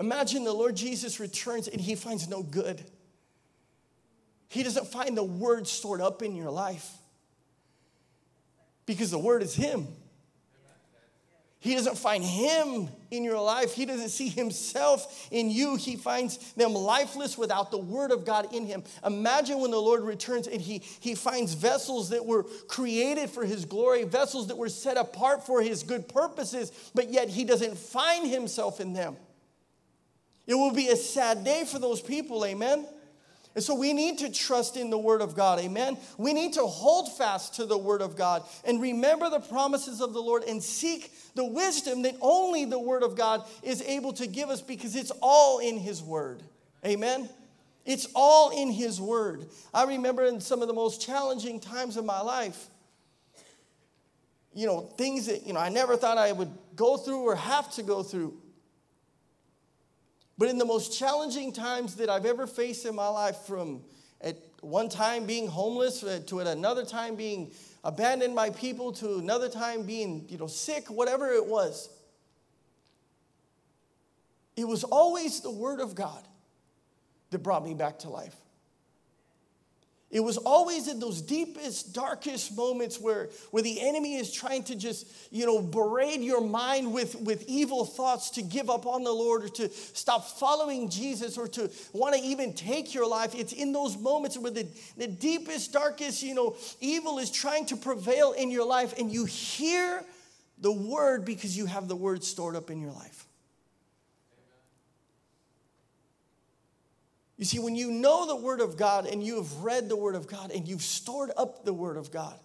Imagine 0.00 0.44
the 0.44 0.52
Lord 0.52 0.76
Jesus 0.76 1.20
returns 1.20 1.68
and 1.68 1.80
he 1.80 1.94
finds 1.94 2.28
no 2.28 2.42
good. 2.42 2.84
He 4.48 4.62
doesn't 4.62 4.88
find 4.88 5.16
the 5.16 5.24
word 5.24 5.66
stored 5.66 6.00
up 6.00 6.22
in 6.22 6.34
your 6.36 6.50
life 6.50 6.90
because 8.86 9.10
the 9.10 9.18
word 9.18 9.42
is 9.42 9.54
him. 9.54 9.88
He 11.64 11.74
doesn't 11.74 11.96
find 11.96 12.22
him 12.22 12.88
in 13.10 13.24
your 13.24 13.40
life. 13.40 13.72
He 13.72 13.86
doesn't 13.86 14.10
see 14.10 14.28
himself 14.28 15.28
in 15.30 15.48
you. 15.48 15.76
He 15.76 15.96
finds 15.96 16.52
them 16.52 16.74
lifeless 16.74 17.38
without 17.38 17.70
the 17.70 17.78
word 17.78 18.10
of 18.10 18.26
God 18.26 18.52
in 18.52 18.66
him. 18.66 18.84
Imagine 19.02 19.60
when 19.60 19.70
the 19.70 19.80
Lord 19.80 20.02
returns 20.02 20.46
and 20.46 20.60
he, 20.60 20.80
he 21.00 21.14
finds 21.14 21.54
vessels 21.54 22.10
that 22.10 22.26
were 22.26 22.42
created 22.68 23.30
for 23.30 23.46
his 23.46 23.64
glory, 23.64 24.04
vessels 24.04 24.48
that 24.48 24.58
were 24.58 24.68
set 24.68 24.98
apart 24.98 25.46
for 25.46 25.62
his 25.62 25.82
good 25.82 26.06
purposes, 26.06 26.70
but 26.94 27.10
yet 27.10 27.30
he 27.30 27.44
doesn't 27.44 27.78
find 27.78 28.28
himself 28.28 28.78
in 28.78 28.92
them. 28.92 29.16
It 30.46 30.54
will 30.54 30.72
be 30.72 30.88
a 30.88 30.96
sad 30.96 31.44
day 31.44 31.64
for 31.64 31.78
those 31.78 32.00
people, 32.00 32.44
amen? 32.44 32.86
And 33.54 33.62
so 33.62 33.74
we 33.74 33.92
need 33.92 34.18
to 34.18 34.32
trust 34.32 34.76
in 34.76 34.90
the 34.90 34.98
Word 34.98 35.22
of 35.22 35.36
God, 35.36 35.60
amen? 35.60 35.96
We 36.18 36.32
need 36.32 36.54
to 36.54 36.62
hold 36.62 37.16
fast 37.16 37.54
to 37.54 37.66
the 37.66 37.78
Word 37.78 38.02
of 38.02 38.16
God 38.16 38.42
and 38.64 38.82
remember 38.82 39.30
the 39.30 39.40
promises 39.40 40.00
of 40.00 40.12
the 40.12 40.20
Lord 40.20 40.42
and 40.42 40.62
seek 40.62 41.12
the 41.34 41.44
wisdom 41.44 42.02
that 42.02 42.16
only 42.20 42.64
the 42.64 42.78
Word 42.78 43.02
of 43.04 43.16
God 43.16 43.44
is 43.62 43.80
able 43.82 44.12
to 44.14 44.26
give 44.26 44.50
us 44.50 44.60
because 44.60 44.96
it's 44.96 45.12
all 45.22 45.60
in 45.60 45.78
His 45.78 46.02
Word, 46.02 46.42
amen? 46.84 47.28
It's 47.86 48.08
all 48.14 48.50
in 48.50 48.72
His 48.72 49.00
Word. 49.00 49.46
I 49.72 49.84
remember 49.84 50.24
in 50.24 50.40
some 50.40 50.60
of 50.60 50.68
the 50.68 50.74
most 50.74 51.00
challenging 51.00 51.60
times 51.60 51.96
of 51.96 52.04
my 52.04 52.20
life, 52.20 52.68
you 54.52 54.66
know, 54.66 54.80
things 54.80 55.26
that, 55.26 55.46
you 55.46 55.52
know, 55.52 55.60
I 55.60 55.68
never 55.68 55.96
thought 55.96 56.18
I 56.18 56.32
would 56.32 56.50
go 56.74 56.96
through 56.96 57.22
or 57.22 57.36
have 57.36 57.72
to 57.74 57.82
go 57.82 58.02
through. 58.02 58.36
But 60.36 60.48
in 60.48 60.58
the 60.58 60.64
most 60.64 60.98
challenging 60.98 61.52
times 61.52 61.96
that 61.96 62.10
I've 62.10 62.26
ever 62.26 62.46
faced 62.46 62.86
in 62.86 62.94
my 62.94 63.08
life, 63.08 63.36
from 63.46 63.82
at 64.20 64.36
one 64.60 64.88
time 64.88 65.26
being 65.26 65.46
homeless 65.46 66.02
uh, 66.02 66.20
to 66.26 66.40
at 66.40 66.46
another 66.46 66.84
time 66.84 67.14
being 67.14 67.52
abandoned 67.84 68.34
by 68.34 68.50
people 68.50 68.92
to 68.92 69.18
another 69.18 69.48
time 69.48 69.82
being 69.82 70.24
you 70.28 70.38
know 70.38 70.46
sick 70.46 70.88
whatever 70.88 71.30
it 71.32 71.44
was 71.44 71.90
it 74.56 74.66
was 74.66 74.82
always 74.84 75.40
the 75.40 75.50
word 75.50 75.80
of 75.80 75.94
god 75.94 76.26
that 77.30 77.40
brought 77.40 77.62
me 77.62 77.74
back 77.74 77.98
to 77.98 78.08
life 78.08 78.34
it 80.14 80.22
was 80.22 80.36
always 80.36 80.86
in 80.86 81.00
those 81.00 81.20
deepest, 81.20 81.92
darkest 81.92 82.56
moments 82.56 83.00
where, 83.00 83.30
where 83.50 83.64
the 83.64 83.80
enemy 83.80 84.14
is 84.14 84.30
trying 84.32 84.62
to 84.62 84.76
just, 84.76 85.08
you 85.32 85.44
know, 85.44 85.60
berate 85.60 86.20
your 86.20 86.40
mind 86.40 86.94
with, 86.94 87.16
with 87.16 87.44
evil 87.48 87.84
thoughts 87.84 88.30
to 88.30 88.42
give 88.42 88.70
up 88.70 88.86
on 88.86 89.02
the 89.02 89.10
Lord 89.10 89.42
or 89.42 89.48
to 89.48 89.68
stop 89.70 90.24
following 90.38 90.88
Jesus 90.88 91.36
or 91.36 91.48
to 91.48 91.68
want 91.92 92.14
to 92.14 92.20
even 92.20 92.52
take 92.52 92.94
your 92.94 93.08
life. 93.08 93.34
It's 93.34 93.52
in 93.52 93.72
those 93.72 93.98
moments 93.98 94.38
where 94.38 94.52
the, 94.52 94.68
the 94.96 95.08
deepest, 95.08 95.72
darkest, 95.72 96.22
you 96.22 96.36
know, 96.36 96.54
evil 96.80 97.18
is 97.18 97.28
trying 97.32 97.66
to 97.66 97.76
prevail 97.76 98.34
in 98.34 98.52
your 98.52 98.64
life 98.64 98.96
and 98.96 99.10
you 99.10 99.24
hear 99.24 100.04
the 100.58 100.70
word 100.70 101.24
because 101.24 101.56
you 101.56 101.66
have 101.66 101.88
the 101.88 101.96
word 101.96 102.22
stored 102.22 102.54
up 102.54 102.70
in 102.70 102.80
your 102.80 102.92
life. 102.92 103.26
You 107.36 107.44
see, 107.44 107.58
when 107.58 107.74
you 107.74 107.90
know 107.90 108.26
the 108.26 108.36
Word 108.36 108.60
of 108.60 108.76
God 108.76 109.06
and 109.06 109.22
you 109.22 109.36
have 109.36 109.52
read 109.56 109.88
the 109.88 109.96
Word 109.96 110.14
of 110.14 110.26
God 110.26 110.52
and 110.52 110.68
you've 110.68 110.82
stored 110.82 111.30
up 111.36 111.64
the 111.64 111.72
Word 111.72 111.96
of 111.96 112.12
God, 112.12 112.38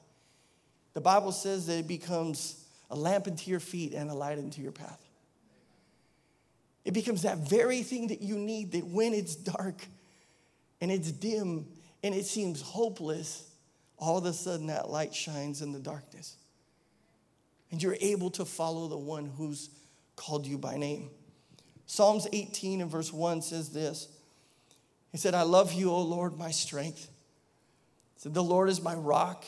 the 0.94 1.02
Bible 1.02 1.32
says 1.32 1.68
that 1.68 1.78
it 1.78 1.88
becomes 1.88 2.66
a 2.90 2.96
lamp 2.96 3.28
into 3.28 3.52
your 3.52 3.60
feet 3.60 3.94
and 3.94 4.10
a 4.10 4.14
light 4.14 4.40
into 4.40 4.62
your 4.62 4.72
path. 4.72 5.00
It 6.86 6.94
becomes 6.94 7.22
that 7.22 7.38
very 7.38 7.84
thing 7.84 8.08
that 8.08 8.22
you 8.22 8.36
need 8.36 8.72
that 8.72 8.86
when 8.88 9.14
it's 9.14 9.36
dark 9.36 9.86
and 10.82 10.92
it's 10.92 11.12
dim 11.12 11.68
and 12.02 12.16
it 12.16 12.26
seems 12.26 12.62
hopeless, 12.62 13.48
all 13.98 14.18
of 14.18 14.26
a 14.26 14.34
sudden 14.34 14.68
that 14.68 14.90
light 14.90 15.14
shines 15.14 15.62
in 15.62 15.72
the 15.72 15.80
darkness. 15.80 16.36
And 17.72 17.84
you're 17.84 17.98
able 18.02 18.32
to 18.32 18.46
follow 18.46 18.88
the 18.88 18.98
one 18.98 19.28
who's 19.38 19.70
called 20.16 20.48
you 20.48 20.58
by 20.58 20.78
name. 20.78 21.12
Psalms 21.86 22.28
18 22.34 22.82
and 22.82 22.90
verse 22.90 23.14
1 23.14 23.44
says 23.44 23.70
this. 23.70 24.08
He 25.12 25.18
said, 25.18 25.34
I 25.34 25.42
love 25.42 25.74
you, 25.74 25.92
O 25.92 26.02
Lord, 26.02 26.38
my 26.38 26.52
strength. 26.52 27.10
He 28.16 28.22
said, 28.22 28.34
The 28.34 28.44
Lord 28.44 28.70
is 28.70 28.82
my 28.82 28.94
rock, 28.94 29.46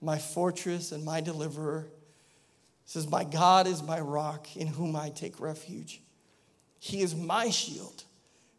my 0.00 0.18
fortress, 0.18 0.92
and 0.92 1.04
my 1.04 1.20
deliverer. 1.20 1.86
He 2.84 2.90
says, 2.90 3.08
My 3.08 3.24
God 3.24 3.66
is 3.66 3.82
my 3.82 4.00
rock 4.00 4.56
in 4.56 4.66
whom 4.66 4.96
I 4.96 5.10
take 5.10 5.40
refuge. 5.40 6.00
He 6.78 7.00
is 7.00 7.14
my 7.14 7.50
shield 7.50 8.04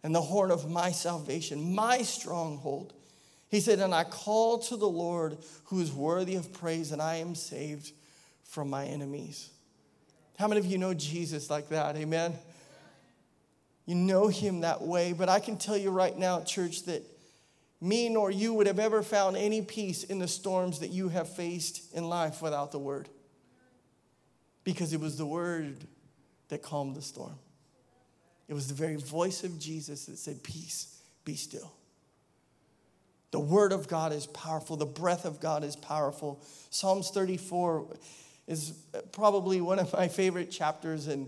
and 0.04 0.14
the 0.14 0.22
horn 0.22 0.52
of 0.52 0.70
my 0.70 0.92
salvation, 0.92 1.74
my 1.74 2.00
stronghold. 2.00 2.94
He 3.50 3.60
said, 3.60 3.80
And 3.80 3.94
I 3.94 4.04
call 4.04 4.60
to 4.60 4.78
the 4.78 4.90
Lord 4.90 5.38
who 5.66 5.80
is 5.80 5.92
worthy 5.92 6.36
of 6.36 6.54
praise, 6.54 6.92
and 6.92 7.02
I 7.02 7.16
am 7.16 7.36
saved 7.36 7.92
from 8.44 8.70
my 8.70 8.86
enemies. 8.86 9.50
How 10.38 10.48
many 10.48 10.60
of 10.60 10.66
you 10.66 10.78
know 10.78 10.94
Jesus 10.94 11.50
like 11.50 11.70
that? 11.70 11.96
Amen. 11.96 12.34
You 13.86 13.96
know 13.96 14.28
him 14.28 14.62
that 14.62 14.82
way, 14.82 15.14
but 15.14 15.30
I 15.30 15.40
can 15.40 15.58
tell 15.58 15.78
you 15.78 15.92
right 15.92 16.18
now, 16.18 16.42
church, 16.42 16.84
that 16.84 17.04
me 17.82 18.08
nor 18.08 18.32
you 18.32 18.54
would 18.54 18.68
have 18.68 18.80
ever 18.80 19.04
found 19.04 19.36
any 19.36 19.62
peace 19.62 20.06
in 20.06 20.20
the 20.20 20.28
storms 20.28 20.80
that 20.80 20.90
you 20.90 21.10
have 21.10 21.28
faced 21.28 21.94
in 21.94 22.08
life 22.08 22.42
without 22.42 22.72
the 22.72 22.80
word. 22.80 23.10
Because 24.64 24.94
it 24.94 25.02
was 25.02 25.18
the 25.18 25.26
word 25.26 25.76
that 26.48 26.62
calmed 26.62 26.96
the 26.96 27.02
storm. 27.02 27.38
It 28.48 28.54
was 28.54 28.68
the 28.68 28.74
very 28.74 28.96
voice 28.96 29.44
of 29.44 29.60
Jesus 29.60 30.06
that 30.06 30.18
said, 30.18 30.44
Peace, 30.44 31.02
be 31.26 31.36
still. 31.36 31.74
The 33.32 33.40
word 33.40 33.74
of 33.74 33.88
God 33.88 34.14
is 34.14 34.28
powerful, 34.28 34.78
the 34.78 34.86
breath 34.86 35.26
of 35.26 35.40
God 35.42 35.64
is 35.64 35.76
powerful. 35.76 36.42
Psalms 36.70 37.10
34 37.10 37.88
is 38.48 38.74
probably 39.12 39.60
one 39.60 39.80
of 39.80 39.92
my 39.92 40.08
favorite 40.08 40.52
chapters, 40.52 41.08
and 41.08 41.28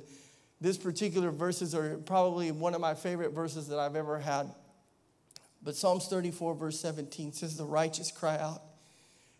this 0.65 0.78
particular 0.78 1.30
verses 1.30 1.75
are 1.75 1.97
probably 1.97 2.49
one 2.49 2.73
of 2.73 2.82
my 2.82 2.95
favorite 2.95 3.34
verses 3.34 3.67
that 3.67 3.78
I've 3.78 3.95
ever 3.95 4.17
had. 4.17 4.49
But 5.62 5.75
Psalms 5.75 6.08
34, 6.08 6.56
verse 6.56 6.80
17 6.80 7.34
says, 7.34 7.56
The 7.56 7.63
righteous 7.63 8.10
cry 8.10 8.39
out, 8.39 8.63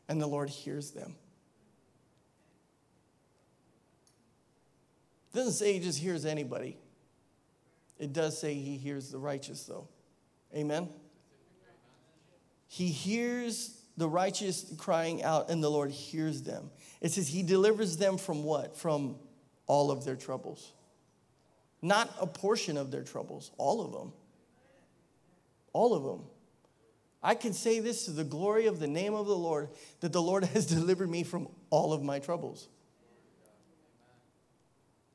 and 0.08 0.22
the 0.22 0.28
Lord 0.28 0.50
hears 0.50 0.92
them. 0.92 1.16
It 5.34 5.38
doesn't 5.38 5.54
say 5.54 5.74
he 5.74 5.80
just 5.80 5.98
hears 5.98 6.26
anybody. 6.26 6.78
It 7.98 8.14
does 8.14 8.40
say 8.40 8.54
he 8.54 8.78
hears 8.78 9.10
the 9.10 9.18
righteous, 9.18 9.64
though. 9.64 9.88
Amen? 10.56 10.90
He 12.68 12.90
hears 12.90 13.82
the 13.98 14.08
righteous 14.08 14.72
crying 14.78 15.24
out, 15.24 15.50
and 15.50 15.64
the 15.64 15.72
Lord 15.72 15.90
hears 15.90 16.44
them. 16.44 16.70
It 17.02 17.14
says 17.14 17.28
he 17.28 17.42
delivers 17.42 17.98
them 17.98 18.20
from 18.20 18.44
what? 18.44 18.78
From 18.78 19.16
all 19.66 19.90
of 19.90 20.06
their 20.06 20.16
troubles. 20.16 20.72
Not 21.82 22.14
a 22.20 22.28
portion 22.28 22.78
of 22.78 22.92
their 22.92 23.04
troubles, 23.04 23.52
all 23.58 23.82
of 23.82 23.92
them. 23.92 24.14
All 25.74 25.94
of 25.94 26.04
them. 26.04 26.26
I 27.22 27.34
can 27.34 27.54
say 27.54 27.80
this 27.80 28.06
to 28.06 28.12
the 28.12 28.24
glory 28.24 28.68
of 28.68 28.80
the 28.80 28.88
name 28.88 29.14
of 29.14 29.26
the 29.26 29.36
Lord 29.36 29.70
that 30.02 30.14
the 30.14 30.22
Lord 30.22 30.44
has 30.54 30.66
delivered 30.66 31.10
me 31.10 31.24
from 31.24 31.48
all 31.70 31.94
of 31.94 32.04
my 32.04 32.20
troubles. 32.20 32.68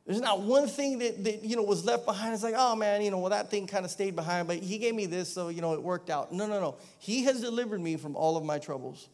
There's 0.06 0.20
not 0.20 0.40
one 0.40 0.66
thing 0.66 0.98
that, 0.98 1.22
that 1.22 1.44
you 1.44 1.54
know 1.54 1.62
was 1.62 1.84
left 1.84 2.04
behind. 2.04 2.34
It's 2.34 2.42
like, 2.42 2.54
oh 2.56 2.74
man, 2.74 3.00
you 3.02 3.12
know, 3.12 3.18
well, 3.18 3.30
that 3.30 3.48
thing 3.48 3.68
kind 3.68 3.84
of 3.84 3.92
stayed 3.92 4.16
behind, 4.16 4.48
but 4.48 4.56
he 4.56 4.78
gave 4.78 4.92
me 4.92 5.06
this, 5.06 5.32
so 5.32 5.50
you 5.50 5.60
know, 5.60 5.74
it 5.74 5.82
worked 5.82 6.10
out. 6.10 6.32
No, 6.32 6.48
no, 6.48 6.58
no. 6.58 6.78
He 6.98 7.24
has 7.24 7.40
delivered 7.40 7.80
me 7.80 7.96
from 7.96 8.16
all 8.16 8.36
of 8.36 8.42
my 8.42 8.58
troubles. 8.58 9.08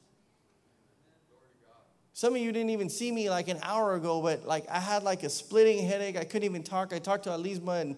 Some 2.16 2.34
of 2.34 2.40
you 2.40 2.50
didn't 2.50 2.70
even 2.70 2.88
see 2.88 3.12
me 3.12 3.28
like 3.28 3.48
an 3.48 3.58
hour 3.62 3.94
ago, 3.94 4.22
but 4.22 4.46
like 4.46 4.64
I 4.70 4.80
had 4.80 5.02
like 5.02 5.22
a 5.22 5.28
splitting 5.28 5.86
headache. 5.86 6.16
I 6.16 6.24
couldn't 6.24 6.44
even 6.44 6.62
talk. 6.62 6.94
I 6.94 6.98
talked 6.98 7.24
to 7.24 7.30
Alisma 7.30 7.82
and 7.82 7.94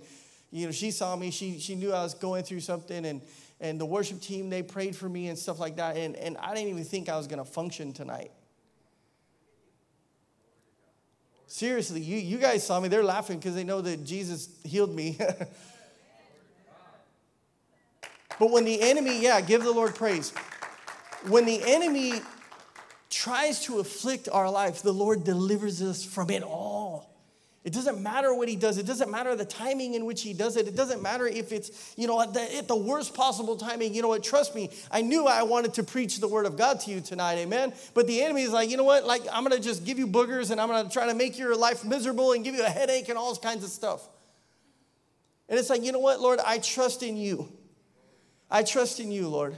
you 0.50 0.66
know, 0.66 0.72
she 0.72 0.90
saw 0.90 1.14
me. 1.14 1.30
She, 1.30 1.60
she 1.60 1.76
knew 1.76 1.92
I 1.92 2.02
was 2.02 2.14
going 2.14 2.42
through 2.42 2.58
something 2.58 3.06
and, 3.06 3.20
and 3.60 3.80
the 3.80 3.86
worship 3.86 4.20
team, 4.20 4.50
they 4.50 4.64
prayed 4.64 4.96
for 4.96 5.08
me 5.08 5.28
and 5.28 5.38
stuff 5.38 5.60
like 5.60 5.76
that. 5.76 5.96
And, 5.96 6.16
and 6.16 6.36
I 6.38 6.52
didn't 6.52 6.70
even 6.70 6.82
think 6.82 7.08
I 7.08 7.16
was 7.16 7.28
to 7.28 7.44
function 7.44 7.92
tonight. 7.92 8.32
Seriously, 11.46 12.00
you, 12.00 12.16
you 12.16 12.38
guys 12.38 12.66
saw 12.66 12.80
me. 12.80 12.88
They're 12.88 13.04
laughing 13.04 13.38
because 13.38 13.54
they 13.54 13.62
know 13.62 13.80
that 13.82 14.04
Jesus 14.04 14.48
healed 14.64 14.92
me. 14.92 15.16
but 18.40 18.50
when 18.50 18.64
the 18.64 18.82
enemy, 18.82 19.22
yeah, 19.22 19.40
give 19.40 19.62
the 19.62 19.70
Lord 19.70 19.94
praise. 19.94 20.32
When 21.28 21.46
the 21.46 21.62
enemy 21.64 22.14
tries 23.10 23.64
to 23.64 23.78
afflict 23.78 24.28
our 24.30 24.50
life, 24.50 24.82
the 24.82 24.92
Lord 24.92 25.24
delivers 25.24 25.82
us 25.82 26.04
from 26.04 26.30
it 26.30 26.42
all. 26.42 27.08
It 27.64 27.74
doesn't 27.74 28.00
matter 28.00 28.32
what 28.32 28.48
he 28.48 28.56
does. 28.56 28.78
It 28.78 28.86
doesn't 28.86 29.10
matter 29.10 29.36
the 29.36 29.44
timing 29.44 29.92
in 29.94 30.06
which 30.06 30.22
he 30.22 30.32
does 30.32 30.56
it. 30.56 30.68
It 30.68 30.76
doesn't 30.76 31.02
matter 31.02 31.26
if 31.26 31.52
it's, 31.52 31.92
you 31.98 32.06
know, 32.06 32.18
at 32.20 32.32
the, 32.32 32.56
at 32.56 32.66
the, 32.66 32.76
worst 32.76 33.14
possible 33.14 33.56
timing. 33.56 33.92
You 33.94 34.00
know 34.00 34.08
what? 34.08 34.22
Trust 34.22 34.54
me. 34.54 34.70
I 34.90 35.02
knew 35.02 35.26
I 35.26 35.42
wanted 35.42 35.74
to 35.74 35.82
preach 35.82 36.18
the 36.18 36.28
word 36.28 36.46
of 36.46 36.56
God 36.56 36.80
to 36.80 36.90
you 36.90 37.02
tonight. 37.02 37.34
Amen. 37.34 37.74
But 37.92 38.06
the 38.06 38.22
enemy 38.22 38.42
is 38.42 38.52
like, 38.52 38.70
you 38.70 38.78
know 38.78 38.84
what? 38.84 39.04
Like, 39.04 39.22
I'm 39.30 39.44
going 39.44 39.54
to 39.54 39.62
just 39.62 39.84
give 39.84 39.98
you 39.98 40.06
boogers 40.06 40.50
and 40.50 40.60
I'm 40.60 40.68
going 40.68 40.86
to 40.86 40.90
try 40.90 41.08
to 41.08 41.14
make 41.14 41.38
your 41.38 41.54
life 41.56 41.84
miserable 41.84 42.32
and 42.32 42.42
give 42.42 42.54
you 42.54 42.64
a 42.64 42.70
headache 42.70 43.10
and 43.10 43.18
all 43.18 43.36
kinds 43.36 43.64
of 43.64 43.70
stuff. 43.70 44.08
And 45.48 45.58
it's 45.58 45.68
like, 45.68 45.82
you 45.82 45.92
know 45.92 45.98
what, 45.98 46.20
Lord? 46.20 46.38
I 46.42 46.58
trust 46.58 47.02
in 47.02 47.16
you. 47.16 47.52
I 48.50 48.62
trust 48.62 49.00
in 49.00 49.10
you, 49.10 49.28
Lord. 49.28 49.56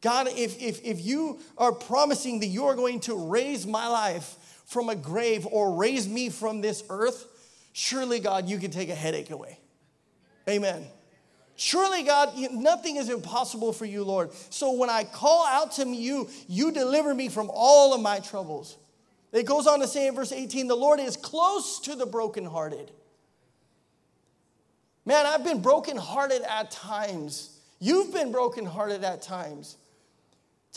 God, 0.00 0.28
if, 0.28 0.60
if, 0.60 0.84
if 0.84 1.04
you 1.04 1.40
are 1.56 1.72
promising 1.72 2.40
that 2.40 2.46
you 2.46 2.66
are 2.66 2.74
going 2.74 3.00
to 3.00 3.16
raise 3.16 3.66
my 3.66 3.88
life 3.88 4.36
from 4.66 4.88
a 4.88 4.94
grave 4.94 5.46
or 5.46 5.74
raise 5.74 6.08
me 6.08 6.28
from 6.28 6.60
this 6.60 6.84
earth, 6.88 7.26
surely, 7.72 8.20
God, 8.20 8.48
you 8.48 8.58
can 8.58 8.70
take 8.70 8.90
a 8.90 8.94
headache 8.94 9.30
away. 9.30 9.58
Amen. 10.48 10.86
Surely, 11.56 12.04
God, 12.04 12.32
nothing 12.52 12.96
is 12.96 13.10
impossible 13.10 13.72
for 13.72 13.84
you, 13.84 14.04
Lord. 14.04 14.30
So 14.50 14.72
when 14.72 14.88
I 14.88 15.02
call 15.02 15.44
out 15.44 15.72
to 15.72 15.88
you, 15.88 16.28
you 16.46 16.70
deliver 16.70 17.12
me 17.12 17.28
from 17.28 17.50
all 17.52 17.92
of 17.92 18.00
my 18.00 18.20
troubles. 18.20 18.76
It 19.32 19.44
goes 19.44 19.66
on 19.66 19.80
to 19.80 19.88
say 19.88 20.06
in 20.06 20.14
verse 20.14 20.30
18, 20.30 20.68
the 20.68 20.76
Lord 20.76 21.00
is 21.00 21.16
close 21.16 21.80
to 21.80 21.96
the 21.96 22.06
brokenhearted. 22.06 22.92
Man, 25.04 25.26
I've 25.26 25.42
been 25.42 25.60
brokenhearted 25.60 26.42
at 26.42 26.70
times. 26.70 27.58
You've 27.80 28.12
been 28.12 28.30
brokenhearted 28.30 29.02
at 29.02 29.22
times. 29.22 29.76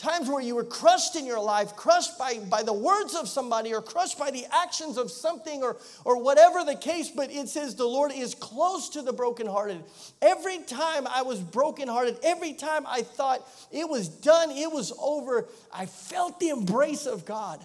Times 0.02 0.28
where 0.28 0.40
you 0.40 0.56
were 0.56 0.64
crushed 0.64 1.14
in 1.14 1.24
your 1.24 1.38
life, 1.38 1.76
crushed 1.76 2.18
by, 2.18 2.40
by 2.50 2.64
the 2.64 2.72
words 2.72 3.14
of 3.14 3.28
somebody 3.28 3.72
or 3.72 3.80
crushed 3.80 4.18
by 4.18 4.32
the 4.32 4.44
actions 4.50 4.98
of 4.98 5.12
something 5.12 5.62
or, 5.62 5.76
or 6.04 6.20
whatever 6.20 6.64
the 6.64 6.74
case, 6.74 7.08
but 7.08 7.30
it 7.30 7.48
says 7.48 7.76
the 7.76 7.86
Lord 7.86 8.10
is 8.10 8.34
close 8.34 8.88
to 8.88 9.02
the 9.02 9.12
brokenhearted. 9.12 9.84
Every 10.20 10.58
time 10.58 11.06
I 11.06 11.22
was 11.22 11.38
brokenhearted, 11.38 12.18
every 12.24 12.52
time 12.52 12.84
I 12.84 13.02
thought 13.02 13.48
it 13.70 13.88
was 13.88 14.08
done, 14.08 14.50
it 14.50 14.72
was 14.72 14.92
over, 15.00 15.46
I 15.72 15.86
felt 15.86 16.40
the 16.40 16.48
embrace 16.48 17.06
of 17.06 17.24
God. 17.24 17.64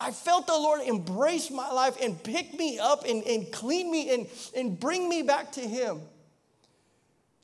I 0.00 0.12
felt 0.12 0.46
the 0.46 0.54
Lord 0.54 0.80
embrace 0.80 1.50
my 1.50 1.70
life 1.70 1.98
and 2.00 2.22
pick 2.22 2.54
me 2.54 2.78
up 2.78 3.04
and, 3.06 3.22
and 3.24 3.52
clean 3.52 3.92
me 3.92 4.14
and, 4.14 4.26
and 4.56 4.80
bring 4.80 5.10
me 5.10 5.20
back 5.20 5.52
to 5.52 5.60
Him. 5.60 6.00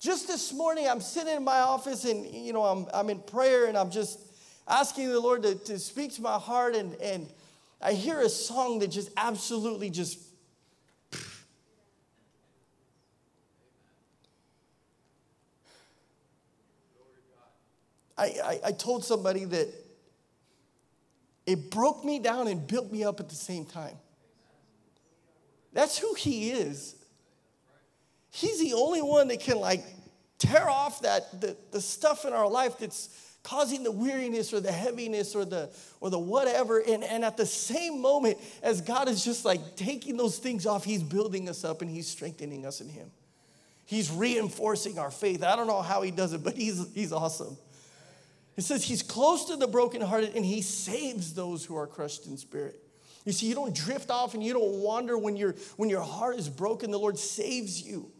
Just 0.04 0.28
this 0.28 0.52
morning, 0.52 0.86
I'm 0.86 1.00
sitting 1.00 1.34
in 1.34 1.44
my 1.44 1.60
office 1.60 2.04
and, 2.04 2.26
you 2.26 2.52
know, 2.52 2.62
I'm, 2.62 2.86
I'm 2.92 3.08
in 3.08 3.20
prayer 3.20 3.68
and 3.68 3.74
I'm 3.74 3.90
just 3.90 4.20
asking 4.68 5.08
the 5.08 5.18
Lord 5.18 5.42
to, 5.44 5.54
to 5.54 5.78
speak 5.78 6.12
to 6.16 6.20
my 6.20 6.38
heart. 6.38 6.76
And, 6.76 6.92
and 6.96 7.26
I 7.80 7.94
hear 7.94 8.20
a 8.20 8.28
song 8.28 8.80
that 8.80 8.88
just 8.88 9.08
absolutely 9.16 9.88
just. 9.88 10.18
I, 18.18 18.24
I, 18.24 18.60
I 18.66 18.72
told 18.72 19.06
somebody 19.06 19.46
that 19.46 19.68
it 21.46 21.70
broke 21.70 22.04
me 22.04 22.18
down 22.18 22.46
and 22.48 22.66
built 22.66 22.92
me 22.92 23.04
up 23.04 23.20
at 23.20 23.30
the 23.30 23.34
same 23.34 23.64
time. 23.64 23.96
That's 25.72 25.96
who 25.96 26.12
he 26.12 26.50
is. 26.50 26.94
He's 28.30 28.58
the 28.58 28.74
only 28.74 29.00
one 29.00 29.28
that 29.28 29.38
can 29.38 29.60
like 29.60 29.84
tear 30.44 30.68
off 30.68 31.00
that 31.02 31.40
the, 31.40 31.56
the 31.70 31.80
stuff 31.80 32.24
in 32.24 32.32
our 32.32 32.48
life 32.48 32.78
that's 32.78 33.08
causing 33.42 33.82
the 33.82 33.92
weariness 33.92 34.52
or 34.52 34.60
the 34.60 34.72
heaviness 34.72 35.34
or 35.34 35.44
the 35.44 35.70
or 36.00 36.10
the 36.10 36.18
whatever. 36.18 36.78
And, 36.78 37.04
and 37.04 37.24
at 37.24 37.36
the 37.36 37.46
same 37.46 38.00
moment 38.00 38.38
as 38.62 38.80
god 38.80 39.08
is 39.08 39.24
just 39.24 39.44
like 39.44 39.76
taking 39.76 40.16
those 40.16 40.38
things 40.38 40.66
off 40.66 40.84
he's 40.84 41.02
building 41.02 41.48
us 41.48 41.64
up 41.64 41.82
and 41.82 41.90
he's 41.90 42.08
strengthening 42.08 42.66
us 42.66 42.80
in 42.80 42.88
him. 42.88 43.10
He's 43.86 44.10
reinforcing 44.10 44.98
our 44.98 45.10
faith. 45.10 45.44
I 45.44 45.56
don't 45.56 45.66
know 45.66 45.82
how 45.82 46.02
he 46.02 46.10
does 46.10 46.32
it 46.32 46.42
but 46.42 46.56
he's 46.56 46.92
he's 46.94 47.12
awesome. 47.12 47.56
It 48.56 48.62
says 48.62 48.84
he's 48.84 49.02
close 49.02 49.46
to 49.46 49.56
the 49.56 49.66
brokenhearted 49.66 50.34
and 50.34 50.44
he 50.44 50.62
saves 50.62 51.34
those 51.34 51.64
who 51.64 51.76
are 51.76 51.86
crushed 51.86 52.26
in 52.26 52.36
spirit. 52.36 52.80
You 53.24 53.32
see 53.32 53.46
you 53.46 53.54
don't 53.54 53.74
drift 53.74 54.10
off 54.10 54.34
and 54.34 54.42
you 54.42 54.52
don't 54.52 54.82
wander 54.82 55.16
when 55.18 55.36
your 55.36 55.54
when 55.76 55.90
your 55.90 56.02
heart 56.02 56.38
is 56.38 56.48
broken. 56.48 56.90
The 56.90 56.98
lord 56.98 57.18
saves 57.18 57.82
you 57.82 58.10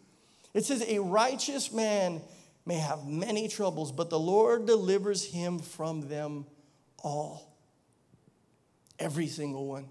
it 0.55 0.65
says, 0.65 0.85
A 0.89 1.01
righteous 1.01 1.73
man 1.73 2.23
may 2.65 2.77
have 2.77 3.07
many 3.07 3.49
troubles, 3.49 3.93
but 3.93 4.09
the 4.09 4.19
Lord 4.19 4.67
delivers 4.67 5.25
him 5.25 5.59
from 5.59 6.09
them 6.09 6.47
all. 6.99 7.55
Every 8.99 9.27
single 9.27 9.67
one. 9.67 9.89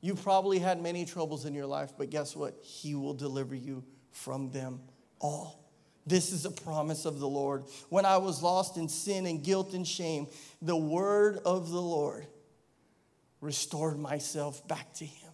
You 0.00 0.14
probably 0.14 0.58
had 0.58 0.80
many 0.80 1.04
troubles 1.04 1.44
in 1.44 1.54
your 1.54 1.66
life, 1.66 1.92
but 1.98 2.08
guess 2.08 2.34
what? 2.34 2.56
He 2.62 2.94
will 2.94 3.12
deliver 3.12 3.54
you 3.54 3.84
from 4.12 4.50
them 4.50 4.80
all. 5.20 5.58
This 6.06 6.32
is 6.32 6.46
a 6.46 6.50
promise 6.50 7.04
of 7.04 7.18
the 7.18 7.28
Lord. 7.28 7.64
When 7.90 8.06
I 8.06 8.16
was 8.16 8.42
lost 8.42 8.78
in 8.78 8.88
sin 8.88 9.26
and 9.26 9.44
guilt 9.44 9.74
and 9.74 9.86
shame, 9.86 10.28
the 10.62 10.76
word 10.76 11.38
of 11.44 11.70
the 11.70 11.82
Lord 11.82 12.26
restored 13.40 13.98
myself 13.98 14.66
back 14.66 14.92
to 14.94 15.04
Him. 15.04 15.30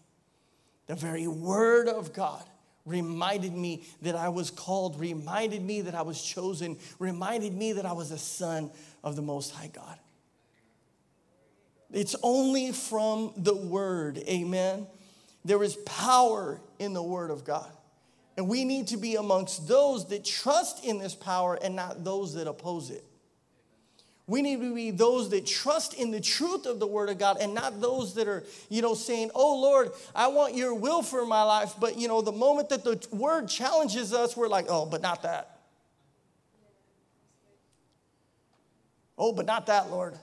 The 0.87 0.95
very 0.95 1.27
Word 1.27 1.89
of 1.89 2.13
God 2.13 2.45
reminded 2.87 3.53
me 3.53 3.85
that 4.03 4.15
I 4.15 4.31
was 4.31 4.51
called, 4.51 4.99
reminded 4.99 5.63
me 5.63 5.83
that 5.83 5.95
I 5.95 6.03
was 6.03 6.23
chosen, 6.23 6.79
reminded 6.99 7.53
me 7.53 7.75
that 7.75 7.85
I 7.85 7.93
was 7.93 8.13
a 8.13 8.19
son 8.19 8.71
of 9.05 9.17
the 9.17 9.23
Most 9.23 9.53
High 9.53 9.71
God. 9.73 9.99
It's 11.93 12.17
only 12.23 12.73
from 12.73 13.33
the 13.37 13.55
Word, 13.55 14.19
amen. 14.29 14.87
There 15.45 15.63
is 15.63 15.77
power 15.85 16.61
in 16.79 16.93
the 16.93 17.03
Word 17.03 17.31
of 17.31 17.45
God. 17.45 17.71
And 18.37 18.49
we 18.49 18.65
need 18.65 18.89
to 18.89 18.97
be 18.97 19.17
amongst 19.17 19.67
those 19.67 20.09
that 20.09 20.25
trust 20.25 20.85
in 20.85 20.99
this 20.99 21.15
power 21.15 21.59
and 21.61 21.75
not 21.75 22.05
those 22.05 22.35
that 22.35 22.47
oppose 22.47 22.91
it. 22.91 23.05
We 24.29 24.43
need 24.43 24.61
to 24.61 24.75
be 24.75 24.91
those 24.91 25.31
that 25.31 25.47
trust 25.47 25.95
in 25.95 26.11
the 26.11 26.21
truth 26.21 26.67
of 26.67 26.81
the 26.81 26.87
word 26.87 27.09
of 27.09 27.19
God 27.19 27.37
and 27.41 27.55
not 27.55 27.81
those 27.81 28.15
that 28.15 28.27
are, 28.27 28.43
you 28.69 28.83
know, 28.83 28.95
saying, 28.95 29.31
"Oh 29.35 29.61
Lord, 29.61 29.93
I 30.15 30.27
want 30.29 30.55
your 30.55 30.75
will 30.75 31.03
for 31.03 31.25
my 31.25 31.45
life." 31.45 31.75
But, 31.79 31.97
you 31.97 32.09
know, 32.09 32.23
the 32.23 32.33
moment 32.33 32.69
that 32.71 32.83
the 32.83 33.01
word 33.13 33.49
challenges 33.49 34.13
us, 34.13 34.37
we're 34.37 34.49
like, 34.49 34.67
"Oh, 34.69 34.85
but 34.85 35.01
not 35.01 35.23
that." 35.23 35.61
Oh, 39.17 39.33
but 39.33 39.47
not 39.47 39.67
that, 39.67 39.91
Lord. 39.91 40.19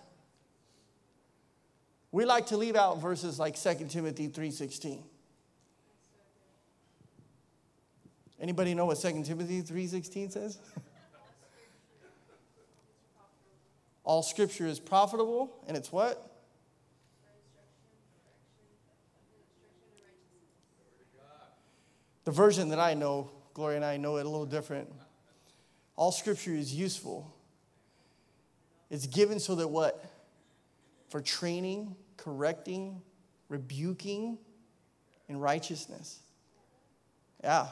We 2.12 2.26
like 2.26 2.48
to 2.48 2.58
leave 2.58 2.76
out 2.76 3.02
verses 3.02 3.40
like 3.40 3.56
2 3.56 3.90
Timothy 3.90 4.28
3:16. 4.28 5.04
Anybody 8.40 8.76
know 8.76 8.86
what 8.86 8.98
2 8.98 9.24
Timothy 9.24 9.62
3:16 9.62 10.30
says? 10.30 10.58
All 14.04 14.22
scripture 14.22 14.68
is 14.68 14.80
profitable, 14.80 15.64
and 15.68 15.78
it's 15.78 15.92
what? 15.92 16.30
The 22.26 22.32
version 22.32 22.70
that 22.70 22.80
I 22.80 22.94
know, 22.94 23.32
Gloria 23.54 23.78
and 23.78 23.86
I 23.86 23.98
know 23.98 24.18
it 24.18 24.26
a 24.26 24.30
little 24.30 24.46
different. 24.46 24.90
All 25.96 26.12
scripture 26.12 26.54
is 26.54 26.74
useful. 26.74 27.34
It's 28.90 29.08
given 29.08 29.40
so 29.40 29.56
that 29.56 29.68
what? 29.68 30.04
For 31.10 31.22
training, 31.22 31.96
correcting, 32.18 33.02
rebuking 33.50 34.38
and 35.28 35.42
righteousness. 35.42 36.20
Yeah. 37.44 37.68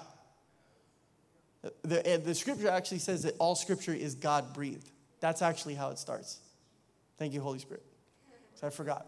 The, 1.84 2.22
the 2.24 2.36
scripture 2.36 2.70
actually 2.70 3.00
says 3.00 3.24
that 3.24 3.36
all 3.40 3.56
scripture 3.56 3.94
is 3.94 4.16
God 4.16 4.54
breathed. 4.54 4.91
That's 5.22 5.42
actually 5.42 5.76
how 5.76 5.90
it 5.92 6.00
starts. 6.00 6.40
Thank 7.18 7.34
you, 7.34 7.40
Holy 7.40 7.60
Spirit. 7.60 7.84
So 8.56 8.68
I 8.68 8.70
forgot. 8.70 9.08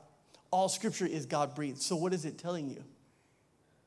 All 0.51 0.69
scripture 0.69 1.05
is 1.05 1.25
God 1.25 1.55
breathed. 1.55 1.81
So 1.81 1.95
what 1.95 2.13
is 2.13 2.23
it 2.23 2.37
telling 2.37 2.69
you? 2.69 2.83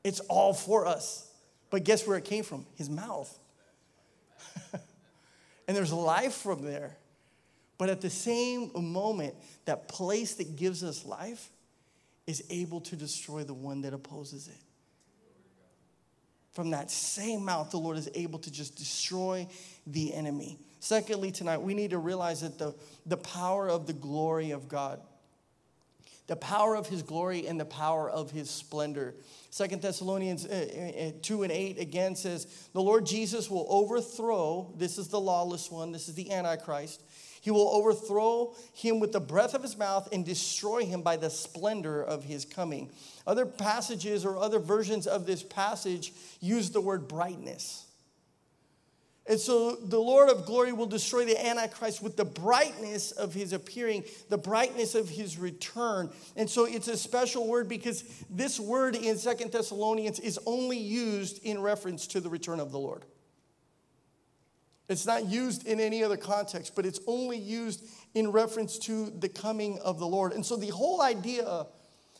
It's 0.03 0.19
all 0.21 0.53
for 0.53 0.85
us. 0.85 1.31
But 1.69 1.83
guess 1.83 2.05
where 2.05 2.17
it 2.17 2.25
came 2.25 2.43
from? 2.43 2.65
His 2.75 2.89
mouth. 2.89 3.35
and 4.73 5.75
there's 5.75 5.91
life 5.91 6.33
from 6.33 6.63
there. 6.63 6.97
But 7.77 7.89
at 7.89 8.01
the 8.01 8.09
same 8.09 8.71
moment, 8.75 9.35
that 9.65 9.87
place 9.87 10.35
that 10.35 10.55
gives 10.55 10.83
us 10.83 11.05
life 11.05 11.49
is 12.25 12.43
able 12.49 12.81
to 12.81 12.95
destroy 12.95 13.43
the 13.43 13.53
one 13.53 13.81
that 13.81 13.93
opposes 13.93 14.47
it. 14.47 14.61
From 16.51 16.71
that 16.71 16.89
same 16.89 17.45
mouth, 17.45 17.69
the 17.69 17.77
Lord 17.77 17.97
is 17.97 18.09
able 18.15 18.39
to 18.39 18.51
just 18.51 18.75
destroy 18.75 19.47
the 19.85 20.13
enemy. 20.13 20.57
Secondly, 20.87 21.31
tonight, 21.31 21.61
we 21.61 21.73
need 21.73 21.89
to 21.89 21.97
realize 21.97 22.39
that 22.39 22.57
the, 22.57 22.73
the 23.05 23.17
power 23.17 23.67
of 23.67 23.87
the 23.87 23.93
glory 23.93 24.51
of 24.51 24.69
God, 24.69 25.01
the 26.27 26.37
power 26.37 26.77
of 26.77 26.87
his 26.87 27.03
glory 27.03 27.45
and 27.45 27.59
the 27.59 27.65
power 27.65 28.09
of 28.09 28.31
his 28.31 28.49
splendor. 28.49 29.13
Second 29.49 29.81
Thessalonians 29.81 30.45
uh, 30.45 31.11
uh, 31.13 31.19
2 31.21 31.43
and 31.43 31.51
8 31.51 31.77
again 31.77 32.15
says, 32.15 32.69
The 32.71 32.81
Lord 32.81 33.05
Jesus 33.05 33.51
will 33.51 33.65
overthrow, 33.67 34.73
this 34.77 34.97
is 34.97 35.09
the 35.09 35.19
lawless 35.19 35.69
one, 35.69 35.91
this 35.91 36.07
is 36.07 36.15
the 36.15 36.31
Antichrist. 36.31 37.03
He 37.41 37.51
will 37.51 37.67
overthrow 37.67 38.55
him 38.73 39.01
with 39.01 39.11
the 39.11 39.19
breath 39.19 39.55
of 39.55 39.63
his 39.63 39.77
mouth 39.77 40.07
and 40.13 40.23
destroy 40.23 40.85
him 40.85 41.01
by 41.01 41.17
the 41.17 41.29
splendor 41.29 42.01
of 42.01 42.23
his 42.23 42.45
coming. 42.45 42.91
Other 43.25 43.45
passages 43.45 44.23
or 44.23 44.37
other 44.37 44.59
versions 44.59 45.05
of 45.05 45.25
this 45.25 45.43
passage 45.43 46.13
use 46.39 46.69
the 46.69 46.79
word 46.79 47.09
brightness. 47.09 47.86
And 49.29 49.39
so 49.39 49.75
the 49.75 49.99
Lord 49.99 50.29
of 50.29 50.45
glory 50.45 50.71
will 50.71 50.85
destroy 50.85 51.25
the 51.25 51.45
Antichrist 51.45 52.01
with 52.01 52.15
the 52.15 52.23
brightness 52.23 53.11
of 53.11 53.33
his 53.33 53.51
appearing, 53.51 54.05
the 54.29 54.37
brightness 54.37 54.95
of 54.95 55.09
his 55.09 55.37
return. 55.37 56.09
And 56.37 56.49
so 56.49 56.63
it's 56.65 56.87
a 56.87 56.95
special 56.95 57.45
word 57.45 57.67
because 57.67 58.03
this 58.29 58.57
word 58.57 58.95
in 58.95 59.17
Second 59.17 59.51
Thessalonians 59.51 60.19
is 60.19 60.39
only 60.45 60.77
used 60.77 61.43
in 61.43 61.61
reference 61.61 62.07
to 62.07 62.21
the 62.21 62.29
return 62.29 62.61
of 62.61 62.71
the 62.71 62.79
Lord. 62.79 63.03
It's 64.87 65.05
not 65.05 65.25
used 65.25 65.67
in 65.67 65.81
any 65.81 66.05
other 66.05 66.15
context, 66.15 66.73
but 66.73 66.85
it's 66.85 67.01
only 67.07 67.37
used 67.37 67.83
in 68.13 68.31
reference 68.31 68.79
to 68.79 69.09
the 69.09 69.27
coming 69.27 69.77
of 69.79 69.99
the 69.99 70.07
Lord. 70.07 70.31
And 70.31 70.45
so 70.45 70.55
the 70.55 70.69
whole 70.69 71.01
idea 71.01 71.65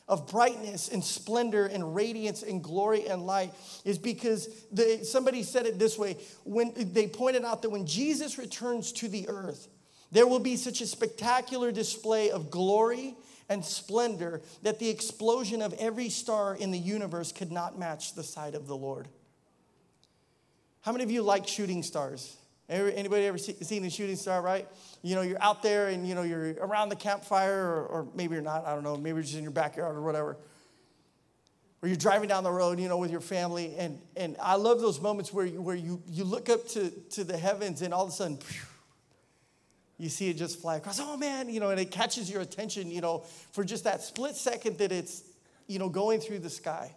of 0.07 0.27
brightness 0.27 0.87
and 0.89 1.03
splendor 1.03 1.65
and 1.65 1.93
radiance 1.93 2.41
and 2.41 2.63
glory 2.63 3.07
and 3.07 3.23
light 3.23 3.53
is 3.83 3.97
because 3.97 4.47
the, 4.71 5.03
somebody 5.03 5.43
said 5.43 5.65
it 5.65 5.77
this 5.77 5.97
way 5.97 6.17
when 6.45 6.73
they 6.75 7.07
pointed 7.07 7.43
out 7.43 7.61
that 7.61 7.69
when 7.69 7.85
Jesus 7.85 8.37
returns 8.37 8.91
to 8.93 9.09
the 9.09 9.27
earth, 9.27 9.67
there 10.11 10.25
will 10.25 10.39
be 10.39 10.55
such 10.55 10.79
a 10.79 10.87
spectacular 10.87 11.71
display 11.71 12.31
of 12.31 12.49
glory 12.49 13.15
and 13.49 13.63
splendor 13.63 14.41
that 14.63 14.79
the 14.79 14.89
explosion 14.89 15.61
of 15.61 15.73
every 15.73 16.09
star 16.09 16.55
in 16.55 16.71
the 16.71 16.77
universe 16.77 17.31
could 17.31 17.51
not 17.51 17.77
match 17.77 18.15
the 18.15 18.23
sight 18.23 18.55
of 18.55 18.67
the 18.67 18.75
Lord. 18.75 19.07
How 20.81 20.93
many 20.93 21.03
of 21.03 21.11
you 21.11 21.21
like 21.21 21.47
shooting 21.47 21.83
stars? 21.83 22.37
Anybody 22.69 23.25
ever 23.25 23.37
seen 23.37 23.85
a 23.85 23.89
shooting 23.89 24.17
star, 24.17 24.41
right? 24.41 24.67
You 25.01 25.15
know, 25.15 25.21
you're 25.21 25.41
out 25.41 25.63
there 25.63 25.87
and, 25.87 26.05
you 26.05 26.15
know, 26.15 26.23
you're 26.23 26.53
around 26.55 26.89
the 26.89 26.97
campfire, 26.97 27.63
or, 27.63 27.85
or 27.85 28.07
maybe 28.13 28.33
you're 28.33 28.43
not, 28.43 28.65
I 28.65 28.73
don't 28.73 28.83
know, 28.83 28.97
maybe 28.97 29.15
you're 29.15 29.23
just 29.23 29.35
in 29.35 29.43
your 29.43 29.51
backyard 29.51 29.95
or 29.95 30.01
whatever. 30.01 30.37
Or 31.81 31.87
you're 31.87 31.95
driving 31.95 32.27
down 32.27 32.43
the 32.43 32.51
road, 32.51 32.79
you 32.79 32.89
know, 32.89 32.97
with 32.97 33.11
your 33.11 33.21
family. 33.21 33.75
And, 33.77 34.01
and 34.17 34.35
I 34.41 34.55
love 34.55 34.81
those 34.81 34.99
moments 34.99 35.31
where 35.31 35.45
you, 35.45 35.61
where 35.61 35.75
you, 35.75 36.01
you 36.09 36.25
look 36.25 36.49
up 36.49 36.67
to, 36.69 36.89
to 37.11 37.23
the 37.23 37.37
heavens 37.37 37.81
and 37.81 37.93
all 37.93 38.03
of 38.03 38.09
a 38.09 38.13
sudden, 38.13 38.39
you 39.97 40.09
see 40.09 40.29
it 40.29 40.33
just 40.33 40.59
fly 40.59 40.75
across. 40.75 40.99
Oh, 40.99 41.15
man, 41.15 41.49
you 41.49 41.59
know, 41.59 41.69
and 41.69 41.79
it 41.79 41.89
catches 41.89 42.29
your 42.29 42.41
attention, 42.41 42.91
you 42.91 42.99
know, 42.99 43.19
for 43.51 43.63
just 43.63 43.85
that 43.85 44.01
split 44.01 44.35
second 44.35 44.79
that 44.79 44.91
it's, 44.91 45.23
you 45.67 45.79
know, 45.79 45.87
going 45.87 46.19
through 46.19 46.39
the 46.39 46.49
sky. 46.49 46.93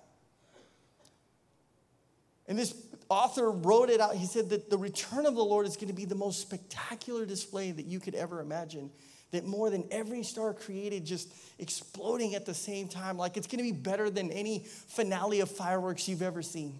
And 2.49 2.59
this 2.59 2.75
author 3.11 3.51
wrote 3.51 3.91
it 3.91 4.01
out. 4.01 4.15
He 4.15 4.25
said 4.25 4.49
that 4.51 4.71
the 4.71 4.79
return 4.79 5.27
of 5.27 5.35
the 5.35 5.45
Lord 5.45 5.67
is 5.67 5.77
going 5.77 5.89
to 5.89 5.95
be 5.95 6.07
the 6.07 6.15
most 6.15 6.41
spectacular 6.41 7.27
display 7.27 7.73
that 7.73 7.85
you 7.85 8.01
could 8.01 8.15
ever 8.15 8.41
imagine. 8.41 8.91
That 9.33 9.45
more 9.45 9.71
than 9.71 9.85
every 9.91 10.23
star 10.25 10.55
created 10.55 11.05
just 11.05 11.33
exploding 11.59 12.35
at 12.35 12.47
the 12.47 12.55
same 12.55 12.89
time, 12.89 13.17
like 13.17 13.37
it's 13.37 13.47
going 13.47 13.59
to 13.59 13.71
be 13.71 13.77
better 13.77 14.11
than 14.11 14.31
any 14.31 14.65
finale 14.89 15.41
of 15.41 15.51
fireworks 15.51 16.09
you've 16.09 16.23
ever 16.23 16.43
seen. 16.43 16.79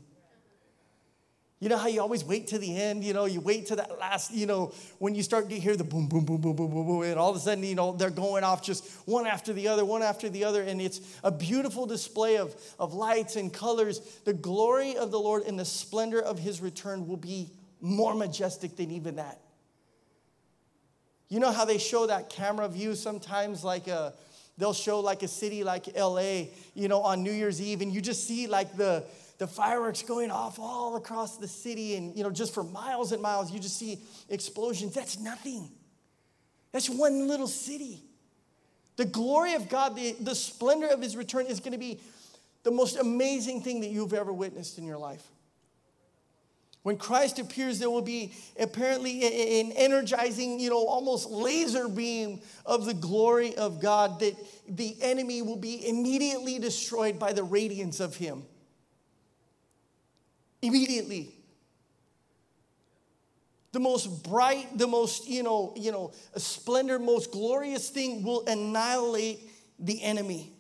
You 1.61 1.69
know 1.69 1.77
how 1.77 1.89
you 1.89 2.01
always 2.01 2.25
wait 2.25 2.47
to 2.49 2.59
the 2.59 2.75
end, 2.75 3.05
you 3.05 3.13
know, 3.13 3.27
you 3.27 3.43
wait 3.43 3.67
to 3.67 3.77
that 3.77 3.99
last, 3.99 4.33
you 4.33 4.47
know, 4.47 4.73
when 4.99 5.15
you 5.15 5.23
start 5.23 5.51
to 5.51 5.61
hear 5.61 5.77
the 5.77 5.85
boom, 5.85 6.09
boom, 6.09 6.25
boom, 6.25 6.41
boom, 6.41 6.57
boom, 6.57 6.71
boom, 6.71 6.87
boom, 6.87 7.03
and 7.03 7.19
all 7.19 7.29
of 7.29 7.37
a 7.37 7.39
sudden, 7.39 7.63
you 7.63 7.75
know, 7.75 7.93
they're 7.93 8.09
going 8.09 8.45
off 8.45 8.63
just 8.63 8.89
one 9.07 9.27
after 9.27 9.53
the 9.53 9.69
other, 9.69 9.85
one 9.85 10.03
after 10.03 10.31
the 10.31 10.43
other, 10.43 10.63
and 10.63 10.81
it's 10.81 11.03
a 11.23 11.31
beautiful 11.31 11.85
display 11.85 12.39
of, 12.39 12.57
of 12.79 12.95
lights 12.95 13.37
and 13.37 13.53
colors. 13.53 14.01
The 14.25 14.33
glory 14.33 14.97
of 14.97 15.11
the 15.11 15.21
Lord 15.21 15.43
and 15.43 15.59
the 15.59 15.67
splendor 15.67 16.19
of 16.19 16.39
his 16.39 16.63
return 16.63 17.07
will 17.07 17.19
be 17.19 17.51
more 17.83 18.15
majestic 18.15 18.77
than 18.77 18.91
even 18.91 19.17
that. 19.17 19.39
You 21.29 21.41
know 21.41 21.53
how 21.53 21.67
they 21.67 21.79
show 21.79 22.07
that 22.07 22.31
camera 22.31 22.69
view 22.69 22.95
sometimes, 22.95 23.63
like 23.63 23.87
a, 23.87 24.15
they'll 24.57 24.73
show 24.73 25.01
like 25.01 25.23
a 25.23 25.29
city 25.29 25.63
like 25.63 25.95
LA, 25.95 26.45
you 26.73 26.89
know, 26.89 27.03
on 27.03 27.23
New 27.23 27.33
Year's 27.33 27.61
Eve, 27.61 27.83
and 27.83 27.93
you 27.93 28.01
just 28.01 28.27
see 28.27 28.47
like 28.47 28.79
the, 28.79 29.05
the 29.41 29.47
fireworks 29.47 30.03
going 30.03 30.31
off 30.31 30.59
all 30.59 30.97
across 30.97 31.39
the 31.39 31.49
city 31.49 31.97
and 31.97 32.15
you 32.15 32.23
know 32.23 32.31
just 32.31 32.53
for 32.53 32.63
miles 32.63 33.11
and 33.13 33.23
miles 33.23 33.51
you 33.51 33.59
just 33.59 33.79
see 33.79 33.99
explosions. 34.29 34.95
That's 34.95 35.19
nothing. 35.19 35.71
That's 36.73 36.91
one 36.91 37.27
little 37.27 37.47
city. 37.47 38.03
The 38.97 39.07
glory 39.07 39.55
of 39.55 39.71
god 39.71 39.97
the, 39.97 40.13
the 40.21 40.35
splendor 40.35 40.89
of 40.89 41.01
his 41.01 41.17
return 41.17 41.47
is 41.47 41.59
going 41.59 41.73
to 41.73 41.79
be 41.79 42.01
the 42.65 42.71
most 42.71 42.99
amazing 42.99 43.63
thing 43.63 43.81
that 43.81 43.89
you've 43.89 44.13
ever 44.13 44.31
witnessed 44.31 44.77
in 44.77 44.85
your 44.85 44.99
life. 44.99 45.27
When 46.83 46.99
Christ 46.99 47.39
appears, 47.39 47.79
there 47.79 47.91
will 47.91 48.03
be 48.03 48.33
apparently 48.59 49.23
an 49.61 49.73
energizing, 49.73 50.61
you 50.61 50.69
know, 50.69 50.87
almost 50.87 51.31
laser 51.31 51.89
beam 51.89 52.41
of 52.67 52.85
the 52.85 52.95
glory 52.95 53.55
of 53.57 53.81
God 53.81 54.21
that 54.21 54.35
the 54.69 54.97
enemy 55.01 55.41
will 55.41 55.57
be 55.57 55.89
immediately 55.89 56.59
destroyed 56.59 57.19
by 57.19 57.33
the 57.33 57.43
radiance 57.43 58.01
of 58.01 58.17
Him 58.17 58.45
immediately 60.63 61.35
the 63.73 63.81
most 63.81 64.23
bright 64.25 64.67
the 64.77 64.87
most 64.87 65.29
you 65.29 65.43
know 65.43 65.73
you 65.77 65.93
know 65.93 66.13
splendor 66.37 66.99
most 66.99 67.31
glorious 67.33 67.89
thing 67.89 68.23
will 68.23 68.45
annihilate 68.47 69.41
the 69.79 70.03
enemy 70.03 70.53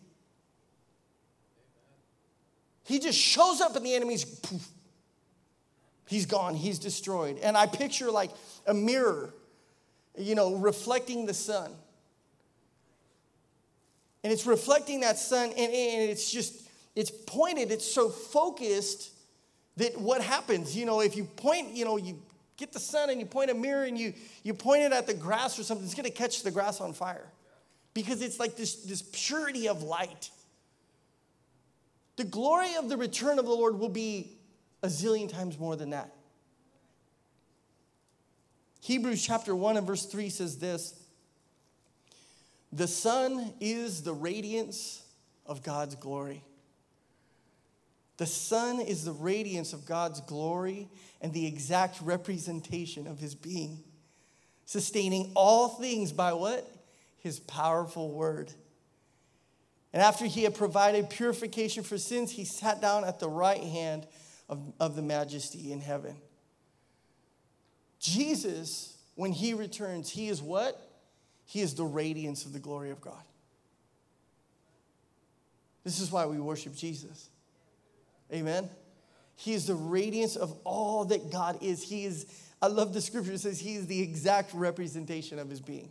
He 2.90 2.98
just 2.98 3.16
shows 3.16 3.60
up 3.60 3.76
and 3.76 3.86
the 3.86 3.94
enemy's 3.94 4.24
poof, 4.24 4.66
he's 6.08 6.26
gone, 6.26 6.56
he's 6.56 6.80
destroyed. 6.80 7.38
And 7.40 7.56
I 7.56 7.66
picture 7.66 8.10
like 8.10 8.32
a 8.66 8.74
mirror, 8.74 9.32
you 10.18 10.34
know, 10.34 10.56
reflecting 10.56 11.24
the 11.24 11.32
sun. 11.32 11.70
And 14.24 14.32
it's 14.32 14.44
reflecting 14.44 15.00
that 15.00 15.18
sun, 15.18 15.50
and, 15.50 15.72
and 15.72 16.10
it's 16.10 16.32
just, 16.32 16.68
it's 16.96 17.12
pointed, 17.12 17.70
it's 17.70 17.86
so 17.86 18.08
focused 18.08 19.12
that 19.80 19.98
what 19.98 20.20
happens, 20.20 20.76
you 20.76 20.84
know, 20.84 21.00
if 21.00 21.16
you 21.16 21.24
point, 21.24 21.74
you 21.74 21.86
know, 21.86 21.96
you 21.96 22.20
get 22.58 22.70
the 22.70 22.78
sun 22.78 23.08
and 23.08 23.18
you 23.18 23.24
point 23.24 23.50
a 23.50 23.54
mirror 23.54 23.84
and 23.84 23.98
you, 23.98 24.12
you 24.42 24.52
point 24.52 24.82
it 24.82 24.92
at 24.92 25.06
the 25.06 25.14
grass 25.14 25.58
or 25.58 25.62
something, 25.62 25.86
it's 25.86 25.94
gonna 25.94 26.10
catch 26.10 26.42
the 26.42 26.50
grass 26.50 26.82
on 26.82 26.92
fire. 26.92 27.26
Because 27.94 28.20
it's 28.20 28.38
like 28.38 28.56
this, 28.56 28.76
this 28.76 29.02
purity 29.10 29.68
of 29.68 29.82
light. 29.82 30.30
The 32.16 32.24
glory 32.24 32.74
of 32.78 32.90
the 32.90 32.98
return 32.98 33.38
of 33.38 33.46
the 33.46 33.52
Lord 33.52 33.78
will 33.78 33.88
be 33.88 34.32
a 34.82 34.88
zillion 34.88 35.32
times 35.32 35.58
more 35.58 35.76
than 35.76 35.90
that. 35.90 36.14
Hebrews 38.82 39.24
chapter 39.24 39.56
1 39.56 39.78
and 39.78 39.86
verse 39.86 40.04
3 40.04 40.28
says 40.28 40.58
this 40.58 40.92
The 42.70 42.86
Son 42.86 43.54
is 43.60 44.02
the 44.02 44.12
radiance 44.12 45.02
of 45.46 45.62
God's 45.62 45.94
glory. 45.94 46.44
The 48.20 48.26
Son 48.26 48.80
is 48.80 49.06
the 49.06 49.14
radiance 49.14 49.72
of 49.72 49.86
God's 49.86 50.20
glory 50.20 50.90
and 51.22 51.32
the 51.32 51.46
exact 51.46 52.02
representation 52.02 53.06
of 53.06 53.18
his 53.18 53.34
being, 53.34 53.82
sustaining 54.66 55.32
all 55.34 55.68
things 55.68 56.12
by 56.12 56.34
what? 56.34 56.70
His 57.20 57.40
powerful 57.40 58.10
word. 58.10 58.52
And 59.94 60.02
after 60.02 60.26
he 60.26 60.42
had 60.42 60.54
provided 60.54 61.08
purification 61.08 61.82
for 61.82 61.96
sins, 61.96 62.30
he 62.30 62.44
sat 62.44 62.82
down 62.82 63.06
at 63.06 63.20
the 63.20 63.28
right 63.30 63.62
hand 63.62 64.06
of, 64.50 64.70
of 64.78 64.96
the 64.96 65.02
majesty 65.02 65.72
in 65.72 65.80
heaven. 65.80 66.14
Jesus, 68.00 68.98
when 69.14 69.32
he 69.32 69.54
returns, 69.54 70.10
he 70.10 70.28
is 70.28 70.42
what? 70.42 70.78
He 71.46 71.62
is 71.62 71.74
the 71.74 71.84
radiance 71.84 72.44
of 72.44 72.52
the 72.52 72.60
glory 72.60 72.90
of 72.90 73.00
God. 73.00 73.24
This 75.84 76.00
is 76.00 76.12
why 76.12 76.26
we 76.26 76.38
worship 76.38 76.76
Jesus. 76.76 77.30
Amen. 78.32 78.68
He 79.36 79.54
is 79.54 79.66
the 79.66 79.74
radiance 79.74 80.36
of 80.36 80.56
all 80.64 81.06
that 81.06 81.30
God 81.30 81.62
is. 81.62 81.82
He 81.82 82.04
is, 82.04 82.26
I 82.60 82.66
love 82.66 82.92
the 82.92 83.00
scripture, 83.00 83.32
it 83.32 83.40
says 83.40 83.58
he 83.58 83.74
is 83.74 83.86
the 83.86 84.00
exact 84.00 84.52
representation 84.54 85.38
of 85.38 85.48
his 85.48 85.60
being. 85.60 85.90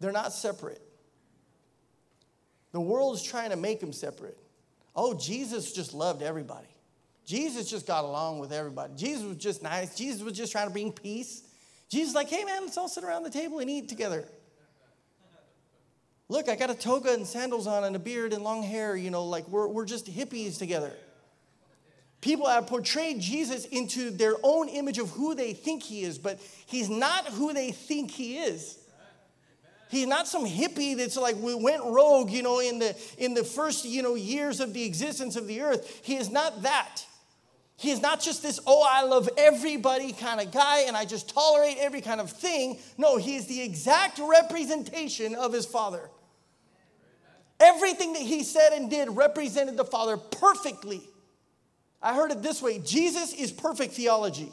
They're 0.00 0.12
not 0.12 0.32
separate. 0.32 0.80
The 2.72 2.80
world 2.80 3.16
is 3.16 3.22
trying 3.22 3.50
to 3.50 3.56
make 3.56 3.80
them 3.80 3.92
separate. 3.92 4.38
Oh, 4.96 5.14
Jesus 5.14 5.72
just 5.72 5.92
loved 5.92 6.22
everybody. 6.22 6.68
Jesus 7.26 7.68
just 7.68 7.86
got 7.86 8.04
along 8.04 8.38
with 8.38 8.52
everybody. 8.52 8.92
Jesus 8.96 9.24
was 9.24 9.36
just 9.36 9.62
nice. 9.62 9.94
Jesus 9.94 10.22
was 10.22 10.32
just 10.32 10.52
trying 10.52 10.66
to 10.66 10.72
bring 10.72 10.90
peace. 10.90 11.42
Jesus 11.88 12.14
like, 12.14 12.28
hey 12.28 12.44
man, 12.44 12.62
let's 12.62 12.78
all 12.78 12.88
sit 12.88 13.04
around 13.04 13.24
the 13.24 13.30
table 13.30 13.58
and 13.58 13.68
eat 13.68 13.88
together. 13.88 14.26
Look, 16.30 16.48
I 16.48 16.54
got 16.54 16.70
a 16.70 16.76
toga 16.76 17.12
and 17.12 17.26
sandals 17.26 17.66
on 17.66 17.82
and 17.82 17.96
a 17.96 17.98
beard 17.98 18.32
and 18.32 18.44
long 18.44 18.62
hair, 18.62 18.94
you 18.94 19.10
know, 19.10 19.24
like 19.24 19.48
we're, 19.48 19.66
we're 19.66 19.84
just 19.84 20.06
hippies 20.06 20.58
together. 20.58 20.92
People 22.20 22.46
have 22.46 22.68
portrayed 22.68 23.18
Jesus 23.18 23.64
into 23.64 24.10
their 24.10 24.36
own 24.44 24.68
image 24.68 24.98
of 24.98 25.10
who 25.10 25.34
they 25.34 25.54
think 25.54 25.82
he 25.82 26.02
is, 26.02 26.18
but 26.18 26.38
he's 26.66 26.88
not 26.88 27.26
who 27.26 27.52
they 27.52 27.72
think 27.72 28.12
he 28.12 28.38
is. 28.38 28.78
He's 29.90 30.06
not 30.06 30.28
some 30.28 30.46
hippie 30.46 30.96
that's 30.96 31.16
like 31.16 31.34
we 31.34 31.52
went 31.56 31.82
rogue, 31.82 32.30
you 32.30 32.44
know, 32.44 32.60
in 32.60 32.78
the 32.78 32.96
in 33.18 33.34
the 33.34 33.42
first, 33.42 33.84
you 33.84 34.00
know, 34.00 34.14
years 34.14 34.60
of 34.60 34.72
the 34.72 34.84
existence 34.84 35.34
of 35.34 35.48
the 35.48 35.62
earth. 35.62 36.02
He 36.04 36.14
is 36.14 36.30
not 36.30 36.62
that. 36.62 37.04
He 37.76 37.90
is 37.90 38.00
not 38.00 38.20
just 38.20 38.44
this, 38.44 38.60
oh, 38.68 38.86
I 38.88 39.02
love 39.02 39.28
everybody 39.36 40.12
kind 40.12 40.40
of 40.40 40.52
guy 40.52 40.82
and 40.82 40.96
I 40.96 41.06
just 41.06 41.34
tolerate 41.34 41.78
every 41.80 42.02
kind 42.02 42.20
of 42.20 42.30
thing. 42.30 42.78
No, 42.98 43.16
he 43.16 43.34
is 43.34 43.48
the 43.48 43.62
exact 43.62 44.20
representation 44.22 45.34
of 45.34 45.52
his 45.52 45.66
father. 45.66 46.08
Everything 47.60 48.14
that 48.14 48.22
he 48.22 48.42
said 48.42 48.72
and 48.72 48.90
did 48.90 49.10
represented 49.10 49.76
the 49.76 49.84
father 49.84 50.16
perfectly. 50.16 51.02
I 52.02 52.14
heard 52.14 52.30
it 52.30 52.42
this 52.42 52.62
way 52.62 52.78
Jesus 52.78 53.34
is 53.34 53.52
perfect 53.52 53.92
theology. 53.92 54.50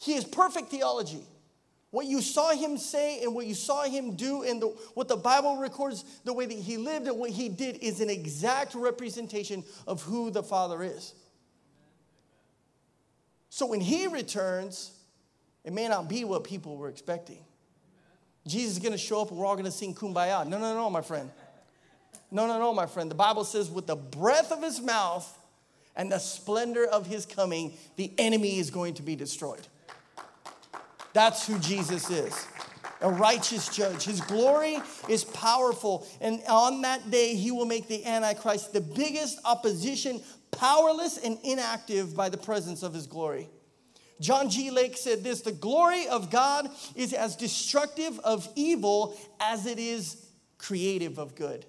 He 0.00 0.14
is 0.14 0.24
perfect 0.24 0.68
theology. 0.68 1.22
What 1.90 2.06
you 2.06 2.20
saw 2.20 2.50
him 2.50 2.76
say 2.76 3.22
and 3.22 3.34
what 3.34 3.46
you 3.46 3.54
saw 3.54 3.84
him 3.84 4.14
do, 4.14 4.42
and 4.42 4.60
the, 4.60 4.66
what 4.92 5.08
the 5.08 5.16
Bible 5.16 5.56
records, 5.56 6.04
the 6.24 6.34
way 6.34 6.44
that 6.44 6.58
he 6.58 6.76
lived 6.76 7.06
and 7.06 7.18
what 7.18 7.30
he 7.30 7.48
did, 7.48 7.78
is 7.78 8.00
an 8.00 8.10
exact 8.10 8.74
representation 8.74 9.64
of 9.86 10.02
who 10.02 10.30
the 10.30 10.42
Father 10.42 10.82
is. 10.82 11.14
So 13.48 13.66
when 13.66 13.80
he 13.80 14.06
returns, 14.06 14.92
it 15.64 15.72
may 15.72 15.88
not 15.88 16.08
be 16.08 16.24
what 16.24 16.44
people 16.44 16.76
were 16.76 16.90
expecting. 16.90 17.42
Jesus 18.48 18.74
is 18.74 18.78
going 18.78 18.92
to 18.92 18.98
show 18.98 19.22
up 19.22 19.30
and 19.30 19.38
we're 19.38 19.46
all 19.46 19.54
going 19.54 19.64
to 19.64 19.70
sing 19.70 19.94
kumbaya. 19.94 20.46
No, 20.46 20.58
no, 20.58 20.74
no, 20.74 20.90
my 20.90 21.02
friend. 21.02 21.30
No, 22.30 22.46
no, 22.46 22.58
no, 22.58 22.74
my 22.74 22.86
friend. 22.86 23.10
The 23.10 23.14
Bible 23.14 23.44
says, 23.44 23.70
with 23.70 23.86
the 23.86 23.96
breath 23.96 24.52
of 24.52 24.62
his 24.62 24.80
mouth 24.80 25.38
and 25.96 26.12
the 26.12 26.18
splendor 26.18 26.84
of 26.84 27.06
his 27.06 27.24
coming, 27.24 27.72
the 27.96 28.12
enemy 28.18 28.58
is 28.58 28.70
going 28.70 28.94
to 28.94 29.02
be 29.02 29.16
destroyed. 29.16 29.66
That's 31.12 31.46
who 31.46 31.58
Jesus 31.58 32.10
is 32.10 32.46
a 33.00 33.10
righteous 33.10 33.68
judge. 33.68 34.04
His 34.04 34.20
glory 34.20 34.78
is 35.08 35.24
powerful. 35.24 36.06
And 36.20 36.40
on 36.48 36.82
that 36.82 37.10
day, 37.10 37.34
he 37.34 37.50
will 37.50 37.66
make 37.66 37.88
the 37.88 38.04
Antichrist 38.04 38.72
the 38.72 38.80
biggest 38.80 39.38
opposition 39.44 40.20
powerless 40.50 41.18
and 41.18 41.38
inactive 41.44 42.16
by 42.16 42.28
the 42.28 42.36
presence 42.36 42.82
of 42.82 42.92
his 42.92 43.06
glory. 43.06 43.48
John 44.20 44.50
G. 44.50 44.70
Lake 44.70 44.96
said 44.96 45.22
this 45.22 45.42
The 45.42 45.52
glory 45.52 46.08
of 46.08 46.30
God 46.30 46.70
is 46.94 47.12
as 47.12 47.36
destructive 47.36 48.18
of 48.20 48.48
evil 48.54 49.16
as 49.40 49.66
it 49.66 49.78
is 49.78 50.24
creative 50.58 51.18
of 51.18 51.34
good. 51.34 51.64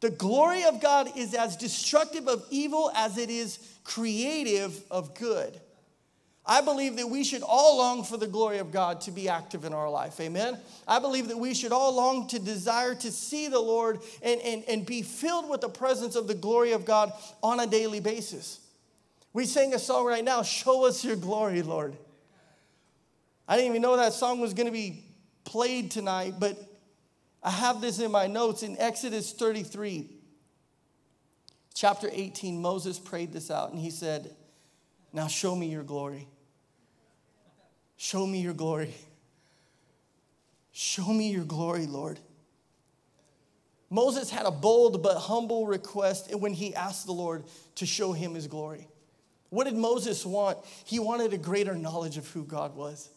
The 0.00 0.10
glory 0.10 0.64
of 0.64 0.80
God 0.80 1.16
is 1.16 1.34
as 1.34 1.56
destructive 1.56 2.28
of 2.28 2.44
evil 2.50 2.90
as 2.94 3.18
it 3.18 3.30
is 3.30 3.58
creative 3.84 4.82
of 4.90 5.14
good. 5.14 5.60
I 6.48 6.60
believe 6.60 6.96
that 6.96 7.08
we 7.08 7.24
should 7.24 7.42
all 7.42 7.78
long 7.78 8.04
for 8.04 8.16
the 8.16 8.28
glory 8.28 8.58
of 8.58 8.70
God 8.70 9.00
to 9.02 9.10
be 9.10 9.28
active 9.28 9.64
in 9.64 9.72
our 9.72 9.90
life. 9.90 10.20
Amen. 10.20 10.56
I 10.86 11.00
believe 11.00 11.26
that 11.28 11.38
we 11.38 11.54
should 11.54 11.72
all 11.72 11.94
long 11.94 12.28
to 12.28 12.38
desire 12.38 12.94
to 12.94 13.10
see 13.10 13.48
the 13.48 13.58
Lord 13.58 13.98
and, 14.22 14.40
and, 14.42 14.62
and 14.68 14.86
be 14.86 15.02
filled 15.02 15.50
with 15.50 15.60
the 15.60 15.68
presence 15.68 16.14
of 16.14 16.28
the 16.28 16.34
glory 16.34 16.70
of 16.70 16.84
God 16.84 17.12
on 17.42 17.58
a 17.58 17.66
daily 17.66 17.98
basis. 17.98 18.60
We 19.36 19.44
sing 19.44 19.74
a 19.74 19.78
song 19.78 20.06
right 20.06 20.24
now, 20.24 20.42
Show 20.42 20.86
Us 20.86 21.04
Your 21.04 21.14
Glory, 21.14 21.60
Lord. 21.60 21.94
I 23.46 23.56
didn't 23.56 23.68
even 23.68 23.82
know 23.82 23.98
that 23.98 24.14
song 24.14 24.40
was 24.40 24.54
going 24.54 24.64
to 24.64 24.72
be 24.72 25.04
played 25.44 25.90
tonight, 25.90 26.36
but 26.38 26.56
I 27.42 27.50
have 27.50 27.82
this 27.82 27.98
in 27.98 28.10
my 28.10 28.28
notes 28.28 28.62
in 28.62 28.78
Exodus 28.78 29.32
33, 29.32 30.08
chapter 31.74 32.08
18. 32.10 32.62
Moses 32.62 32.98
prayed 32.98 33.30
this 33.30 33.50
out 33.50 33.72
and 33.72 33.78
he 33.78 33.90
said, 33.90 34.34
Now 35.12 35.26
show 35.26 35.54
me 35.54 35.66
your 35.66 35.82
glory. 35.82 36.28
Show 37.98 38.26
me 38.26 38.40
your 38.40 38.54
glory. 38.54 38.94
Show 40.72 41.12
me 41.12 41.30
your 41.30 41.44
glory, 41.44 41.84
Lord. 41.84 42.18
Moses 43.90 44.30
had 44.30 44.46
a 44.46 44.50
bold 44.50 45.02
but 45.02 45.18
humble 45.18 45.66
request 45.66 46.34
when 46.34 46.54
he 46.54 46.74
asked 46.74 47.04
the 47.04 47.12
Lord 47.12 47.44
to 47.74 47.84
show 47.84 48.14
him 48.14 48.34
his 48.34 48.46
glory. 48.46 48.88
What 49.50 49.64
did 49.64 49.74
Moses 49.74 50.26
want? 50.26 50.58
He 50.84 50.98
wanted 50.98 51.32
a 51.32 51.38
greater 51.38 51.74
knowledge 51.74 52.16
of 52.16 52.28
who 52.30 52.44
God 52.44 52.74
was. 52.74 53.10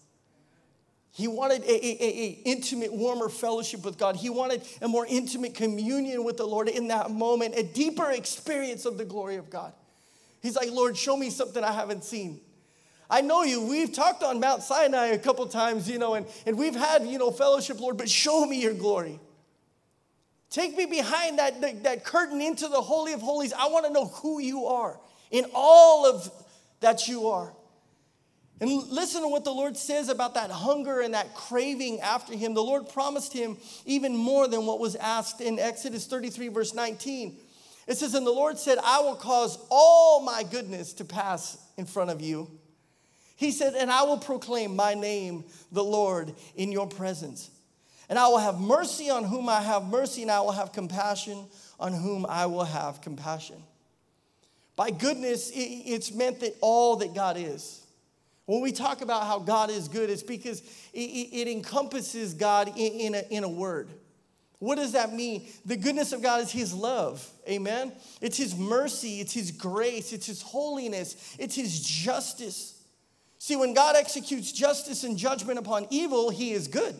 He 1.11 1.27
wanted 1.27 1.63
a, 1.63 1.85
a, 1.85 2.04
a, 2.04 2.27
intimate, 2.45 2.93
warmer 2.93 3.29
fellowship 3.29 3.83
with 3.83 3.97
God. 3.97 4.15
He 4.15 4.29
wanted 4.29 4.62
a 4.81 4.87
more 4.87 5.06
intimate 5.10 5.56
communion 5.56 6.23
with 6.23 6.37
the 6.37 6.45
Lord 6.45 6.69
in 6.69 6.87
that 6.89 7.12
moment, 7.12 7.56
a 7.58 7.63
deeper 7.63 8.12
experience 8.12 8.85
of 8.85 8.97
the 8.97 9.06
glory 9.06 9.35
of 9.35 9.49
God. 9.49 9.73
He's 10.41 10.56
like, 10.56 10.71
Lord, 10.71 10.95
show 10.95 11.17
me 11.17 11.29
something 11.29 11.63
I 11.63 11.71
haven't 11.71 12.04
seen. 12.04 12.39
I 13.10 13.21
know 13.21 13.43
you. 13.43 13.65
We've 13.65 13.91
talked 13.91 14.21
on 14.21 14.39
Mount 14.39 14.62
Sinai 14.62 15.08
a 15.08 15.19
couple 15.19 15.45
times, 15.47 15.89
you 15.89 15.97
know, 15.97 16.13
and, 16.13 16.27
and 16.45 16.58
we've 16.58 16.75
had, 16.75 17.06
you 17.06 17.17
know, 17.17 17.31
fellowship, 17.31 17.79
Lord, 17.79 17.97
but 17.97 18.08
show 18.08 18.45
me 18.45 18.62
your 18.62 18.75
glory. 18.75 19.19
Take 20.51 20.77
me 20.77 20.85
behind 20.85 21.39
that, 21.39 21.60
that, 21.62 21.83
that 21.83 22.06
curtain 22.06 22.39
into 22.39 22.67
the 22.67 22.81
Holy 22.81 23.13
of 23.13 23.21
Holies. 23.21 23.51
I 23.51 23.67
want 23.67 23.85
to 23.87 23.91
know 23.91 24.06
who 24.06 24.39
you 24.39 24.67
are 24.67 24.99
in 25.32 25.46
all 25.54 26.06
of 26.06 26.30
that 26.80 27.08
you 27.08 27.27
are. 27.27 27.54
And 28.62 28.71
listen 28.90 29.21
to 29.21 29.27
what 29.30 29.46
the 29.46 29.54
Lord 29.54 29.77
says 29.77 30.10
about 30.10 30.34
that 30.34 30.52
hunger 30.52 31.00
and 31.00 31.13
that 31.13 31.34
craving 31.34 32.02
after 32.02 32.36
Him. 32.36 32.54
The 32.54 32.63
Lord 32.63 32.90
promised 32.90 33.32
him 33.32 33.56
even 33.86 34.15
more 34.15 34.50
than 34.50 34.65
what 34.65 34.80
was 34.80 34.98
asked 34.98 35.40
in 35.40 35.60
Exodus 35.60 36.06
33, 36.08 36.50
verse 36.50 36.73
19. 36.73 37.38
It 37.88 37.98
says, 37.98 38.15
And 38.15 38.27
the 38.27 38.32
Lord 38.32 38.58
said, 38.58 38.77
I 38.84 39.00
will 39.00 39.15
cause 39.15 39.58
all 39.69 40.21
my 40.21 40.44
goodness 40.44 40.92
to 40.94 41.06
pass 41.06 41.58
in 41.77 41.86
front 41.86 42.10
of 42.10 42.19
you 42.21 42.60
he 43.40 43.52
said, 43.52 43.73
And 43.73 43.90
I 43.90 44.04
will 44.04 44.17
proclaim 44.17 44.75
my 44.75 44.96
name, 44.96 45.46
the 45.71 45.84
Lord, 45.84 46.36
in 46.56 46.73
your 46.73 46.88
presence. 46.88 47.50
And 48.10 48.19
I 48.19 48.27
will 48.27 48.38
have 48.38 48.60
mercy 48.60 49.10
on 49.10 49.23
whom 49.23 49.48
I 49.48 49.62
have 49.62 49.86
mercy, 49.86 50.23
and 50.23 50.30
I 50.30 50.42
will 50.42 50.52
have 50.52 50.73
compassion 50.73 51.46
on 51.80 51.94
whom 51.94 52.25
I 52.25 52.48
will 52.48 52.65
have 52.65 53.00
compassion. 53.00 53.63
By 54.80 54.92
goodness, 54.92 55.52
it's 55.54 56.13
meant 56.13 56.40
that 56.40 56.56
all 56.62 56.96
that 56.96 57.13
God 57.13 57.36
is. 57.36 57.86
When 58.46 58.62
we 58.62 58.71
talk 58.71 59.02
about 59.02 59.23
how 59.23 59.40
God 59.40 59.69
is 59.69 59.90
good, 59.90 60.10
it's 60.10 60.23
because 60.23 60.62
it 60.94 61.50
encompasses 61.50 62.34
God 62.34 62.71
in 62.77 63.13
a, 63.13 63.23
in 63.30 63.44
a 63.44 63.50
word. 63.50 63.90
What 64.60 64.75
does 64.75 64.94
that 64.94 65.12
mean? 65.12 65.48
The 65.65 65.75
goodness 65.75 66.13
of 66.13 66.21
God 66.21 66.40
is 66.40 66.50
His 66.50 66.73
love. 66.73 67.30
Amen. 67.46 67.92
It's 68.21 68.38
His 68.38 68.56
mercy, 68.56 69.19
it's 69.19 69.34
His 69.34 69.52
grace, 69.52 70.13
it's 70.13 70.27
His 70.27 70.42
holiness, 70.42 71.36
it's 71.38 71.56
His 71.56 71.82
justice. 71.82 72.82
See, 73.38 73.58
when 73.58 73.73
God 73.73 73.98
executes 73.98 74.50
justice 74.54 75.04
and 75.04 75.17
judgment 75.17 75.60
upon 75.60 75.88
evil, 75.90 76.30
He 76.30 76.54
is 76.54 76.69
good. 76.69 76.96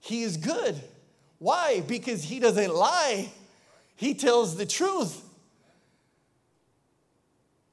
he 0.00 0.22
is 0.22 0.36
good. 0.36 0.78
Why? 1.42 1.80
Because 1.80 2.22
He 2.22 2.38
doesn't 2.38 2.74
lie, 2.74 3.30
He 3.96 4.14
tells 4.14 4.56
the 4.56 4.66
truth. 4.66 5.20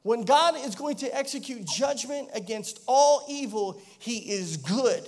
When 0.01 0.23
God 0.23 0.55
is 0.57 0.75
going 0.75 0.95
to 0.97 1.15
execute 1.15 1.65
judgment 1.65 2.29
against 2.33 2.79
all 2.87 3.25
evil, 3.29 3.79
He 3.99 4.17
is 4.31 4.57
good 4.57 5.07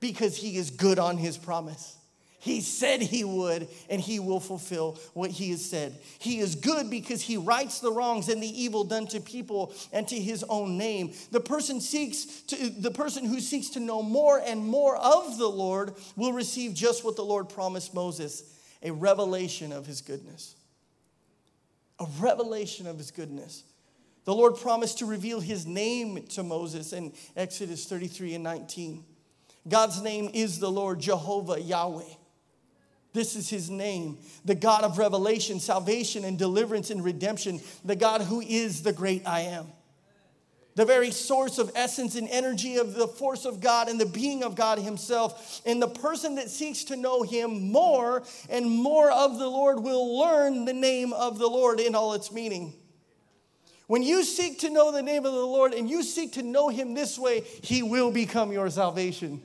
because 0.00 0.36
he 0.36 0.56
is 0.56 0.70
good 0.70 0.98
on 0.98 1.18
his 1.18 1.36
promise. 1.36 1.96
He 2.40 2.62
said 2.62 3.02
he 3.02 3.22
would, 3.22 3.68
and 3.90 4.00
he 4.00 4.18
will 4.18 4.40
fulfill 4.40 4.98
what 5.12 5.30
he 5.30 5.50
has 5.50 5.62
said. 5.62 5.98
He 6.18 6.38
is 6.38 6.54
good 6.54 6.88
because 6.88 7.20
he 7.20 7.36
rights 7.36 7.80
the 7.80 7.92
wrongs 7.92 8.30
and 8.30 8.42
the 8.42 8.62
evil 8.62 8.82
done 8.82 9.06
to 9.08 9.20
people 9.20 9.74
and 9.92 10.08
to 10.08 10.18
his 10.18 10.42
own 10.48 10.78
name. 10.78 11.12
The 11.30 11.40
person 11.40 11.82
seeks 11.82 12.24
to, 12.44 12.70
the 12.70 12.90
person 12.90 13.26
who 13.26 13.40
seeks 13.40 13.68
to 13.70 13.80
know 13.80 14.02
more 14.02 14.40
and 14.42 14.64
more 14.64 14.96
of 14.96 15.36
the 15.36 15.48
Lord 15.48 15.92
will 16.16 16.32
receive 16.32 16.72
just 16.72 17.04
what 17.04 17.14
the 17.14 17.24
Lord 17.24 17.50
promised 17.50 17.92
Moses, 17.92 18.42
a 18.82 18.90
revelation 18.90 19.70
of 19.70 19.84
his 19.84 20.00
goodness. 20.00 20.56
A 21.98 22.06
revelation 22.20 22.86
of 22.86 22.96
his 22.96 23.10
goodness. 23.10 23.64
The 24.24 24.34
Lord 24.34 24.56
promised 24.56 25.00
to 25.00 25.06
reveal 25.06 25.40
his 25.40 25.66
name 25.66 26.26
to 26.28 26.42
Moses 26.42 26.94
in 26.94 27.12
Exodus 27.36 27.84
33 27.84 28.36
and 28.36 28.44
19. 28.44 29.04
God's 29.68 30.00
name 30.00 30.30
is 30.32 30.58
the 30.58 30.70
Lord 30.70 31.00
Jehovah 31.00 31.60
Yahweh. 31.60 32.14
This 33.12 33.34
is 33.34 33.48
his 33.48 33.70
name, 33.70 34.18
the 34.44 34.54
God 34.54 34.84
of 34.84 34.98
revelation, 34.98 35.58
salvation, 35.58 36.24
and 36.24 36.38
deliverance 36.38 36.90
and 36.90 37.02
redemption, 37.02 37.60
the 37.84 37.96
God 37.96 38.22
who 38.22 38.40
is 38.40 38.82
the 38.82 38.92
great 38.92 39.26
I 39.26 39.40
am. 39.40 39.66
The 40.76 40.84
very 40.84 41.10
source 41.10 41.58
of 41.58 41.72
essence 41.74 42.14
and 42.14 42.28
energy 42.28 42.76
of 42.76 42.94
the 42.94 43.08
force 43.08 43.44
of 43.44 43.60
God 43.60 43.88
and 43.88 44.00
the 44.00 44.06
being 44.06 44.44
of 44.44 44.54
God 44.54 44.78
Himself. 44.78 45.60
And 45.66 45.82
the 45.82 45.88
person 45.88 46.36
that 46.36 46.48
seeks 46.48 46.84
to 46.84 46.96
know 46.96 47.22
Him 47.22 47.72
more 47.72 48.22
and 48.48 48.70
more 48.70 49.10
of 49.10 49.38
the 49.38 49.48
Lord 49.48 49.80
will 49.80 50.18
learn 50.18 50.64
the 50.64 50.72
name 50.72 51.12
of 51.12 51.38
the 51.38 51.48
Lord 51.48 51.80
in 51.80 51.96
all 51.96 52.14
its 52.14 52.30
meaning. 52.30 52.72
When 53.88 54.04
you 54.04 54.22
seek 54.22 54.60
to 54.60 54.70
know 54.70 54.92
the 54.92 55.02
name 55.02 55.26
of 55.26 55.32
the 55.32 55.44
Lord 55.44 55.74
and 55.74 55.90
you 55.90 56.04
seek 56.04 56.34
to 56.34 56.44
know 56.44 56.68
Him 56.68 56.94
this 56.94 57.18
way, 57.18 57.40
He 57.40 57.82
will 57.82 58.12
become 58.12 58.52
your 58.52 58.70
salvation. 58.70 59.42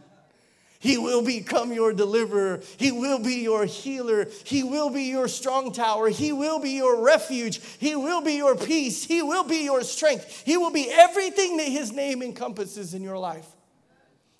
He 0.85 0.99
will 0.99 1.23
become 1.23 1.73
your 1.73 1.93
deliverer. 1.93 2.61
He 2.77 2.91
will 2.91 3.17
be 3.17 3.37
your 3.37 3.65
healer. 3.65 4.27
He 4.43 4.61
will 4.61 4.91
be 4.91 5.05
your 5.05 5.27
strong 5.27 5.71
tower. 5.73 6.09
He 6.09 6.31
will 6.31 6.59
be 6.59 6.73
your 6.73 7.03
refuge. 7.03 7.59
He 7.79 7.95
will 7.95 8.21
be 8.21 8.33
your 8.33 8.55
peace. 8.55 9.03
He 9.03 9.23
will 9.23 9.43
be 9.43 9.63
your 9.63 9.81
strength. 9.81 10.43
He 10.45 10.57
will 10.57 10.69
be 10.69 10.87
everything 10.87 11.57
that 11.57 11.69
His 11.69 11.91
name 11.91 12.21
encompasses 12.21 12.93
in 12.93 13.01
your 13.01 13.17
life. 13.17 13.47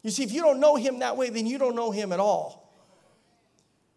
You 0.03 0.11
see, 0.11 0.21
if 0.21 0.31
you 0.31 0.43
don't 0.43 0.59
know 0.59 0.75
Him 0.75 0.99
that 0.99 1.17
way, 1.17 1.31
then 1.31 1.47
you 1.47 1.57
don't 1.57 1.75
know 1.75 1.89
Him 1.89 2.11
at 2.11 2.19
all. 2.19 2.71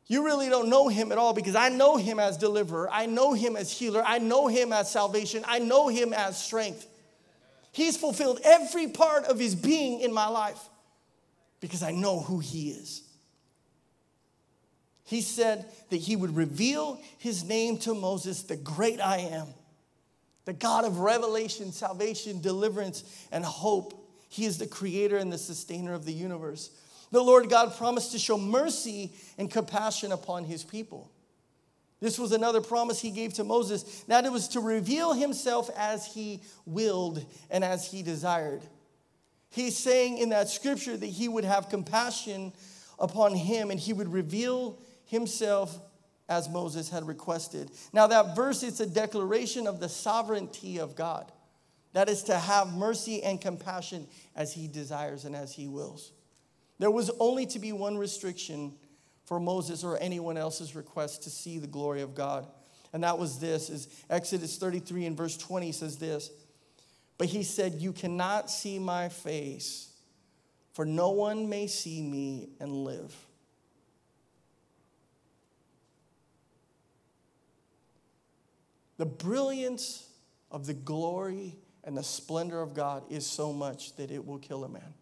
You 0.06 0.24
really 0.24 0.48
don't 0.48 0.70
know 0.70 0.88
Him 0.88 1.12
at 1.12 1.18
all 1.18 1.34
because 1.34 1.54
I 1.54 1.68
know 1.68 1.98
Him 1.98 2.18
as 2.18 2.38
deliverer. 2.38 2.88
I 2.90 3.04
know 3.04 3.34
Him 3.34 3.56
as 3.56 3.70
healer. 3.70 4.02
I 4.02 4.20
know 4.20 4.46
Him 4.46 4.72
as 4.72 4.90
salvation. 4.90 5.44
I 5.46 5.58
know 5.58 5.88
Him 5.88 6.14
as 6.14 6.42
strength. 6.42 6.86
He's 7.72 7.98
fulfilled 7.98 8.40
every 8.42 8.88
part 8.88 9.26
of 9.26 9.38
His 9.38 9.54
being 9.54 10.00
in 10.00 10.14
my 10.14 10.28
life 10.28 10.58
because 11.60 11.82
I 11.82 11.92
know 11.92 12.20
who 12.20 12.38
He 12.38 12.70
is. 12.70 13.02
He 15.04 15.20
said 15.20 15.66
that 15.90 15.96
He 15.96 16.16
would 16.16 16.36
reveal 16.36 17.00
His 17.18 17.44
name 17.44 17.78
to 17.78 17.94
Moses, 17.94 18.42
the 18.42 18.56
great 18.56 19.00
I 19.00 19.18
am, 19.18 19.48
the 20.44 20.52
God 20.52 20.84
of 20.84 20.98
revelation, 20.98 21.72
salvation, 21.72 22.40
deliverance, 22.40 23.04
and 23.32 23.44
hope. 23.44 24.06
He 24.28 24.44
is 24.44 24.58
the 24.58 24.66
creator 24.66 25.16
and 25.16 25.32
the 25.32 25.38
sustainer 25.38 25.94
of 25.94 26.04
the 26.04 26.12
universe. 26.12 26.70
The 27.10 27.22
Lord 27.22 27.48
God 27.48 27.76
promised 27.76 28.12
to 28.12 28.18
show 28.18 28.36
mercy 28.36 29.12
and 29.38 29.50
compassion 29.50 30.12
upon 30.12 30.44
His 30.44 30.62
people. 30.62 31.10
This 32.00 32.18
was 32.18 32.32
another 32.32 32.60
promise 32.60 33.00
he 33.00 33.10
gave 33.10 33.34
to 33.34 33.44
Moses, 33.44 33.82
that 34.06 34.24
it 34.24 34.30
was 34.32 34.48
to 34.48 34.60
reveal 34.60 35.14
himself 35.14 35.68
as 35.76 36.06
he 36.06 36.42
willed 36.64 37.24
and 37.50 37.64
as 37.64 37.90
he 37.90 38.02
desired. 38.02 38.62
He's 39.50 39.76
saying 39.76 40.18
in 40.18 40.30
that 40.30 40.48
scripture 40.48 40.96
that 40.96 41.06
he 41.06 41.28
would 41.28 41.44
have 41.44 41.68
compassion 41.68 42.52
upon 42.98 43.34
him 43.34 43.70
and 43.70 43.80
he 43.80 43.92
would 43.92 44.12
reveal 44.12 44.78
himself 45.06 45.78
as 46.28 46.48
Moses 46.48 46.90
had 46.90 47.06
requested. 47.06 47.70
Now, 47.92 48.06
that 48.08 48.36
verse, 48.36 48.62
it's 48.62 48.80
a 48.80 48.86
declaration 48.86 49.66
of 49.66 49.80
the 49.80 49.88
sovereignty 49.88 50.78
of 50.78 50.94
God. 50.94 51.32
That 51.94 52.08
is 52.08 52.24
to 52.24 52.38
have 52.38 52.74
mercy 52.74 53.22
and 53.22 53.40
compassion 53.40 54.06
as 54.36 54.52
he 54.52 54.68
desires 54.68 55.24
and 55.24 55.34
as 55.34 55.54
he 55.54 55.66
wills. 55.68 56.12
There 56.78 56.90
was 56.90 57.10
only 57.18 57.46
to 57.46 57.58
be 57.58 57.72
one 57.72 57.96
restriction 57.96 58.74
for 59.24 59.40
Moses 59.40 59.84
or 59.84 59.98
anyone 59.98 60.36
else's 60.36 60.74
request 60.74 61.22
to 61.24 61.30
see 61.30 61.58
the 61.58 61.66
glory 61.66 62.02
of 62.02 62.14
God. 62.14 62.46
And 62.92 63.02
that 63.04 63.18
was 63.18 63.38
this 63.38 63.68
is 63.68 63.88
Exodus 64.08 64.56
33 64.56 65.06
and 65.06 65.16
verse 65.16 65.36
20 65.36 65.72
says 65.72 65.98
this. 65.98 66.30
But 67.18 67.26
he 67.26 67.42
said, 67.42 67.74
You 67.74 67.92
cannot 67.92 68.48
see 68.48 68.78
my 68.78 69.08
face, 69.08 69.92
for 70.72 70.86
no 70.86 71.10
one 71.10 71.48
may 71.48 71.66
see 71.66 72.00
me 72.00 72.50
and 72.60 72.72
live. 72.72 73.14
The 78.96 79.06
brilliance 79.06 80.08
of 80.50 80.66
the 80.66 80.74
glory 80.74 81.56
and 81.84 81.96
the 81.96 82.02
splendor 82.02 82.60
of 82.60 82.74
God 82.74 83.04
is 83.10 83.26
so 83.26 83.52
much 83.52 83.96
that 83.96 84.10
it 84.10 84.24
will 84.24 84.38
kill 84.38 84.64
a 84.64 84.68
man. 84.68 84.94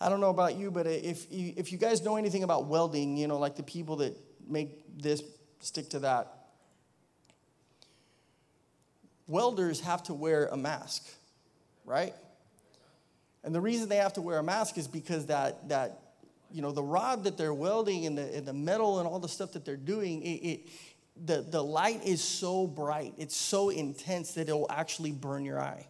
I 0.00 0.08
don't 0.08 0.20
know 0.20 0.30
about 0.30 0.56
you, 0.56 0.70
but 0.70 0.86
if 0.86 1.32
you, 1.32 1.54
if 1.56 1.72
you 1.72 1.78
guys 1.78 2.02
know 2.02 2.16
anything 2.16 2.42
about 2.42 2.66
welding, 2.66 3.16
you 3.16 3.26
know, 3.26 3.38
like 3.38 3.56
the 3.56 3.62
people 3.62 3.96
that 3.96 4.16
make 4.46 5.00
this 5.02 5.22
stick 5.60 5.88
to 5.90 6.00
that, 6.00 6.32
welders 9.26 9.80
have 9.80 10.02
to 10.04 10.14
wear 10.14 10.46
a 10.46 10.56
mask, 10.56 11.08
right? 11.84 12.14
And 13.42 13.54
the 13.54 13.60
reason 13.60 13.88
they 13.88 13.96
have 13.96 14.12
to 14.14 14.22
wear 14.22 14.38
a 14.38 14.42
mask 14.42 14.76
is 14.76 14.86
because 14.86 15.26
that, 15.26 15.68
that 15.68 16.00
you 16.52 16.62
know, 16.62 16.72
the 16.72 16.82
rod 16.82 17.24
that 17.24 17.38
they're 17.38 17.54
welding 17.54 18.06
and 18.06 18.18
the, 18.18 18.36
and 18.36 18.46
the 18.46 18.52
metal 18.52 18.98
and 18.98 19.08
all 19.08 19.18
the 19.18 19.28
stuff 19.28 19.52
that 19.52 19.64
they're 19.64 19.76
doing, 19.76 20.22
it, 20.22 20.28
it, 20.28 20.68
the, 21.24 21.40
the 21.40 21.62
light 21.62 22.04
is 22.04 22.22
so 22.22 22.66
bright, 22.66 23.14
it's 23.16 23.36
so 23.36 23.70
intense 23.70 24.32
that 24.32 24.48
it 24.48 24.52
will 24.52 24.70
actually 24.70 25.12
burn 25.12 25.44
your 25.44 25.60
eye. 25.60 25.86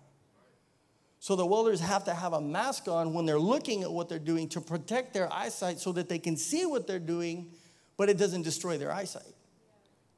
So 1.19 1.35
the 1.35 1.47
welders 1.47 1.81
have 1.81 2.05
to 2.05 2.15
have 2.15 2.33
a 2.33 2.41
mask 2.41 2.89
on 2.89 3.13
when 3.15 3.27
they're 3.27 3.39
looking 3.39 3.83
at 3.83 3.91
what 3.91 4.09
they're 4.09 4.19
doing 4.19 4.49
to 4.51 4.61
protect 4.61 5.15
their 5.15 5.33
eyesight 5.33 5.79
so 5.81 5.93
that 5.93 6.09
they 6.09 6.19
can 6.19 6.37
see 6.37 6.67
what 6.67 6.87
they're 6.87 6.99
doing, 6.99 7.51
but 7.97 8.09
it 8.09 8.19
doesn't 8.19 8.43
destroy 8.43 8.79
their 8.79 8.93
eyesight. 8.93 9.35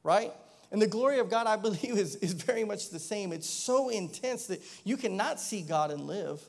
Right? 0.03 0.31
And 0.71 0.81
the 0.81 0.87
glory 0.87 1.19
of 1.19 1.29
God, 1.29 1.47
I 1.47 1.55
believe, 1.57 1.97
is, 1.97 2.15
is 2.17 2.33
very 2.33 2.63
much 2.63 2.89
the 2.89 2.99
same. 2.99 3.31
It's 3.31 3.49
so 3.49 3.89
intense 3.89 4.47
that 4.47 4.61
you 4.83 4.97
cannot 4.97 5.39
see 5.39 5.61
God 5.61 5.91
and 5.91 6.01
live. 6.01 6.41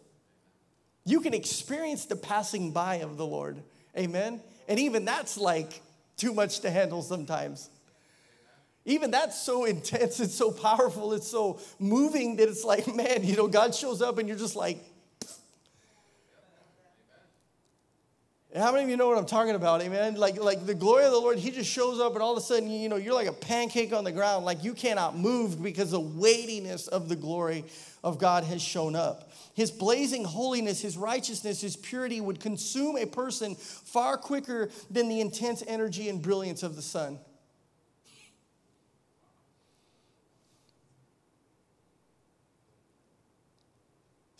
You 1.04 1.20
can 1.20 1.32
experience 1.32 2.04
the 2.04 2.16
passing 2.16 2.72
by 2.72 2.96
of 2.96 3.16
the 3.16 3.26
Lord. 3.26 3.62
Amen? 3.96 4.40
And 4.68 4.78
even 4.78 5.04
that's 5.04 5.36
like 5.36 5.80
too 6.16 6.34
much 6.34 6.60
to 6.60 6.70
handle 6.70 7.02
sometimes. 7.02 7.70
Even 8.84 9.10
that's 9.10 9.40
so 9.40 9.64
intense, 9.64 10.20
it's 10.20 10.34
so 10.34 10.50
powerful, 10.50 11.12
it's 11.12 11.28
so 11.28 11.60
moving 11.78 12.36
that 12.36 12.48
it's 12.48 12.64
like, 12.64 12.92
man, 12.94 13.24
you 13.24 13.36
know, 13.36 13.46
God 13.46 13.74
shows 13.74 14.00
up 14.00 14.18
and 14.18 14.28
you're 14.28 14.38
just 14.38 14.56
like, 14.56 14.78
how 18.56 18.72
many 18.72 18.82
of 18.82 18.90
you 18.90 18.96
know 18.96 19.08
what 19.08 19.16
I'm 19.16 19.26
talking 19.26 19.54
about, 19.54 19.80
amen? 19.80 20.16
Like, 20.16 20.36
like 20.42 20.66
the 20.66 20.74
glory 20.74 21.04
of 21.04 21.12
the 21.12 21.18
Lord, 21.18 21.38
He 21.38 21.52
just 21.52 21.70
shows 21.70 22.00
up 22.00 22.14
and 22.14 22.22
all 22.22 22.32
of 22.32 22.38
a 22.38 22.40
sudden, 22.40 22.68
you 22.68 22.88
know, 22.88 22.96
you're 22.96 23.14
like 23.14 23.28
a 23.28 23.32
pancake 23.32 23.92
on 23.92 24.02
the 24.02 24.10
ground, 24.10 24.44
like 24.44 24.64
you 24.64 24.74
cannot 24.74 25.16
move 25.16 25.62
because 25.62 25.92
the 25.92 26.00
weightiness 26.00 26.88
of 26.88 27.08
the 27.08 27.14
glory 27.14 27.64
of 28.02 28.18
God 28.18 28.42
has 28.44 28.60
shown 28.60 28.96
up. 28.96 29.30
His 29.54 29.70
blazing 29.70 30.24
holiness, 30.24 30.80
His 30.80 30.96
righteousness, 30.96 31.60
His 31.60 31.76
purity 31.76 32.20
would 32.20 32.40
consume 32.40 32.96
a 32.96 33.06
person 33.06 33.54
far 33.54 34.16
quicker 34.16 34.70
than 34.90 35.08
the 35.08 35.20
intense 35.20 35.62
energy 35.68 36.08
and 36.08 36.20
brilliance 36.20 36.64
of 36.64 36.74
the 36.74 36.82
sun. 36.82 37.20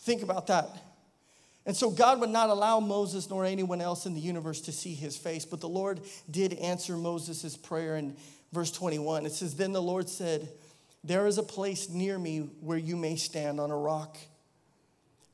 Think 0.01 0.23
about 0.23 0.47
that. 0.47 0.69
And 1.65 1.77
so 1.77 1.91
God 1.91 2.19
would 2.19 2.29
not 2.29 2.49
allow 2.49 2.79
Moses 2.79 3.29
nor 3.29 3.45
anyone 3.45 3.81
else 3.81 4.05
in 4.05 4.15
the 4.15 4.19
universe 4.19 4.61
to 4.61 4.71
see 4.71 4.95
his 4.95 5.15
face. 5.15 5.45
But 5.45 5.61
the 5.61 5.69
Lord 5.69 6.01
did 6.29 6.53
answer 6.53 6.97
Moses' 6.97 7.55
prayer 7.55 7.97
in 7.97 8.15
verse 8.51 8.71
21. 8.71 9.25
It 9.25 9.31
says, 9.31 9.55
Then 9.55 9.71
the 9.71 9.81
Lord 9.81 10.09
said, 10.09 10.49
There 11.03 11.27
is 11.27 11.37
a 11.37 11.43
place 11.43 11.87
near 11.87 12.17
me 12.17 12.49
where 12.61 12.79
you 12.79 12.95
may 12.95 13.15
stand 13.15 13.59
on 13.59 13.69
a 13.69 13.77
rock. 13.77 14.17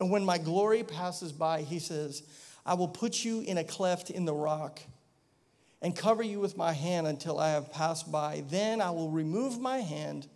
And 0.01 0.11
when 0.11 0.26
my 0.26 0.38
glory 0.38 0.84
passes 0.84 1.32
by, 1.32 1.61
he 1.61 1.80
says, 1.80 2.24
I 2.65 2.74
will 2.74 2.89
put 2.89 3.24
you 3.24 3.39
in 3.39 3.57
a 3.57 3.63
cleft 3.63 4.09
in 4.09 4.26
the 4.26 4.34
rock 4.34 4.82
and 5.82 5.95
cover 5.95 6.24
you 6.24 6.41
with 6.41 6.57
my 6.57 6.74
hand 6.74 7.07
until 7.07 7.39
I 7.39 7.51
have 7.51 7.72
passed 7.72 8.11
by. 8.11 8.43
Then 8.49 8.82
I 8.82 8.91
will 8.91 9.09
remove 9.09 9.59
my 9.59 9.78
hand, 9.78 10.28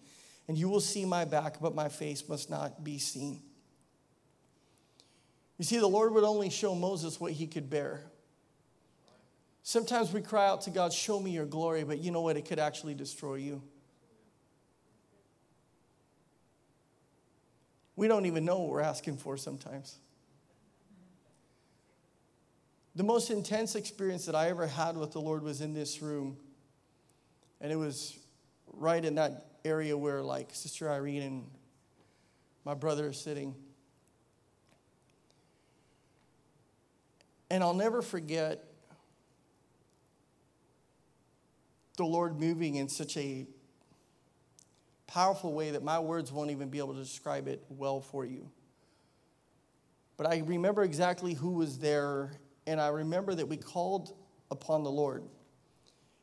and 0.47 0.57
you 0.57 0.69
will 0.69 0.79
see 0.79 1.03
my 1.03 1.25
back, 1.25 1.59
but 1.59 1.75
my 1.75 1.89
face 1.89 2.27
must 2.29 2.49
not 2.49 2.83
be 2.83 2.97
seen. 2.97 3.41
You 5.61 5.65
see, 5.65 5.77
the 5.77 5.85
Lord 5.85 6.15
would 6.15 6.23
only 6.23 6.49
show 6.49 6.73
Moses 6.73 7.19
what 7.19 7.33
he 7.33 7.45
could 7.45 7.69
bear. 7.69 8.01
Sometimes 9.61 10.11
we 10.11 10.19
cry 10.19 10.47
out 10.47 10.61
to 10.61 10.71
God, 10.71 10.91
Show 10.91 11.19
me 11.19 11.29
your 11.29 11.45
glory, 11.45 11.83
but 11.83 11.99
you 11.99 12.09
know 12.09 12.21
what? 12.21 12.35
It 12.35 12.45
could 12.45 12.57
actually 12.57 12.95
destroy 12.95 13.35
you. 13.35 13.61
We 17.95 18.07
don't 18.07 18.25
even 18.25 18.43
know 18.43 18.57
what 18.57 18.69
we're 18.69 18.81
asking 18.81 19.17
for 19.17 19.37
sometimes. 19.37 19.99
The 22.95 23.03
most 23.03 23.29
intense 23.29 23.75
experience 23.75 24.25
that 24.25 24.33
I 24.33 24.49
ever 24.49 24.65
had 24.65 24.97
with 24.97 25.11
the 25.11 25.21
Lord 25.21 25.43
was 25.43 25.61
in 25.61 25.75
this 25.75 26.01
room. 26.01 26.37
And 27.59 27.71
it 27.71 27.77
was 27.77 28.17
right 28.65 29.05
in 29.05 29.13
that 29.13 29.45
area 29.63 29.95
where, 29.95 30.23
like, 30.23 30.55
Sister 30.55 30.89
Irene 30.89 31.21
and 31.21 31.47
my 32.65 32.73
brother 32.73 33.09
are 33.09 33.13
sitting. 33.13 33.53
And 37.51 37.65
I'll 37.65 37.73
never 37.73 38.01
forget 38.01 38.63
the 41.97 42.05
Lord 42.05 42.39
moving 42.39 42.75
in 42.75 42.87
such 42.87 43.17
a 43.17 43.45
powerful 45.05 45.51
way 45.51 45.71
that 45.71 45.83
my 45.83 45.99
words 45.99 46.31
won't 46.31 46.49
even 46.51 46.69
be 46.69 46.77
able 46.77 46.93
to 46.93 47.01
describe 47.01 47.49
it 47.49 47.61
well 47.67 47.99
for 47.99 48.23
you. 48.23 48.49
But 50.15 50.27
I 50.27 50.43
remember 50.45 50.83
exactly 50.83 51.33
who 51.33 51.49
was 51.49 51.77
there, 51.77 52.31
and 52.67 52.79
I 52.79 52.87
remember 52.87 53.35
that 53.35 53.49
we 53.49 53.57
called 53.57 54.13
upon 54.49 54.83
the 54.83 54.91
Lord. 54.91 55.21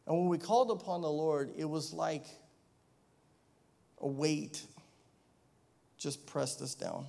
And 0.07 0.17
when 0.17 0.29
we 0.29 0.39
called 0.39 0.71
upon 0.71 1.03
the 1.03 1.11
Lord, 1.11 1.53
it 1.59 1.67
was 1.67 1.93
like 1.93 2.25
a 4.01 4.09
weight 4.09 4.63
just 5.99 6.25
pressed 6.25 6.63
us 6.63 6.75
down. 6.75 7.05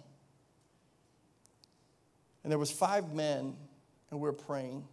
And 2.44 2.52
there 2.52 2.60
was 2.60 2.70
five 2.70 3.14
men 3.14 3.56
and 4.12 4.20
we 4.20 4.28
are 4.28 4.34
praying. 4.34 4.84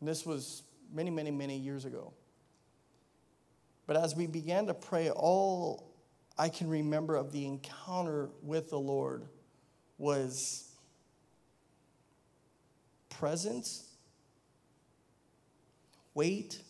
And 0.00 0.08
this 0.08 0.24
was 0.24 0.62
many, 0.92 1.10
many, 1.10 1.30
many 1.30 1.58
years 1.58 1.84
ago. 1.84 2.12
But 3.86 3.96
as 3.96 4.16
we 4.16 4.26
began 4.26 4.66
to 4.66 4.74
pray, 4.74 5.10
all 5.10 5.94
I 6.36 6.48
can 6.48 6.68
remember 6.68 7.16
of 7.16 7.32
the 7.32 7.46
encounter 7.46 8.30
with 8.42 8.70
the 8.70 8.78
Lord 8.78 9.26
was 9.98 10.70
presence, 13.08 13.88
weight, 16.14 16.60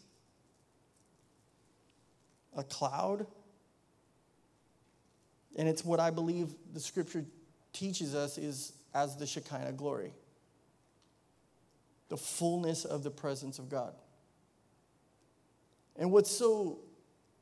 a 2.56 2.62
cloud. 2.62 3.26
And 5.56 5.68
it's 5.68 5.84
what 5.84 6.00
I 6.00 6.10
believe 6.10 6.54
the 6.72 6.80
scripture 6.80 7.24
teaches 7.72 8.14
us 8.14 8.38
is 8.38 8.72
as 8.94 9.16
the 9.16 9.26
Shekinah 9.26 9.72
glory 9.72 10.12
the 12.08 12.16
fullness 12.16 12.84
of 12.84 13.02
the 13.02 13.10
presence 13.10 13.58
of 13.58 13.68
God. 13.68 13.94
And 15.96 16.12
what's 16.12 16.30
so 16.30 16.80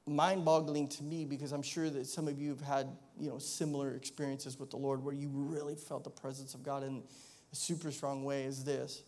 mind 0.07 0.45
boggling 0.45 0.89
to 0.89 1.03
me, 1.03 1.25
because 1.25 1.53
I'm 1.53 1.63
sure 1.63 1.91
that 1.91 2.07
some 2.07 2.29
of 2.29 2.39
you 2.39 2.51
have 2.51 2.61
had 2.61 2.89
you 3.19 3.29
know, 3.29 3.39
similar 3.39 3.95
experiences 3.95 4.59
with 4.59 4.71
the 4.71 4.77
Lord 4.77 5.03
where 5.03 5.15
you 5.15 5.29
really 5.33 5.75
felt 5.75 6.05
the 6.05 6.11
presence 6.11 6.55
of 6.55 6.63
God 6.63 6.83
in 6.83 7.03
a 7.53 7.57
super 7.57 7.91
strong 7.91 8.25
way, 8.25 8.45
is 8.45 8.65
this 8.65 9.03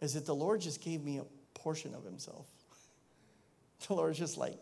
is 0.00 0.12
that 0.12 0.26
the 0.26 0.34
Lord 0.34 0.60
just 0.60 0.82
gave 0.82 1.02
me 1.02 1.18
a 1.18 1.24
portion 1.58 1.94
of 1.94 2.04
Himself. 2.04 2.46
The 3.86 3.94
Lord's 3.94 4.18
just 4.18 4.36
like, 4.36 4.58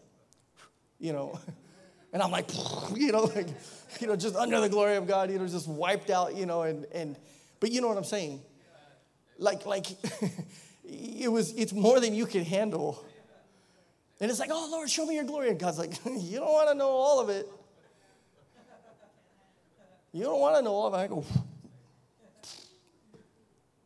you 0.98 1.12
know, 1.12 1.38
and 2.12 2.22
I'm 2.22 2.30
like, 2.30 2.50
you 2.94 3.12
know, 3.12 3.24
like, 3.24 3.48
you 4.00 4.06
know, 4.06 4.16
just 4.16 4.36
under 4.36 4.60
the 4.60 4.68
glory 4.68 4.96
of 4.96 5.06
God, 5.06 5.30
you 5.30 5.38
know, 5.38 5.46
just 5.46 5.68
wiped 5.68 6.10
out, 6.10 6.34
you 6.34 6.46
know, 6.46 6.62
and 6.62 6.84
and 6.92 7.16
but 7.60 7.70
you 7.70 7.80
know 7.80 7.88
what 7.88 7.96
I'm 7.96 8.04
saying? 8.04 8.42
Like 9.38 9.66
like 9.66 9.86
it 10.84 11.30
was 11.30 11.52
it's 11.52 11.72
more 11.72 12.00
than 12.00 12.14
you 12.14 12.26
can 12.26 12.44
handle. 12.44 13.04
And 14.20 14.30
it's 14.30 14.40
like 14.40 14.50
oh 14.52 14.68
lord 14.70 14.88
show 14.90 15.06
me 15.06 15.14
your 15.14 15.24
glory. 15.24 15.50
And 15.50 15.58
god's 15.58 15.78
like 15.78 15.94
you 16.04 16.38
don't 16.38 16.52
want 16.52 16.68
to 16.68 16.74
know 16.74 16.88
all 16.88 17.20
of 17.20 17.28
it. 17.28 17.48
You 20.12 20.22
don't 20.22 20.40
want 20.40 20.56
to 20.56 20.62
know 20.62 20.72
all 20.72 20.86
of 20.86 20.94
it. 20.94 20.98
I 20.98 21.06
go 21.06 21.24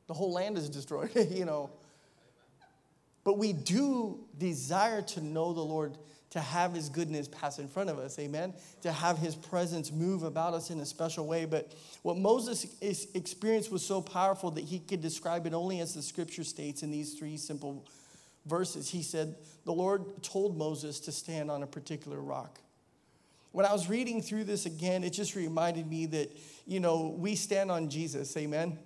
the 0.06 0.14
whole 0.14 0.32
land 0.32 0.58
is 0.58 0.68
destroyed 0.68 1.10
you 1.30 1.44
know. 1.44 1.70
But 3.24 3.36
we 3.36 3.52
do 3.52 4.20
desire 4.38 5.02
to 5.02 5.20
know 5.20 5.52
the 5.52 5.60
lord 5.60 5.98
to 6.30 6.40
have 6.40 6.74
his 6.74 6.88
goodness 6.88 7.26
pass 7.28 7.58
in 7.58 7.68
front 7.68 7.88
of 7.88 7.98
us, 7.98 8.18
amen? 8.18 8.52
To 8.82 8.92
have 8.92 9.18
his 9.18 9.34
presence 9.34 9.90
move 9.90 10.22
about 10.22 10.54
us 10.54 10.70
in 10.70 10.78
a 10.80 10.86
special 10.86 11.26
way. 11.26 11.46
But 11.46 11.72
what 12.02 12.18
Moses 12.18 12.66
experienced 12.80 13.72
was 13.72 13.84
so 13.84 14.02
powerful 14.02 14.50
that 14.52 14.64
he 14.64 14.78
could 14.78 15.00
describe 15.00 15.46
it 15.46 15.54
only 15.54 15.80
as 15.80 15.94
the 15.94 16.02
scripture 16.02 16.44
states 16.44 16.82
in 16.82 16.90
these 16.90 17.14
three 17.14 17.36
simple 17.36 17.86
verses. 18.44 18.90
He 18.90 19.02
said, 19.02 19.36
The 19.64 19.72
Lord 19.72 20.22
told 20.22 20.56
Moses 20.56 21.00
to 21.00 21.12
stand 21.12 21.50
on 21.50 21.62
a 21.62 21.66
particular 21.66 22.20
rock. 22.20 22.60
When 23.52 23.64
I 23.64 23.72
was 23.72 23.88
reading 23.88 24.20
through 24.20 24.44
this 24.44 24.66
again, 24.66 25.04
it 25.04 25.10
just 25.10 25.34
reminded 25.34 25.88
me 25.88 26.06
that, 26.06 26.30
you 26.66 26.80
know, 26.80 27.16
we 27.18 27.34
stand 27.34 27.70
on 27.70 27.88
Jesus, 27.88 28.36
amen? 28.36 28.78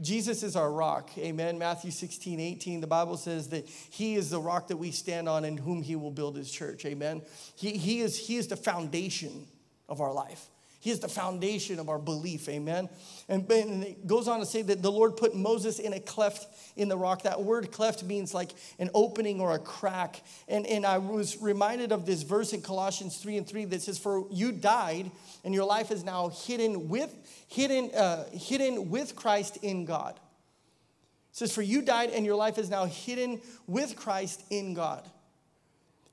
Jesus 0.00 0.42
is 0.42 0.54
our 0.54 0.70
rock. 0.70 1.10
Amen. 1.18 1.58
Matthew 1.58 1.90
16, 1.90 2.38
18, 2.38 2.80
the 2.80 2.86
Bible 2.86 3.16
says 3.16 3.48
that 3.48 3.68
he 3.68 4.14
is 4.14 4.30
the 4.30 4.40
rock 4.40 4.68
that 4.68 4.76
we 4.76 4.90
stand 4.90 5.28
on 5.28 5.44
in 5.44 5.56
whom 5.56 5.82
he 5.82 5.96
will 5.96 6.10
build 6.10 6.36
his 6.36 6.50
church. 6.50 6.84
Amen. 6.84 7.22
He, 7.56 7.76
he, 7.76 8.00
is, 8.00 8.16
he 8.18 8.36
is 8.36 8.46
the 8.46 8.56
foundation 8.56 9.46
of 9.88 10.00
our 10.00 10.12
life. 10.12 10.46
He 10.88 10.92
is 10.92 11.00
the 11.00 11.08
foundation 11.08 11.78
of 11.80 11.90
our 11.90 11.98
belief. 11.98 12.48
Amen. 12.48 12.88
And, 13.28 13.50
and 13.52 13.84
it 13.84 14.06
goes 14.06 14.26
on 14.26 14.40
to 14.40 14.46
say 14.46 14.62
that 14.62 14.80
the 14.80 14.90
Lord 14.90 15.18
put 15.18 15.36
Moses 15.36 15.78
in 15.78 15.92
a 15.92 16.00
cleft 16.00 16.46
in 16.76 16.88
the 16.88 16.96
rock. 16.96 17.24
That 17.24 17.42
word 17.42 17.70
cleft 17.70 18.02
means 18.02 18.32
like 18.32 18.52
an 18.78 18.88
opening 18.94 19.38
or 19.38 19.52
a 19.52 19.58
crack. 19.58 20.22
And, 20.48 20.66
and 20.66 20.86
I 20.86 20.96
was 20.96 21.42
reminded 21.42 21.92
of 21.92 22.06
this 22.06 22.22
verse 22.22 22.54
in 22.54 22.62
Colossians 22.62 23.18
3 23.18 23.36
and 23.36 23.46
3 23.46 23.66
that 23.66 23.82
says, 23.82 23.98
For 23.98 24.24
you 24.30 24.50
died, 24.50 25.10
and 25.44 25.52
your 25.52 25.66
life 25.66 25.90
is 25.90 26.04
now 26.04 26.30
hidden 26.30 26.88
with, 26.88 27.14
hidden, 27.48 27.94
uh, 27.94 28.24
hidden 28.30 28.88
with 28.88 29.14
Christ 29.14 29.58
in 29.60 29.84
God. 29.84 30.14
It 30.14 31.36
says, 31.36 31.54
For 31.54 31.60
you 31.60 31.82
died, 31.82 32.12
and 32.14 32.24
your 32.24 32.36
life 32.36 32.56
is 32.56 32.70
now 32.70 32.86
hidden 32.86 33.42
with 33.66 33.94
Christ 33.94 34.42
in 34.48 34.72
God. 34.72 35.06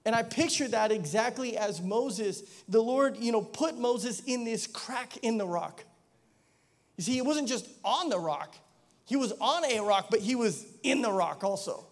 And 0.06 0.16
I 0.16 0.22
picture 0.22 0.68
that 0.68 0.92
exactly 0.92 1.58
as 1.58 1.82
Moses, 1.82 2.44
the 2.70 2.82
Lord, 2.82 3.18
you 3.18 3.32
know, 3.32 3.42
put 3.42 3.78
Moses 3.78 4.22
in 4.26 4.46
this 4.46 4.68
crack 4.68 5.18
in 5.18 5.40
the 5.40 5.48
rock. 5.48 5.84
You 6.98 7.04
see, 7.04 7.14
he 7.14 7.22
wasn't 7.22 7.48
just 7.48 7.68
on 7.84 8.10
the 8.10 8.20
rock, 8.20 8.56
he 9.06 9.16
was 9.16 9.34
on 9.42 9.66
a 9.66 9.80
rock, 9.82 10.08
but 10.10 10.20
he 10.20 10.36
was 10.36 10.66
in 10.84 11.02
the 11.02 11.12
rock 11.12 11.44
also. 11.44 11.86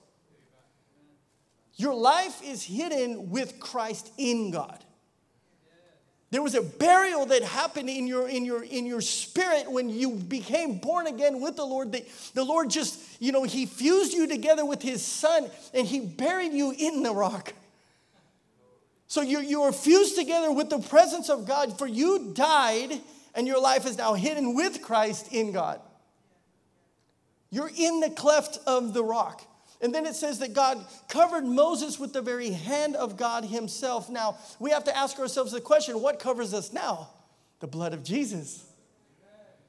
Your 1.75 1.95
life 1.95 2.41
is 2.43 2.63
hidden 2.63 3.31
with 3.31 3.59
Christ 3.59 4.11
in 4.17 4.51
God. 4.51 4.83
There 6.29 6.41
was 6.41 6.55
a 6.55 6.63
burial 6.63 7.27
that 7.27 7.43
happened 7.43 7.89
in 7.89 8.07
your, 8.07 8.27
in, 8.27 8.43
your, 8.43 8.63
in 8.63 8.87
your 8.87 9.01
spirit 9.01 9.71
when 9.71 9.89
you 9.89 10.11
became 10.15 10.79
born 10.79 11.05
again 11.05 11.41
with 11.41 11.55
the 11.55 11.65
Lord. 11.65 11.91
That 11.91 12.07
the 12.33 12.43
Lord 12.43 12.71
just, 12.71 12.99
you 13.21 13.31
know, 13.31 13.43
He 13.43 13.67
fused 13.67 14.13
you 14.13 14.27
together 14.27 14.65
with 14.65 14.81
His 14.81 15.05
Son 15.05 15.49
and 15.75 15.85
He 15.85 15.99
buried 15.99 16.53
you 16.53 16.73
in 16.75 17.03
the 17.03 17.13
rock. 17.13 17.53
So 19.13 19.21
you, 19.21 19.41
you 19.41 19.61
are 19.61 19.71
fused 19.71 20.15
together 20.15 20.51
with 20.51 20.71
the 20.71 20.79
presence 20.79 21.29
of 21.29 21.45
God, 21.45 21.77
for 21.77 21.85
you 21.85 22.31
died 22.33 22.99
and 23.35 23.45
your 23.45 23.61
life 23.61 23.85
is 23.85 23.95
now 23.95 24.15
hidden 24.15 24.55
with 24.55 24.81
Christ 24.81 25.31
in 25.31 25.51
God. 25.51 25.79
You're 27.51 27.69
in 27.77 27.99
the 27.99 28.09
cleft 28.09 28.57
of 28.65 28.95
the 28.95 29.03
rock. 29.03 29.43
And 29.81 29.93
then 29.93 30.07
it 30.07 30.15
says 30.15 30.39
that 30.39 30.55
God 30.55 30.83
covered 31.09 31.45
Moses 31.45 31.99
with 31.99 32.11
the 32.11 32.23
very 32.23 32.49
hand 32.49 32.95
of 32.95 33.15
God 33.15 33.45
Himself. 33.45 34.09
Now, 34.09 34.39
we 34.57 34.71
have 34.71 34.85
to 34.85 34.97
ask 34.97 35.19
ourselves 35.19 35.51
the 35.51 35.61
question 35.61 36.01
what 36.01 36.19
covers 36.19 36.51
us 36.51 36.73
now? 36.73 37.09
The 37.59 37.67
blood 37.67 37.93
of 37.93 38.03
Jesus. 38.03 38.65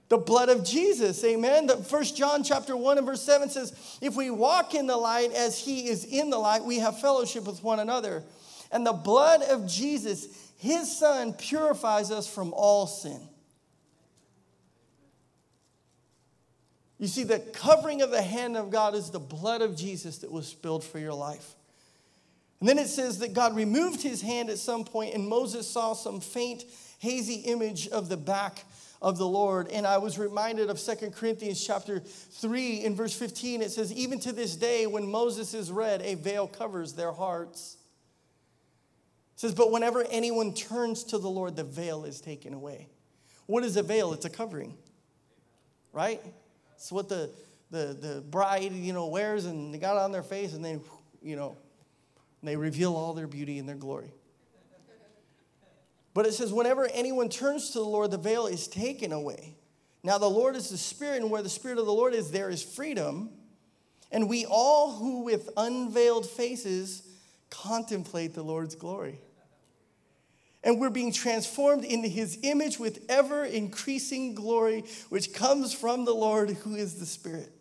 The 0.09 0.17
blood 0.17 0.49
of 0.49 0.65
Jesus, 0.65 1.23
amen. 1.23 1.67
The 1.67 1.77
first 1.77 2.17
John 2.17 2.45
chapter 2.45 2.75
1 2.79 2.97
and 2.97 3.07
verse 3.07 3.21
7 3.21 3.51
says, 3.51 3.99
If 4.01 4.17
we 4.17 4.31
walk 4.31 4.75
in 4.75 4.87
the 4.87 4.97
light 4.97 5.33
as 5.33 5.59
he 5.59 5.87
is 5.87 6.07
in 6.07 6.31
the 6.31 6.39
light, 6.39 6.65
we 6.65 6.79
have 6.79 6.99
fellowship 6.99 7.45
with 7.45 7.63
one 7.63 7.81
another. 7.81 8.23
And 8.75 8.85
the 8.85 8.93
blood 8.93 9.43
of 9.43 9.69
Jesus, 9.69 10.27
his 10.59 10.99
son, 10.99 11.33
purifies 11.33 12.11
us 12.11 12.27
from 12.27 12.53
all 12.53 12.89
sin. 12.89 13.21
You 16.99 17.07
see, 17.07 17.23
the 17.23 17.39
covering 17.39 18.03
of 18.03 18.11
the 18.11 18.21
hand 18.21 18.57
of 18.57 18.71
God 18.71 18.97
is 18.97 19.11
the 19.11 19.21
blood 19.21 19.63
of 19.63 19.77
Jesus 19.77 20.19
that 20.19 20.33
was 20.33 20.49
spilled 20.49 20.83
for 20.83 20.99
your 20.99 21.15
life. 21.15 21.55
And 22.59 22.69
then 22.69 22.81
it 22.81 22.89
says 22.89 23.21
that 23.21 23.33
God 23.33 23.55
removed 23.55 24.03
his 24.03 24.21
hand 24.21 24.51
at 24.51 24.59
some 24.59 24.85
point, 24.85 25.15
and 25.15 25.29
Moses 25.29 25.71
saw 25.71 25.93
some 25.93 26.19
faint, 26.19 26.65
hazy 26.99 27.43
image 27.43 27.87
of 27.87 28.09
the 28.09 28.17
back 28.17 28.65
of 29.01 29.19
the 29.19 29.29
Lord. 29.29 29.69
And 29.69 29.87
I 29.87 29.99
was 29.99 30.19
reminded 30.19 30.69
of 30.69 30.81
Second 30.81 31.15
Corinthians 31.15 31.65
chapter 31.65 32.01
3 32.01 32.83
in 32.83 32.97
verse 32.97 33.15
15. 33.15 33.63
It 33.63 33.71
says, 33.71 33.93
Even 33.93 34.19
to 34.19 34.33
this 34.33 34.57
day, 34.57 34.89
when 34.89 35.09
Moses 35.09 35.55
is 35.55 35.71
read, 35.71 36.03
a 36.03 36.17
veil 36.17 36.49
covers 36.49 36.95
their 36.95 37.13
hearts. 37.13 37.77
It 39.35 39.41
says, 39.41 39.55
But 39.55 39.73
whenever 39.73 40.05
anyone 40.11 40.55
turns 40.55 41.05
to 41.05 41.19
the 41.19 41.29
Lord, 41.29 41.57
the 41.57 41.65
veil 41.65 42.05
is 42.05 42.21
taken 42.21 42.55
away. 42.55 42.89
What 43.47 43.65
is 43.65 43.77
a 43.77 43.83
veil? 43.83 44.13
It's 44.13 44.25
a 44.25 44.31
covering, 44.31 44.75
right? 45.93 46.21
It's 46.77 46.91
what 46.91 47.09
the, 47.09 47.31
the, 47.71 47.97
the 48.01 48.21
bride, 48.21 48.73
you 48.73 48.93
know, 48.93 49.09
wears 49.09 49.45
and 49.45 49.75
they 49.75 49.79
got 49.79 49.97
on 49.97 50.13
their 50.13 50.23
face 50.23 50.55
and 50.55 50.65
they, 50.65 50.79
you 51.23 51.37
know, 51.37 51.57
they 52.43 52.57
reveal 52.57 52.95
all 52.95 53.13
their 53.13 53.27
beauty 53.27 53.59
and 53.59 53.69
their 53.69 53.77
glory. 53.77 54.13
But 56.15 56.27
it 56.27 56.33
says, 56.33 56.53
whenever 56.53 56.87
anyone 56.93 57.29
turns 57.29 57.71
to 57.71 57.79
the 57.79 57.85
Lord, 57.85 58.13
the 58.13 58.19
veil 58.19 58.47
is 58.47 58.69
taken 58.69 59.13
away. 59.13 59.57
Now, 60.05 60.19
the 60.19 60.31
Lord 60.31 60.55
is 60.55 60.69
the 60.69 60.79
Spirit, 60.79 61.23
and 61.23 61.31
where 61.31 61.43
the 61.43 61.49
Spirit 61.49 61.79
of 61.79 61.87
the 61.87 61.93
Lord 61.93 62.15
is, 62.15 62.31
there 62.31 62.51
is 62.51 62.63
freedom. 62.63 63.31
And 64.13 64.29
we 64.29 64.47
all 64.47 64.93
who 64.93 65.25
with 65.25 65.49
unveiled 65.57 66.27
faces 66.27 67.03
contemplate 67.63 68.35
the 68.35 68.43
Lord's 68.43 68.75
glory. 68.75 69.21
And 70.63 70.81
we're 70.81 70.91
being 70.91 71.13
transformed 71.13 71.85
into 71.85 72.09
his 72.09 72.39
image 72.43 72.79
with 72.79 73.05
ever 73.09 73.45
increasing 73.45 74.35
glory, 74.35 74.85
which 75.11 75.35
comes 75.35 75.75
from 75.75 76.05
the 76.05 76.15
Lord 76.15 76.51
who 76.51 76.75
is 76.75 76.95
the 76.95 77.07
Spirit. 77.07 77.53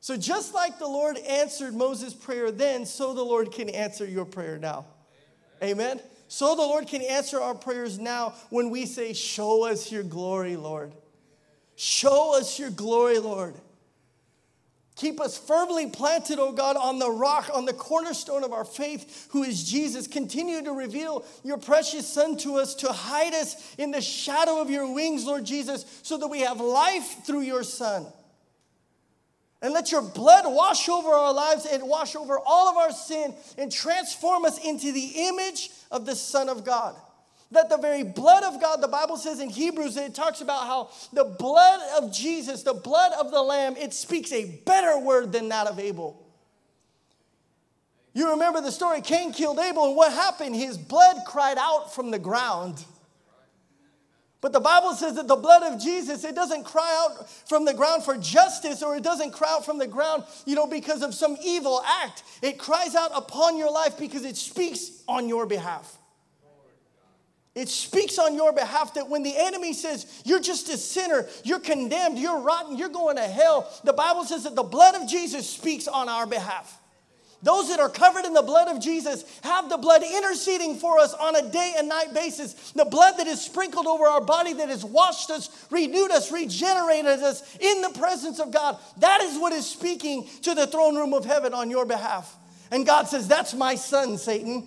So, 0.00 0.16
just 0.16 0.54
like 0.54 0.78
the 0.78 0.88
Lord 0.88 1.18
answered 1.18 1.74
Moses' 1.74 2.14
prayer 2.14 2.50
then, 2.50 2.86
so 2.86 3.14
the 3.14 3.22
Lord 3.22 3.52
can 3.52 3.68
answer 3.68 4.04
your 4.04 4.24
prayer 4.24 4.58
now. 4.58 4.86
Amen. 5.62 5.98
Amen. 5.98 6.00
So 6.32 6.54
the 6.54 6.62
Lord 6.62 6.86
can 6.86 7.02
answer 7.02 7.40
our 7.40 7.56
prayers 7.56 7.98
now 7.98 8.34
when 8.50 8.70
we 8.70 8.86
say, 8.86 9.12
Show 9.12 9.66
us 9.66 9.90
your 9.90 10.04
glory, 10.04 10.56
Lord. 10.56 10.92
Show 11.74 12.38
us 12.38 12.58
your 12.58 12.70
glory, 12.70 13.18
Lord. 13.18 13.56
Keep 15.00 15.18
us 15.18 15.38
firmly 15.38 15.86
planted, 15.86 16.38
O 16.38 16.52
God, 16.52 16.76
on 16.76 16.98
the 16.98 17.10
rock, 17.10 17.48
on 17.54 17.64
the 17.64 17.72
cornerstone 17.72 18.44
of 18.44 18.52
our 18.52 18.66
faith, 18.66 19.28
who 19.30 19.42
is 19.42 19.64
Jesus. 19.64 20.06
Continue 20.06 20.62
to 20.62 20.72
reveal 20.72 21.24
your 21.42 21.56
precious 21.56 22.06
Son 22.06 22.36
to 22.36 22.56
us, 22.56 22.74
to 22.74 22.92
hide 22.92 23.32
us 23.32 23.74
in 23.78 23.92
the 23.92 24.02
shadow 24.02 24.60
of 24.60 24.68
your 24.68 24.92
wings, 24.92 25.24
Lord 25.24 25.46
Jesus, 25.46 25.86
so 26.02 26.18
that 26.18 26.28
we 26.28 26.40
have 26.40 26.60
life 26.60 27.24
through 27.24 27.40
your 27.40 27.62
Son. 27.62 28.04
And 29.62 29.72
let 29.72 29.90
your 29.90 30.02
blood 30.02 30.44
wash 30.46 30.86
over 30.90 31.08
our 31.08 31.32
lives 31.32 31.64
and 31.64 31.88
wash 31.88 32.14
over 32.14 32.38
all 32.38 32.68
of 32.68 32.76
our 32.76 32.92
sin 32.92 33.34
and 33.56 33.72
transform 33.72 34.44
us 34.44 34.62
into 34.62 34.92
the 34.92 35.12
image 35.16 35.70
of 35.90 36.04
the 36.04 36.14
Son 36.14 36.50
of 36.50 36.62
God. 36.62 36.94
That 37.52 37.68
the 37.68 37.78
very 37.78 38.04
blood 38.04 38.44
of 38.44 38.60
God, 38.60 38.80
the 38.80 38.88
Bible 38.88 39.16
says 39.16 39.40
in 39.40 39.50
Hebrews, 39.50 39.96
it 39.96 40.14
talks 40.14 40.40
about 40.40 40.66
how 40.66 40.90
the 41.12 41.24
blood 41.24 41.80
of 42.00 42.12
Jesus, 42.12 42.62
the 42.62 42.74
blood 42.74 43.12
of 43.18 43.32
the 43.32 43.42
Lamb, 43.42 43.76
it 43.76 43.92
speaks 43.92 44.32
a 44.32 44.44
better 44.64 44.98
word 44.98 45.32
than 45.32 45.48
that 45.48 45.66
of 45.66 45.78
Abel. 45.80 46.24
You 48.12 48.30
remember 48.30 48.60
the 48.60 48.72
story 48.72 49.00
Cain 49.00 49.32
killed 49.32 49.58
Abel, 49.58 49.86
and 49.86 49.96
what 49.96 50.12
happened? 50.12 50.54
His 50.54 50.76
blood 50.78 51.18
cried 51.26 51.58
out 51.58 51.94
from 51.94 52.10
the 52.10 52.18
ground. 52.18 52.84
But 54.40 54.52
the 54.52 54.60
Bible 54.60 54.94
says 54.94 55.16
that 55.16 55.28
the 55.28 55.36
blood 55.36 55.62
of 55.62 55.80
Jesus, 55.80 56.24
it 56.24 56.34
doesn't 56.34 56.64
cry 56.64 57.06
out 57.06 57.28
from 57.46 57.66
the 57.66 57.74
ground 57.74 58.04
for 58.04 58.16
justice 58.16 58.82
or 58.82 58.96
it 58.96 59.02
doesn't 59.02 59.32
cry 59.32 59.50
out 59.50 59.66
from 59.66 59.76
the 59.76 59.86
ground, 59.86 60.24
you 60.46 60.54
know, 60.54 60.66
because 60.66 61.02
of 61.02 61.14
some 61.14 61.36
evil 61.44 61.82
act. 62.02 62.22
It 62.40 62.58
cries 62.58 62.94
out 62.94 63.10
upon 63.14 63.58
your 63.58 63.70
life 63.70 63.98
because 63.98 64.24
it 64.24 64.36
speaks 64.36 65.02
on 65.06 65.28
your 65.28 65.44
behalf. 65.44 65.98
It 67.54 67.68
speaks 67.68 68.18
on 68.18 68.36
your 68.36 68.52
behalf 68.52 68.94
that 68.94 69.08
when 69.08 69.24
the 69.24 69.34
enemy 69.36 69.72
says, 69.72 70.22
You're 70.24 70.40
just 70.40 70.68
a 70.68 70.76
sinner, 70.76 71.26
you're 71.42 71.60
condemned, 71.60 72.18
you're 72.18 72.40
rotten, 72.40 72.78
you're 72.78 72.88
going 72.88 73.16
to 73.16 73.22
hell, 73.22 73.68
the 73.84 73.92
Bible 73.92 74.24
says 74.24 74.44
that 74.44 74.54
the 74.54 74.62
blood 74.62 74.94
of 74.94 75.08
Jesus 75.08 75.48
speaks 75.48 75.88
on 75.88 76.08
our 76.08 76.26
behalf. 76.26 76.80
Those 77.42 77.70
that 77.70 77.80
are 77.80 77.88
covered 77.88 78.26
in 78.26 78.34
the 78.34 78.42
blood 78.42 78.68
of 78.68 78.82
Jesus 78.82 79.24
have 79.42 79.70
the 79.70 79.78
blood 79.78 80.02
interceding 80.02 80.76
for 80.76 80.98
us 80.98 81.14
on 81.14 81.36
a 81.36 81.50
day 81.50 81.74
and 81.78 81.88
night 81.88 82.12
basis. 82.12 82.72
The 82.72 82.84
blood 82.84 83.14
that 83.16 83.26
is 83.26 83.40
sprinkled 83.40 83.86
over 83.86 84.04
our 84.04 84.20
body, 84.20 84.52
that 84.52 84.68
has 84.68 84.84
washed 84.84 85.30
us, 85.30 85.66
renewed 85.70 86.10
us, 86.10 86.30
regenerated 86.30 87.06
us 87.06 87.56
in 87.58 87.80
the 87.80 87.98
presence 87.98 88.40
of 88.40 88.52
God. 88.52 88.78
That 88.98 89.22
is 89.22 89.38
what 89.38 89.54
is 89.54 89.66
speaking 89.66 90.28
to 90.42 90.54
the 90.54 90.66
throne 90.66 90.96
room 90.96 91.14
of 91.14 91.24
heaven 91.24 91.54
on 91.54 91.70
your 91.70 91.86
behalf. 91.86 92.36
And 92.70 92.84
God 92.84 93.08
says, 93.08 93.26
That's 93.26 93.54
my 93.54 93.74
son, 93.74 94.18
Satan. 94.18 94.66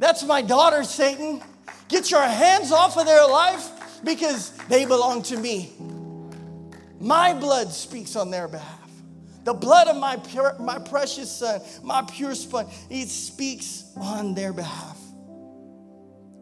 That's 0.00 0.24
my 0.24 0.40
daughter, 0.40 0.82
Satan. 0.82 1.42
Get 1.88 2.10
your 2.10 2.22
hands 2.22 2.72
off 2.72 2.96
of 2.96 3.04
their 3.04 3.26
life 3.28 3.68
because 4.02 4.50
they 4.68 4.86
belong 4.86 5.22
to 5.24 5.36
me. 5.36 5.72
My 6.98 7.34
blood 7.34 7.70
speaks 7.70 8.16
on 8.16 8.30
their 8.30 8.48
behalf. 8.48 8.78
The 9.44 9.52
blood 9.52 9.88
of 9.88 9.96
my, 9.96 10.16
pure, 10.16 10.56
my 10.58 10.78
precious 10.78 11.30
son, 11.30 11.60
my 11.82 12.02
pure 12.10 12.34
son, 12.34 12.66
it 12.88 13.08
speaks 13.08 13.92
on 13.96 14.34
their 14.34 14.54
behalf. 14.54 14.98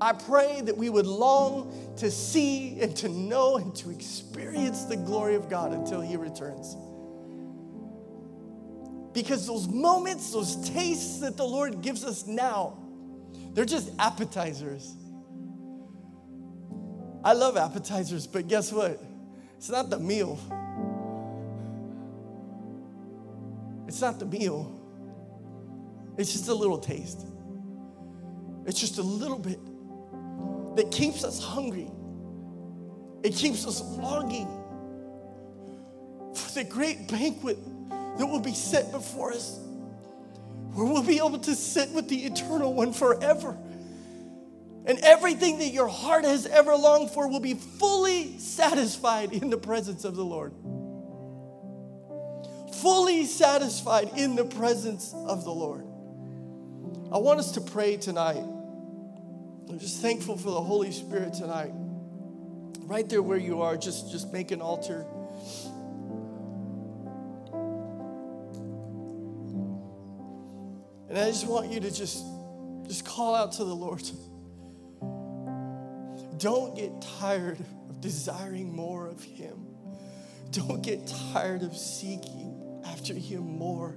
I 0.00 0.12
pray 0.12 0.60
that 0.60 0.76
we 0.76 0.88
would 0.88 1.06
long 1.06 1.94
to 1.96 2.12
see 2.12 2.80
and 2.80 2.96
to 2.98 3.08
know 3.08 3.56
and 3.56 3.74
to 3.76 3.90
experience 3.90 4.84
the 4.84 4.96
glory 4.96 5.34
of 5.34 5.50
God 5.50 5.72
until 5.72 6.00
He 6.00 6.16
returns. 6.16 6.76
Because 9.12 9.48
those 9.48 9.66
moments, 9.66 10.32
those 10.32 10.70
tastes 10.70 11.18
that 11.20 11.36
the 11.36 11.44
Lord 11.44 11.82
gives 11.82 12.04
us 12.04 12.24
now, 12.24 12.78
they're 13.58 13.64
just 13.64 13.90
appetizers. 13.98 14.94
I 17.24 17.32
love 17.32 17.56
appetizers, 17.56 18.24
but 18.24 18.46
guess 18.46 18.70
what? 18.72 19.02
It's 19.56 19.68
not 19.68 19.90
the 19.90 19.98
meal. 19.98 20.38
It's 23.88 24.00
not 24.00 24.20
the 24.20 24.26
meal, 24.26 24.80
it's 26.16 26.30
just 26.30 26.46
a 26.46 26.54
little 26.54 26.78
taste. 26.78 27.26
It's 28.64 28.78
just 28.78 28.98
a 28.98 29.02
little 29.02 29.40
bit 29.40 29.58
that 30.76 30.92
keeps 30.92 31.24
us 31.24 31.42
hungry. 31.42 31.90
It 33.24 33.34
keeps 33.34 33.66
us 33.66 33.80
longing 33.80 34.46
for 36.32 36.52
the 36.54 36.62
great 36.62 37.08
banquet 37.08 37.58
that 38.18 38.24
will 38.24 38.38
be 38.38 38.54
set 38.54 38.92
before 38.92 39.32
us, 39.32 39.58
where 40.74 40.86
we'll 40.86 41.02
be 41.02 41.18
able 41.18 41.38
to 41.38 41.54
sit 41.54 41.90
with 41.90 42.08
the 42.08 42.24
eternal 42.24 42.74
one 42.74 42.92
forever. 42.92 43.56
And 44.86 44.98
everything 45.00 45.58
that 45.58 45.68
your 45.68 45.88
heart 45.88 46.24
has 46.24 46.46
ever 46.46 46.74
longed 46.74 47.10
for 47.10 47.28
will 47.28 47.40
be 47.40 47.54
fully 47.54 48.38
satisfied 48.38 49.32
in 49.32 49.50
the 49.50 49.58
presence 49.58 50.04
of 50.04 50.16
the 50.16 50.24
Lord 50.24 50.54
fully 52.80 53.24
satisfied 53.24 54.10
in 54.16 54.36
the 54.36 54.44
presence 54.44 55.12
of 55.12 55.44
the 55.44 55.50
Lord. 55.50 55.84
I 57.12 57.18
want 57.18 57.40
us 57.40 57.52
to 57.52 57.60
pray 57.60 57.96
tonight. 57.96 58.44
I'm 59.68 59.78
just 59.78 60.00
thankful 60.00 60.36
for 60.36 60.50
the 60.50 60.60
Holy 60.60 60.92
Spirit 60.92 61.34
tonight. 61.34 61.72
Right 62.80 63.08
there 63.08 63.22
where 63.22 63.38
you 63.38 63.62
are, 63.62 63.76
just, 63.76 64.10
just 64.10 64.32
make 64.32 64.50
an 64.50 64.60
altar. 64.60 65.04
And 71.18 71.26
I 71.26 71.30
just 71.32 71.48
want 71.48 71.72
you 71.72 71.80
to 71.80 71.90
just, 71.90 72.24
just 72.86 73.04
call 73.04 73.34
out 73.34 73.50
to 73.54 73.64
the 73.64 73.74
Lord. 73.74 74.08
Don't 76.38 76.76
get 76.76 76.92
tired 77.18 77.58
of 77.90 78.00
desiring 78.00 78.72
more 78.72 79.08
of 79.08 79.20
Him. 79.24 79.66
Don't 80.52 80.80
get 80.80 81.12
tired 81.32 81.64
of 81.64 81.76
seeking 81.76 82.80
after 82.86 83.14
Him 83.14 83.58
more. 83.58 83.96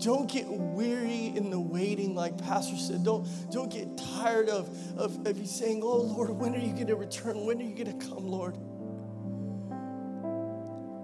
Don't 0.00 0.28
get 0.28 0.48
weary 0.48 1.26
in 1.26 1.48
the 1.48 1.60
waiting, 1.60 2.16
like 2.16 2.36
Pastor 2.38 2.76
said. 2.76 3.04
Don't, 3.04 3.28
don't 3.52 3.70
get 3.70 3.96
tired 4.16 4.48
of, 4.48 4.68
of, 4.98 5.28
of 5.28 5.38
you 5.38 5.46
saying, 5.46 5.82
Oh 5.84 5.98
Lord, 5.98 6.30
when 6.30 6.56
are 6.56 6.58
you 6.58 6.72
going 6.72 6.88
to 6.88 6.96
return? 6.96 7.46
When 7.46 7.60
are 7.60 7.62
you 7.62 7.76
going 7.76 7.96
to 7.96 8.04
come, 8.04 8.26
Lord? 8.26 8.56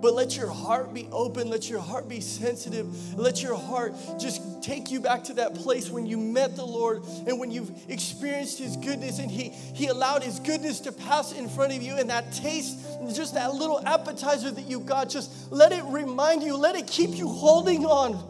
But 0.05 0.13
let 0.13 0.37
your 0.37 0.51
heart 0.51 0.93
be 0.93 1.09
open. 1.11 1.49
Let 1.49 1.71
your 1.71 1.81
heart 1.81 2.11
be 2.11 2.21
sensitive. 2.21 3.19
Let 3.19 3.43
your 3.43 3.57
heart 3.57 3.95
just 4.19 4.63
take 4.63 4.91
you 4.91 5.01
back 5.01 5.25
to 5.25 5.33
that 5.33 5.55
place 5.55 5.89
when 5.89 6.05
you 6.05 6.19
met 6.19 6.57
the 6.57 6.65
Lord 6.67 7.05
and 7.27 7.41
when 7.41 7.51
you've 7.51 7.71
experienced 7.89 8.59
His 8.59 8.77
goodness 8.77 9.19
and 9.19 9.31
He, 9.31 9.49
he 9.49 9.87
allowed 9.87 10.23
His 10.23 10.41
goodness 10.41 10.81
to 10.81 10.93
pass 10.93 11.33
in 11.33 11.49
front 11.49 11.75
of 11.75 11.83
you 11.83 11.95
and 11.95 12.11
that 12.11 12.35
taste, 12.35 12.87
just 13.15 13.33
that 13.33 13.55
little 13.55 13.81
appetizer 13.87 14.51
that 14.51 14.67
you 14.69 14.81
got, 14.81 15.09
just 15.09 15.51
let 15.51 15.73
it 15.73 15.83
remind 15.85 16.43
you, 16.43 16.55
let 16.55 16.77
it 16.77 16.87
keep 16.87 17.17
you 17.17 17.27
holding 17.27 17.87
on. 17.87 18.23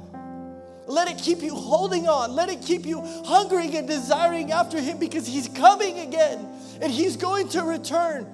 Let 0.86 1.08
it 1.08 1.18
keep 1.18 1.42
you 1.42 1.56
holding 1.56 2.06
on. 2.06 2.36
Let 2.36 2.50
it 2.50 2.62
keep 2.62 2.86
you 2.86 3.00
hungering 3.24 3.74
and 3.74 3.88
desiring 3.88 4.52
after 4.52 4.80
Him 4.80 5.00
because 5.00 5.26
He's 5.26 5.48
coming 5.48 5.98
again 5.98 6.38
and 6.80 6.92
He's 6.92 7.16
going 7.16 7.48
to 7.48 7.62
return. 7.64 8.33